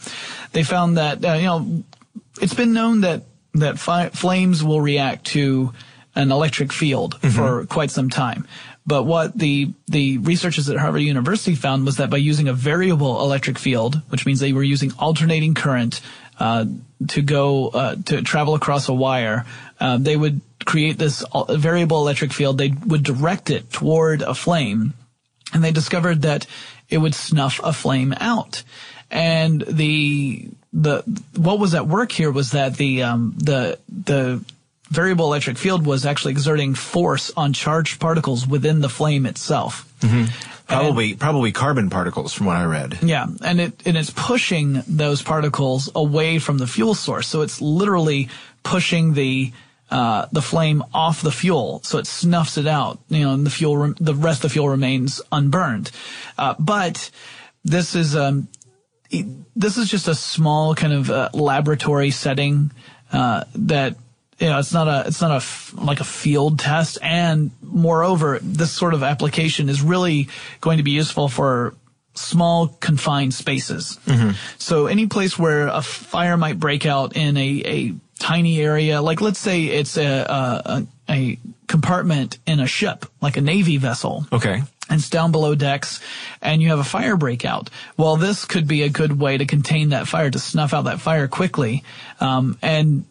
They 0.51 0.63
found 0.63 0.97
that, 0.97 1.23
uh, 1.23 1.33
you 1.33 1.45
know, 1.45 1.83
it's 2.41 2.55
been 2.55 2.73
known 2.73 3.01
that, 3.01 3.23
that 3.53 3.77
fi- 3.77 4.09
flames 4.09 4.63
will 4.63 4.81
react 4.81 5.25
to 5.27 5.73
an 6.15 6.31
electric 6.31 6.71
field 6.71 7.19
for 7.31 7.65
quite 7.65 7.91
some 7.91 8.09
time. 8.09 8.47
But 8.85 9.03
what 9.03 9.37
the 9.37 9.71
the 9.87 10.17
researchers 10.17 10.69
at 10.69 10.77
Harvard 10.77 11.01
University 11.01 11.55
found 11.55 11.85
was 11.85 11.97
that 11.97 12.09
by 12.09 12.17
using 12.17 12.47
a 12.47 12.53
variable 12.53 13.21
electric 13.21 13.57
field, 13.57 14.01
which 14.09 14.25
means 14.25 14.39
they 14.39 14.53
were 14.53 14.63
using 14.63 14.91
alternating 14.99 15.53
current 15.53 16.01
uh, 16.39 16.65
to 17.07 17.21
go 17.21 17.69
uh, 17.69 17.95
to 18.05 18.21
travel 18.21 18.55
across 18.55 18.89
a 18.89 18.93
wire, 18.93 19.45
uh, 19.79 19.97
they 19.97 20.17
would 20.17 20.41
create 20.65 20.97
this 20.97 21.23
variable 21.49 21.99
electric 21.99 22.33
field. 22.33 22.57
They 22.57 22.73
would 22.85 23.03
direct 23.03 23.49
it 23.49 23.71
toward 23.71 24.21
a 24.21 24.33
flame, 24.33 24.93
and 25.53 25.63
they 25.63 25.71
discovered 25.71 26.23
that 26.23 26.45
it 26.89 26.97
would 26.97 27.15
snuff 27.15 27.61
a 27.63 27.71
flame 27.71 28.13
out. 28.19 28.63
And 29.09 29.61
the 29.61 30.49
the 30.73 31.03
what 31.37 31.59
was 31.59 31.73
at 31.73 31.87
work 31.87 32.11
here 32.11 32.31
was 32.31 32.51
that 32.51 32.75
the 32.75 33.03
um, 33.03 33.35
the 33.37 33.79
the 33.87 34.43
variable 34.93 35.25
electric 35.25 35.57
field 35.57 35.85
was 35.85 36.05
actually 36.05 36.31
exerting 36.31 36.75
force 36.75 37.31
on 37.35 37.53
charged 37.53 37.99
particles 37.99 38.47
within 38.47 38.81
the 38.81 38.89
flame 38.89 39.25
itself. 39.25 39.91
Probably, 40.67 41.15
probably 41.15 41.51
carbon 41.51 41.89
particles 41.89 42.33
from 42.33 42.45
what 42.45 42.55
I 42.55 42.65
read. 42.65 42.99
Yeah, 43.03 43.27
and 43.43 43.59
it 43.59 43.73
and 43.85 43.97
it's 43.97 44.11
pushing 44.11 44.81
those 44.87 45.21
particles 45.21 45.89
away 45.93 46.39
from 46.39 46.57
the 46.57 46.67
fuel 46.67 46.95
source. 46.95 47.27
So 47.27 47.41
it's 47.41 47.61
literally 47.61 48.29
pushing 48.63 49.13
the 49.13 49.51
uh, 49.91 50.27
the 50.31 50.41
flame 50.41 50.83
off 50.93 51.21
the 51.21 51.31
fuel, 51.31 51.81
so 51.83 51.97
it 51.97 52.07
snuffs 52.07 52.57
it 52.57 52.65
out. 52.65 52.99
You 53.09 53.25
know, 53.25 53.33
and 53.33 53.45
the 53.45 53.51
fuel, 53.51 53.77
rem- 53.77 53.95
the 53.99 54.15
rest 54.15 54.39
of 54.39 54.49
the 54.49 54.53
fuel 54.53 54.69
remains 54.69 55.21
unburned. 55.31 55.91
Uh, 56.37 56.55
but 56.57 57.11
this 57.63 57.93
is 57.93 58.15
um, 58.15 58.47
this 59.55 59.77
is 59.77 59.89
just 59.89 60.07
a 60.07 60.15
small 60.15 60.75
kind 60.75 60.93
of 60.93 61.09
uh, 61.09 61.29
laboratory 61.33 62.09
setting 62.09 62.71
uh, 63.11 63.43
that 63.53 63.95
you 64.39 64.47
know 64.47 64.59
it's 64.59 64.73
not 64.73 64.87
a 64.87 65.07
it's 65.07 65.21
not 65.21 65.31
a 65.31 65.35
f- 65.35 65.73
like 65.77 65.99
a 65.99 66.03
field 66.03 66.59
test 66.59 66.97
and 67.01 67.51
moreover 67.61 68.39
this 68.41 68.71
sort 68.71 68.93
of 68.93 69.03
application 69.03 69.69
is 69.69 69.81
really 69.81 70.27
going 70.61 70.77
to 70.77 70.83
be 70.83 70.91
useful 70.91 71.27
for 71.29 71.73
small 72.15 72.67
confined 72.79 73.33
spaces 73.33 73.99
so 74.59 74.85
any 74.87 75.07
place 75.07 75.37
where 75.39 75.67
a 75.67 75.81
fire 75.81 76.37
might 76.37 76.59
break 76.59 76.85
out 76.85 77.15
in 77.15 77.35
a, 77.37 77.61
a 77.65 77.93
tiny 78.19 78.61
area 78.61 79.01
like 79.01 79.19
let's 79.19 79.39
say 79.39 79.63
it's 79.65 79.97
a, 79.97 80.05
a, 80.05 80.61
a 80.65 80.87
a 81.09 81.39
compartment 81.67 82.37
in 82.45 82.59
a 82.59 82.67
ship 82.67 83.05
like 83.21 83.35
a 83.35 83.41
navy 83.41 83.77
vessel 83.77 84.25
Okay. 84.31 84.61
and 84.89 84.99
it's 84.99 85.09
down 85.09 85.31
below 85.31 85.55
decks 85.55 85.99
and 86.41 86.61
you 86.61 86.69
have 86.69 86.79
a 86.79 86.83
fire 86.83 87.17
breakout. 87.17 87.69
Well, 87.97 88.15
this 88.15 88.45
could 88.45 88.67
be 88.67 88.83
a 88.83 88.89
good 88.89 89.19
way 89.19 89.37
to 89.37 89.45
contain 89.45 89.89
that 89.89 90.07
fire, 90.07 90.29
to 90.29 90.39
snuff 90.39 90.73
out 90.73 90.83
that 90.83 91.01
fire 91.01 91.27
quickly. 91.27 91.83
Um, 92.19 92.57
and 92.61 93.05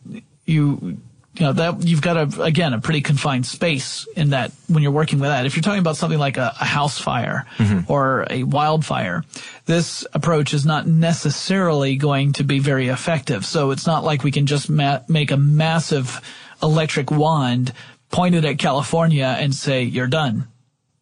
you, 0.46 0.98
you 1.34 1.46
know, 1.46 1.52
that 1.54 1.86
you've 1.86 2.02
got 2.02 2.16
a, 2.16 2.42
again, 2.42 2.74
a 2.74 2.80
pretty 2.80 3.00
confined 3.00 3.46
space 3.46 4.06
in 4.16 4.30
that 4.30 4.52
when 4.68 4.82
you're 4.82 4.92
working 4.92 5.18
with 5.18 5.30
that. 5.30 5.46
If 5.46 5.56
you're 5.56 5.62
talking 5.62 5.80
about 5.80 5.96
something 5.96 6.18
like 6.18 6.36
a, 6.36 6.54
a 6.60 6.64
house 6.64 6.98
fire 6.98 7.46
mm-hmm. 7.56 7.90
or 7.90 8.26
a 8.28 8.42
wildfire, 8.42 9.24
this 9.64 10.06
approach 10.12 10.52
is 10.52 10.66
not 10.66 10.86
necessarily 10.86 11.96
going 11.96 12.34
to 12.34 12.44
be 12.44 12.58
very 12.58 12.88
effective. 12.88 13.46
So 13.46 13.70
it's 13.70 13.86
not 13.86 14.04
like 14.04 14.22
we 14.22 14.30
can 14.30 14.46
just 14.46 14.68
ma- 14.68 15.00
make 15.08 15.30
a 15.30 15.36
massive 15.36 16.20
electric 16.62 17.10
wand 17.10 17.72
pointed 18.10 18.44
at 18.44 18.58
California 18.58 19.36
and 19.38 19.54
say, 19.54 19.84
you're 19.84 20.06
done. 20.06 20.48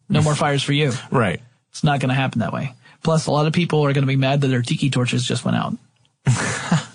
No 0.09 0.23
more 0.23 0.35
fires 0.37 0.63
for 0.63 0.73
you. 0.73 0.93
Right. 1.11 1.41
It's 1.71 1.83
not 1.83 1.99
going 1.99 2.11
to 2.11 2.15
happen 2.15 2.41
that 2.41 2.53
way. 2.53 2.75
Plus, 3.03 3.27
a 3.27 3.33
lot 3.33 3.47
of 3.47 3.53
people 3.53 3.81
are 3.81 3.93
going 3.93 4.03
to 4.03 4.07
be 4.07 4.17
mad 4.17 4.43
that 4.43 4.49
their 4.49 4.63
tiki 4.63 4.91
torches 4.91 5.25
just 5.25 5.45
went 5.45 5.57
out. 5.57 5.77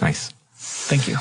Nice. 0.00 0.32
Thank 0.54 1.08
you. 1.08 1.16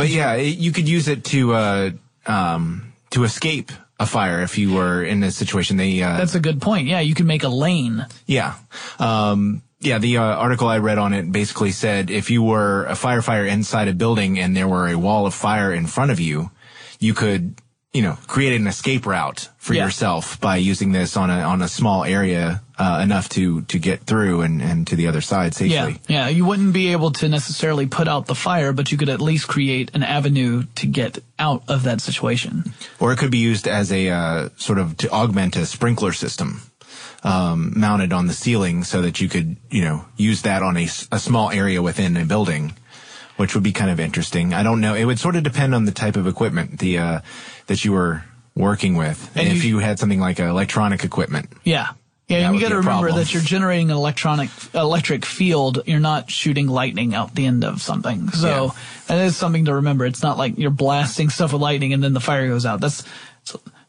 But 0.00 0.08
yeah, 0.10 0.34
it, 0.34 0.58
you 0.58 0.72
could 0.72 0.88
use 0.88 1.08
it 1.08 1.24
to, 1.24 1.52
uh, 1.52 1.90
um, 2.26 2.92
to 3.10 3.24
escape 3.24 3.70
a 3.98 4.06
fire 4.06 4.40
if 4.40 4.56
you 4.56 4.72
were 4.72 5.02
in 5.04 5.22
a 5.22 5.30
situation. 5.30 5.76
They, 5.76 6.02
uh, 6.02 6.16
That's 6.16 6.34
a 6.34 6.40
good 6.40 6.60
point. 6.62 6.88
Yeah, 6.88 7.00
you 7.00 7.14
can 7.14 7.26
make 7.26 7.44
a 7.44 7.48
lane. 7.48 8.06
Yeah. 8.26 8.54
Um, 8.98 9.62
yeah, 9.80 9.98
the 9.98 10.18
uh, 10.18 10.22
article 10.22 10.68
I 10.68 10.78
read 10.78 10.98
on 10.98 11.12
it 11.12 11.30
basically 11.30 11.70
said 11.72 12.10
if 12.10 12.30
you 12.30 12.42
were 12.42 12.84
a 12.86 12.92
firefighter 12.92 13.46
inside 13.48 13.88
a 13.88 13.94
building 13.94 14.38
and 14.38 14.56
there 14.56 14.68
were 14.68 14.88
a 14.88 14.96
wall 14.98 15.26
of 15.26 15.34
fire 15.34 15.72
in 15.72 15.86
front 15.86 16.10
of 16.10 16.18
you, 16.20 16.50
you 16.98 17.14
could, 17.14 17.54
you 17.92 18.02
know, 18.02 18.16
create 18.26 18.54
an 18.58 18.66
escape 18.66 19.04
route 19.06 19.48
for 19.58 19.74
Yeah. 19.74 19.84
yourself 19.84 20.40
by 20.40 20.56
using 20.56 20.92
this 20.92 21.16
on 21.16 21.28
a 21.30 21.40
on 21.42 21.60
a 21.62 21.68
small 21.68 22.04
area 22.04 22.62
uh, 22.80 23.00
enough 23.04 23.28
to 23.28 23.60
to 23.68 23.78
get 23.78 24.00
through 24.08 24.40
and 24.40 24.62
and 24.62 24.86
to 24.88 24.96
the 24.96 25.06
other 25.06 25.20
side 25.20 25.54
safely. 25.54 26.00
Yeah, 26.08 26.24
yeah. 26.26 26.28
You 26.28 26.44
wouldn't 26.48 26.72
be 26.72 26.92
able 26.92 27.10
to 27.20 27.28
necessarily 27.28 27.86
put 27.86 28.08
out 28.08 28.24
the 28.26 28.34
fire, 28.34 28.72
but 28.72 28.90
you 28.90 28.96
could 28.98 29.10
at 29.10 29.20
least 29.20 29.46
create 29.48 29.90
an 29.94 30.02
avenue 30.02 30.64
to 30.80 30.86
get 30.86 31.18
out 31.38 31.62
of 31.68 31.82
that 31.84 32.00
situation. 32.00 32.72
Or 32.98 33.12
it 33.12 33.18
could 33.18 33.30
be 33.30 33.38
used 33.52 33.68
as 33.68 33.92
a 33.92 34.08
uh, 34.08 34.48
sort 34.56 34.78
of 34.78 34.96
to 34.96 35.10
augment 35.10 35.56
a 35.56 35.66
sprinkler 35.66 36.12
system. 36.12 36.62
Um, 37.22 37.74
mounted 37.76 38.14
on 38.14 38.28
the 38.28 38.32
ceiling 38.32 38.82
so 38.82 39.02
that 39.02 39.20
you 39.20 39.28
could, 39.28 39.56
you 39.68 39.84
know, 39.84 40.06
use 40.16 40.40
that 40.42 40.62
on 40.62 40.78
a 40.78 40.86
small 40.86 41.50
area 41.50 41.82
within 41.82 42.16
a 42.16 42.24
building, 42.24 42.72
which 43.36 43.54
would 43.54 43.62
be 43.62 43.72
kind 43.72 43.90
of 43.90 44.00
interesting. 44.00 44.54
I 44.54 44.62
don't 44.62 44.80
know. 44.80 44.94
It 44.94 45.04
would 45.04 45.18
sort 45.18 45.36
of 45.36 45.42
depend 45.42 45.74
on 45.74 45.84
the 45.84 45.92
type 45.92 46.16
of 46.16 46.26
equipment 46.26 46.78
the 46.78 46.96
uh, 46.96 47.20
that 47.66 47.84
you 47.84 47.92
were 47.92 48.24
working 48.56 48.96
with. 48.96 49.30
And 49.36 49.48
if 49.48 49.64
you- 49.64 49.76
you, 49.76 49.78
had 49.80 49.98
something 49.98 50.18
like 50.18 50.40
electronic 50.40 51.04
equipment, 51.04 51.50
Yeah. 51.62 51.88
Yeah, 52.30 52.46
and 52.46 52.54
you 52.54 52.60
got 52.60 52.68
to 52.68 52.76
remember 52.76 53.08
problem. 53.08 53.16
that 53.16 53.34
you're 53.34 53.42
generating 53.42 53.90
an 53.90 53.96
electronic 53.96 54.50
electric 54.72 55.24
field. 55.24 55.82
You're 55.86 55.98
not 56.00 56.30
shooting 56.30 56.68
lightning 56.68 57.14
out 57.14 57.34
the 57.34 57.44
end 57.46 57.64
of 57.64 57.82
something. 57.82 58.30
So 58.30 58.48
Yeah. 58.66 58.70
that 59.08 59.24
is 59.26 59.36
something 59.36 59.64
to 59.64 59.74
remember. 59.74 60.06
It's 60.06 60.22
not 60.22 60.38
like 60.38 60.56
you're 60.56 60.70
blasting 60.70 61.28
stuff 61.30 61.52
with 61.52 61.60
lightning 61.60 61.92
and 61.92 62.02
then 62.02 62.12
the 62.12 62.20
fire 62.20 62.46
goes 62.46 62.64
out. 62.64 62.80
That's 62.80 63.02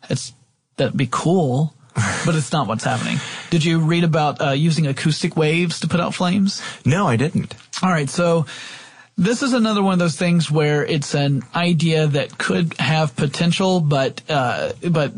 it's 0.09 0.33
that'd 0.77 0.97
be 0.97 1.07
cool, 1.11 1.73
but 2.25 2.35
it's 2.35 2.51
not 2.51 2.67
what's 2.67 2.83
happening. 2.83 3.19
Did 3.51 3.63
you 3.63 3.79
read 3.79 4.03
about 4.03 4.41
uh, 4.41 4.49
using 4.51 4.87
acoustic 4.87 5.37
waves 5.37 5.79
to 5.81 5.87
put 5.87 5.99
out 5.99 6.13
flames? 6.15 6.61
no, 6.83 7.07
I 7.07 7.17
didn't. 7.17 7.53
All 7.83 7.89
right, 7.89 8.09
so 8.09 8.45
this 9.17 9.43
is 9.43 9.53
another 9.53 9.83
one 9.83 9.93
of 9.93 9.99
those 9.99 10.15
things 10.17 10.49
where 10.49 10.83
it's 10.85 11.13
an 11.13 11.43
idea 11.53 12.07
that 12.07 12.37
could 12.39 12.73
have 12.79 13.15
potential, 13.15 13.79
but 13.81 14.21
uh, 14.29 14.71
but 14.89 15.13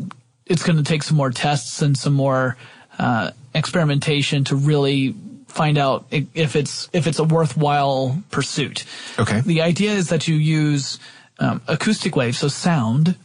it's 0.46 0.64
going 0.64 0.78
to 0.78 0.84
take 0.84 1.04
some 1.04 1.16
more 1.16 1.30
tests 1.32 1.82
and 1.82 1.98
some 1.98 2.14
more 2.14 2.58
uh, 3.00 3.32
experimentation 3.54 4.44
to 4.46 4.56
really 4.56 5.16
find 5.48 5.78
out 5.78 6.06
if 6.12 6.56
it's 6.56 6.90
if 6.94 7.06
it's 7.06 7.20
a 7.20 7.24
worthwhile 7.24 8.22
pursuit. 8.32 8.86
Okay. 9.20 9.42
The 9.42 9.62
idea 9.62 9.92
is 9.92 10.10
that 10.10 10.28
you 10.28 10.36
use 10.36 11.00
um, 11.40 11.62
acoustic 11.68 12.16
waves, 12.16 12.40
so 12.40 12.48
sound, 12.48 13.16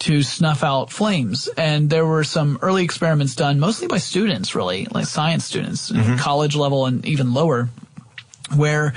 to 0.00 0.22
snuff 0.22 0.62
out 0.62 0.90
flames. 0.90 1.48
And 1.56 1.88
there 1.90 2.06
were 2.06 2.24
some 2.24 2.58
early 2.62 2.84
experiments 2.84 3.34
done, 3.34 3.60
mostly 3.60 3.86
by 3.86 3.98
students, 3.98 4.54
really, 4.54 4.86
like 4.90 5.06
science 5.06 5.44
students, 5.44 5.92
college 6.18 6.56
level 6.56 6.86
and 6.86 7.04
even 7.06 7.32
lower, 7.34 7.68
where 8.54 8.94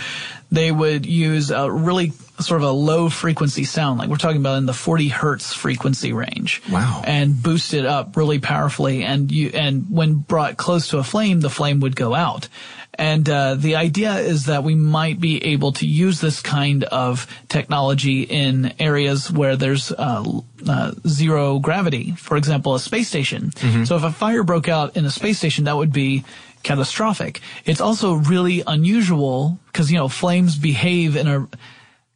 they 0.52 0.72
would 0.72 1.06
use 1.06 1.52
a 1.52 1.70
really 1.70 2.14
sort 2.44 2.62
of 2.62 2.68
a 2.68 2.72
low 2.72 3.10
frequency 3.10 3.64
sound, 3.64 4.00
like 4.00 4.10
we're 4.10 4.18
talking 4.18 4.42
about 4.42 4.58
in 4.58 4.66
the 4.66 4.74
40 4.74 5.08
hertz 5.08 5.54
frequency 5.54 6.14
range. 6.14 6.62
Wow. 6.72 7.02
And 7.06 7.42
boost 7.42 7.74
it 7.74 7.86
up 7.86 8.16
really 8.16 8.40
powerfully. 8.40 9.04
And 9.04 9.32
you, 9.32 9.52
and 9.54 9.88
when 9.90 10.16
brought 10.16 10.58
close 10.58 10.90
to 10.90 10.98
a 10.98 11.04
flame, 11.04 11.42
the 11.42 11.50
flame 11.50 11.80
would 11.82 11.96
go 11.96 12.14
out. 12.14 12.48
And 12.96 13.28
uh, 13.28 13.56
the 13.56 13.76
idea 13.76 14.16
is 14.18 14.46
that 14.46 14.64
we 14.64 14.76
might 14.76 15.20
be 15.20 15.44
able 15.46 15.72
to 15.74 15.88
use 15.88 16.22
this 16.22 16.42
kind 16.42 16.84
of 16.84 17.26
technology 17.50 18.22
in 18.22 18.74
areas 18.80 19.32
where 19.32 19.56
there's 19.56 19.92
uh, 19.92 20.24
uh, 20.68 20.92
zero 21.08 21.58
gravity. 21.58 22.12
For 22.12 22.38
example, 22.38 22.76
a 22.76 22.80
space 22.80 23.08
station. 23.08 23.52
So 23.86 23.96
if 23.96 24.04
a 24.04 24.12
fire 24.12 24.44
broke 24.44 24.70
out 24.70 24.96
in 24.96 25.06
a 25.06 25.10
space 25.10 25.40
station, 25.40 25.64
that 25.64 25.76
would 25.76 25.92
be 25.92 26.24
catastrophic. 26.64 27.42
It's 27.66 27.82
also 27.82 28.14
really 28.14 28.64
unusual 28.66 29.60
because 29.68 29.92
you 29.92 29.98
know 29.98 30.08
flames 30.08 30.58
behave 30.58 31.16
in 31.16 31.28
a 31.28 31.48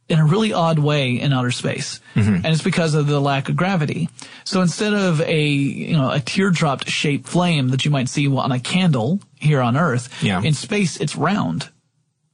in 0.08 0.18
a 0.18 0.24
really 0.24 0.52
odd 0.52 0.78
way 0.78 1.20
in 1.20 1.32
outer 1.32 1.50
space. 1.50 2.00
Mm-hmm. 2.14 2.36
And 2.36 2.46
it's 2.46 2.62
because 2.62 2.94
of 2.94 3.06
the 3.06 3.20
lack 3.20 3.48
of 3.48 3.56
gravity. 3.56 4.08
So 4.44 4.62
instead 4.62 4.94
of 4.94 5.20
a, 5.20 5.46
you 5.46 5.96
know, 5.96 6.10
a 6.10 6.20
teardrop 6.20 6.86
shaped 6.86 7.28
flame 7.28 7.68
that 7.68 7.84
you 7.84 7.90
might 7.90 8.08
see 8.08 8.26
on 8.28 8.50
a 8.50 8.58
candle 8.58 9.20
here 9.34 9.60
on 9.60 9.76
Earth, 9.76 10.08
Yeah. 10.22 10.42
in 10.42 10.54
space 10.54 10.96
it's 10.96 11.14
round 11.14 11.68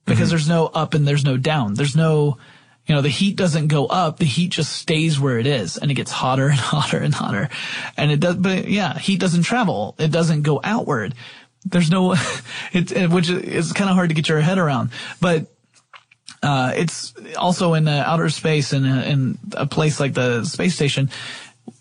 because 0.05 0.25
mm-hmm. 0.25 0.31
there's 0.31 0.49
no 0.49 0.67
up 0.67 0.95
and 0.95 1.07
there's 1.07 1.25
no 1.25 1.37
down. 1.37 1.75
There's 1.75 1.97
no, 1.97 2.39
you 2.87 2.95
know, 2.95 3.01
the 3.01 3.09
heat 3.09 3.35
doesn't 3.35 3.67
go 3.69 3.87
up. 3.87 4.19
The 4.19 4.25
heat 4.25 4.51
just 4.51 4.73
stays 4.73 5.19
where 5.19 5.39
it 5.39 5.47
is 5.47 5.77
and 5.77 5.91
it 5.91 5.95
gets 5.95 6.13
hotter 6.13 6.47
and 6.47 6.61
hotter 6.61 6.99
and 6.99 7.13
hotter. 7.13 7.49
And 7.97 8.13
it 8.13 8.21
does, 8.21 8.37
but 8.37 8.69
yeah, 8.69 8.97
heat 8.97 9.19
doesn't 9.19 9.43
travel. 9.43 9.97
It 9.99 10.13
doesn't 10.13 10.43
go 10.43 10.61
outward. 10.63 11.15
There's 11.65 11.91
no, 11.91 12.15
it 12.73 13.11
which 13.11 13.31
is 13.31 13.73
kind 13.73 13.91
of 13.91 13.97
hard 13.97 14.11
to 14.11 14.15
get 14.15 14.29
your 14.29 14.41
head 14.41 14.59
around, 14.59 14.91
but 15.21 15.49
uh, 16.45 16.73
it's 16.77 17.15
also 17.37 17.75
in 17.75 17.89
uh, 17.89 18.05
outer 18.07 18.29
space 18.29 18.73
and 18.73 18.85
in, 18.85 18.99
in 19.03 19.39
a 19.57 19.67
place 19.67 19.99
like 19.99 20.13
the 20.15 20.45
space 20.45 20.75
station. 20.75 21.09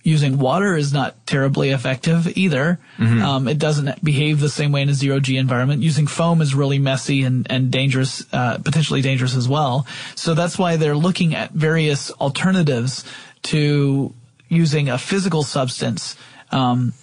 Using 0.04 0.38
water 0.38 0.76
is 0.78 0.94
not 0.94 1.16
terribly 1.28 1.72
effective 1.72 2.38
either. 2.38 2.80
Um, 3.24 3.48
it 3.48 3.58
doesn't 3.58 4.04
behave 4.04 4.40
the 4.40 4.50
same 4.50 4.72
way 4.72 4.82
in 4.82 4.90
a 4.90 4.94
zero 4.94 5.20
G 5.20 5.38
environment. 5.38 5.82
Using 5.82 6.08
foam 6.08 6.42
is 6.42 6.56
really 6.56 6.80
messy 6.80 7.24
and, 7.24 7.48
and 7.50 7.72
dangerous, 7.72 8.24
uh, 8.32 8.58
potentially 8.60 9.02
dangerous 9.02 9.36
as 9.36 9.48
well. 9.48 9.86
So 10.16 10.34
that's 10.34 10.58
why 10.58 10.78
they're 10.78 10.96
looking 10.96 11.36
at 11.36 11.52
various 11.52 12.12
alternatives 12.12 13.04
to 13.44 14.14
using 14.48 14.90
a 14.90 14.98
physical 14.98 15.44
substance. 15.44 16.16
Um, 16.52 16.94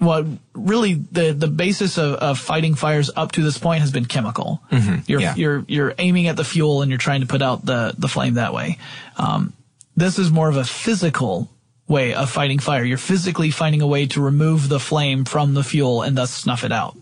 well, 0.00 0.38
really, 0.54 0.94
the 0.94 1.32
the 1.32 1.46
basis 1.46 1.98
of, 1.98 2.14
of 2.14 2.38
fighting 2.38 2.74
fires 2.74 3.10
up 3.14 3.32
to 3.32 3.42
this 3.42 3.58
point 3.58 3.80
has 3.80 3.90
been 3.90 4.06
chemical. 4.06 4.62
You're 5.06 5.20
yeah. 5.20 5.34
you're 5.34 5.64
you're 5.68 5.94
aiming 5.98 6.26
at 6.28 6.36
the 6.36 6.44
fuel 6.44 6.82
and 6.82 6.90
you're 6.90 6.98
trying 6.98 7.20
to 7.20 7.26
put 7.26 7.42
out 7.42 7.64
the 7.64 7.94
the 7.98 8.08
flame 8.08 8.34
that 8.34 8.54
way. 8.54 8.78
Um, 9.16 9.52
this 9.96 10.18
is 10.18 10.30
more 10.30 10.48
of 10.48 10.56
a 10.56 10.64
physical 10.64 11.50
way 11.86 12.14
of 12.14 12.30
fighting 12.30 12.60
fire. 12.60 12.84
You're 12.84 12.98
physically 12.98 13.50
finding 13.50 13.82
a 13.82 13.86
way 13.86 14.06
to 14.06 14.20
remove 14.22 14.68
the 14.68 14.80
flame 14.80 15.24
from 15.24 15.54
the 15.54 15.64
fuel 15.64 16.02
and 16.02 16.16
thus 16.16 16.32
snuff 16.32 16.64
it 16.64 16.72
out. 16.72 16.96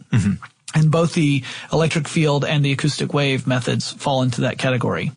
And 0.74 0.90
both 0.90 1.14
the 1.14 1.44
electric 1.72 2.08
field 2.08 2.44
and 2.44 2.64
the 2.64 2.72
acoustic 2.72 3.14
wave 3.14 3.46
methods 3.46 3.92
fall 3.92 4.22
into 4.22 4.42
that 4.42 4.58
category. 4.58 5.12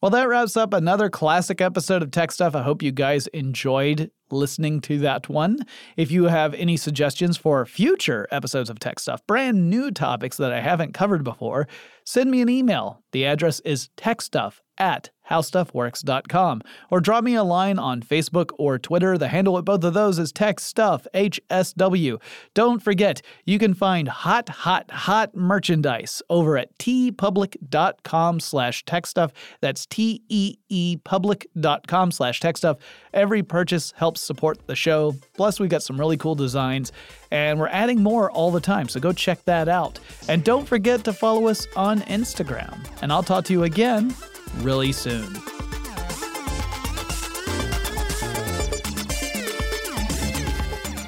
Well, 0.00 0.10
that 0.10 0.28
wraps 0.28 0.56
up 0.56 0.74
another 0.74 1.10
classic 1.10 1.60
episode 1.60 2.02
of 2.02 2.10
Tech 2.10 2.30
Stuff. 2.30 2.54
I 2.54 2.62
hope 2.62 2.82
you 2.82 2.92
guys 2.92 3.26
enjoyed 3.28 4.10
listening 4.30 4.80
to 4.82 4.98
that 4.98 5.28
one. 5.28 5.58
If 5.96 6.10
you 6.10 6.24
have 6.24 6.54
any 6.54 6.76
suggestions 6.76 7.36
for 7.36 7.64
future 7.66 8.26
episodes 8.30 8.70
of 8.70 8.78
Tech 8.78 8.98
Stuff, 8.98 9.26
brand 9.26 9.70
new 9.70 9.90
topics 9.90 10.36
that 10.36 10.52
I 10.52 10.60
haven't 10.60 10.94
covered 10.94 11.24
before, 11.24 11.68
send 12.06 12.30
me 12.30 12.40
an 12.40 12.48
email. 12.48 13.02
The 13.12 13.26
address 13.26 13.60
is 13.60 13.90
techstuff 13.98 14.60
at 14.78 15.10
howstuffworks.com 15.30 16.62
or 16.90 17.00
drop 17.00 17.24
me 17.24 17.34
a 17.34 17.42
line 17.42 17.78
on 17.78 18.00
Facebook 18.00 18.50
or 18.58 18.78
Twitter. 18.78 19.18
The 19.18 19.28
handle 19.28 19.58
at 19.58 19.64
both 19.64 19.82
of 19.84 19.94
those 19.94 20.18
is 20.18 20.32
techstuff, 20.32 21.06
HSW. 21.14 22.20
Don't 22.54 22.82
forget, 22.82 23.22
you 23.44 23.58
can 23.58 23.74
find 23.74 24.08
hot, 24.08 24.48
hot, 24.48 24.90
hot 24.90 25.34
merchandise 25.34 26.22
over 26.30 26.56
at 26.56 26.76
teepublic.com 26.78 28.40
slash 28.40 28.84
techstuff. 28.84 29.32
That's 29.60 29.86
T-E-E 29.86 30.96
public.com 31.04 32.10
slash 32.12 32.40
techstuff. 32.40 32.78
Every 33.12 33.42
purchase 33.42 33.92
helps 33.96 34.20
support 34.20 34.66
the 34.66 34.76
show. 34.76 35.14
Plus, 35.34 35.58
we've 35.58 35.70
got 35.70 35.82
some 35.82 35.98
really 35.98 36.16
cool 36.16 36.34
designs 36.34 36.92
and 37.30 37.58
we're 37.58 37.68
adding 37.68 38.02
more 38.02 38.30
all 38.30 38.52
the 38.52 38.60
time, 38.60 38.88
so 38.88 39.00
go 39.00 39.12
check 39.12 39.44
that 39.46 39.68
out. 39.68 39.98
And 40.28 40.44
don't 40.44 40.66
forget 40.66 41.02
to 41.04 41.12
follow 41.12 41.48
us 41.48 41.66
on 41.96 42.02
Instagram. 42.06 42.78
And 43.02 43.12
I'll 43.12 43.22
talk 43.22 43.44
to 43.46 43.52
you 43.52 43.64
again 43.64 44.14
really 44.58 44.92
soon. 44.92 45.26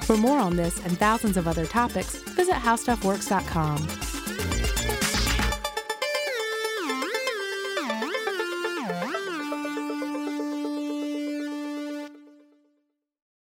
For 0.02 0.16
more 0.16 0.38
on 0.38 0.56
this 0.56 0.82
and 0.84 0.98
thousands 0.98 1.36
of 1.36 1.46
other 1.46 1.66
topics, 1.66 2.16
visit 2.16 2.54
howstuffworks.com. 2.54 4.07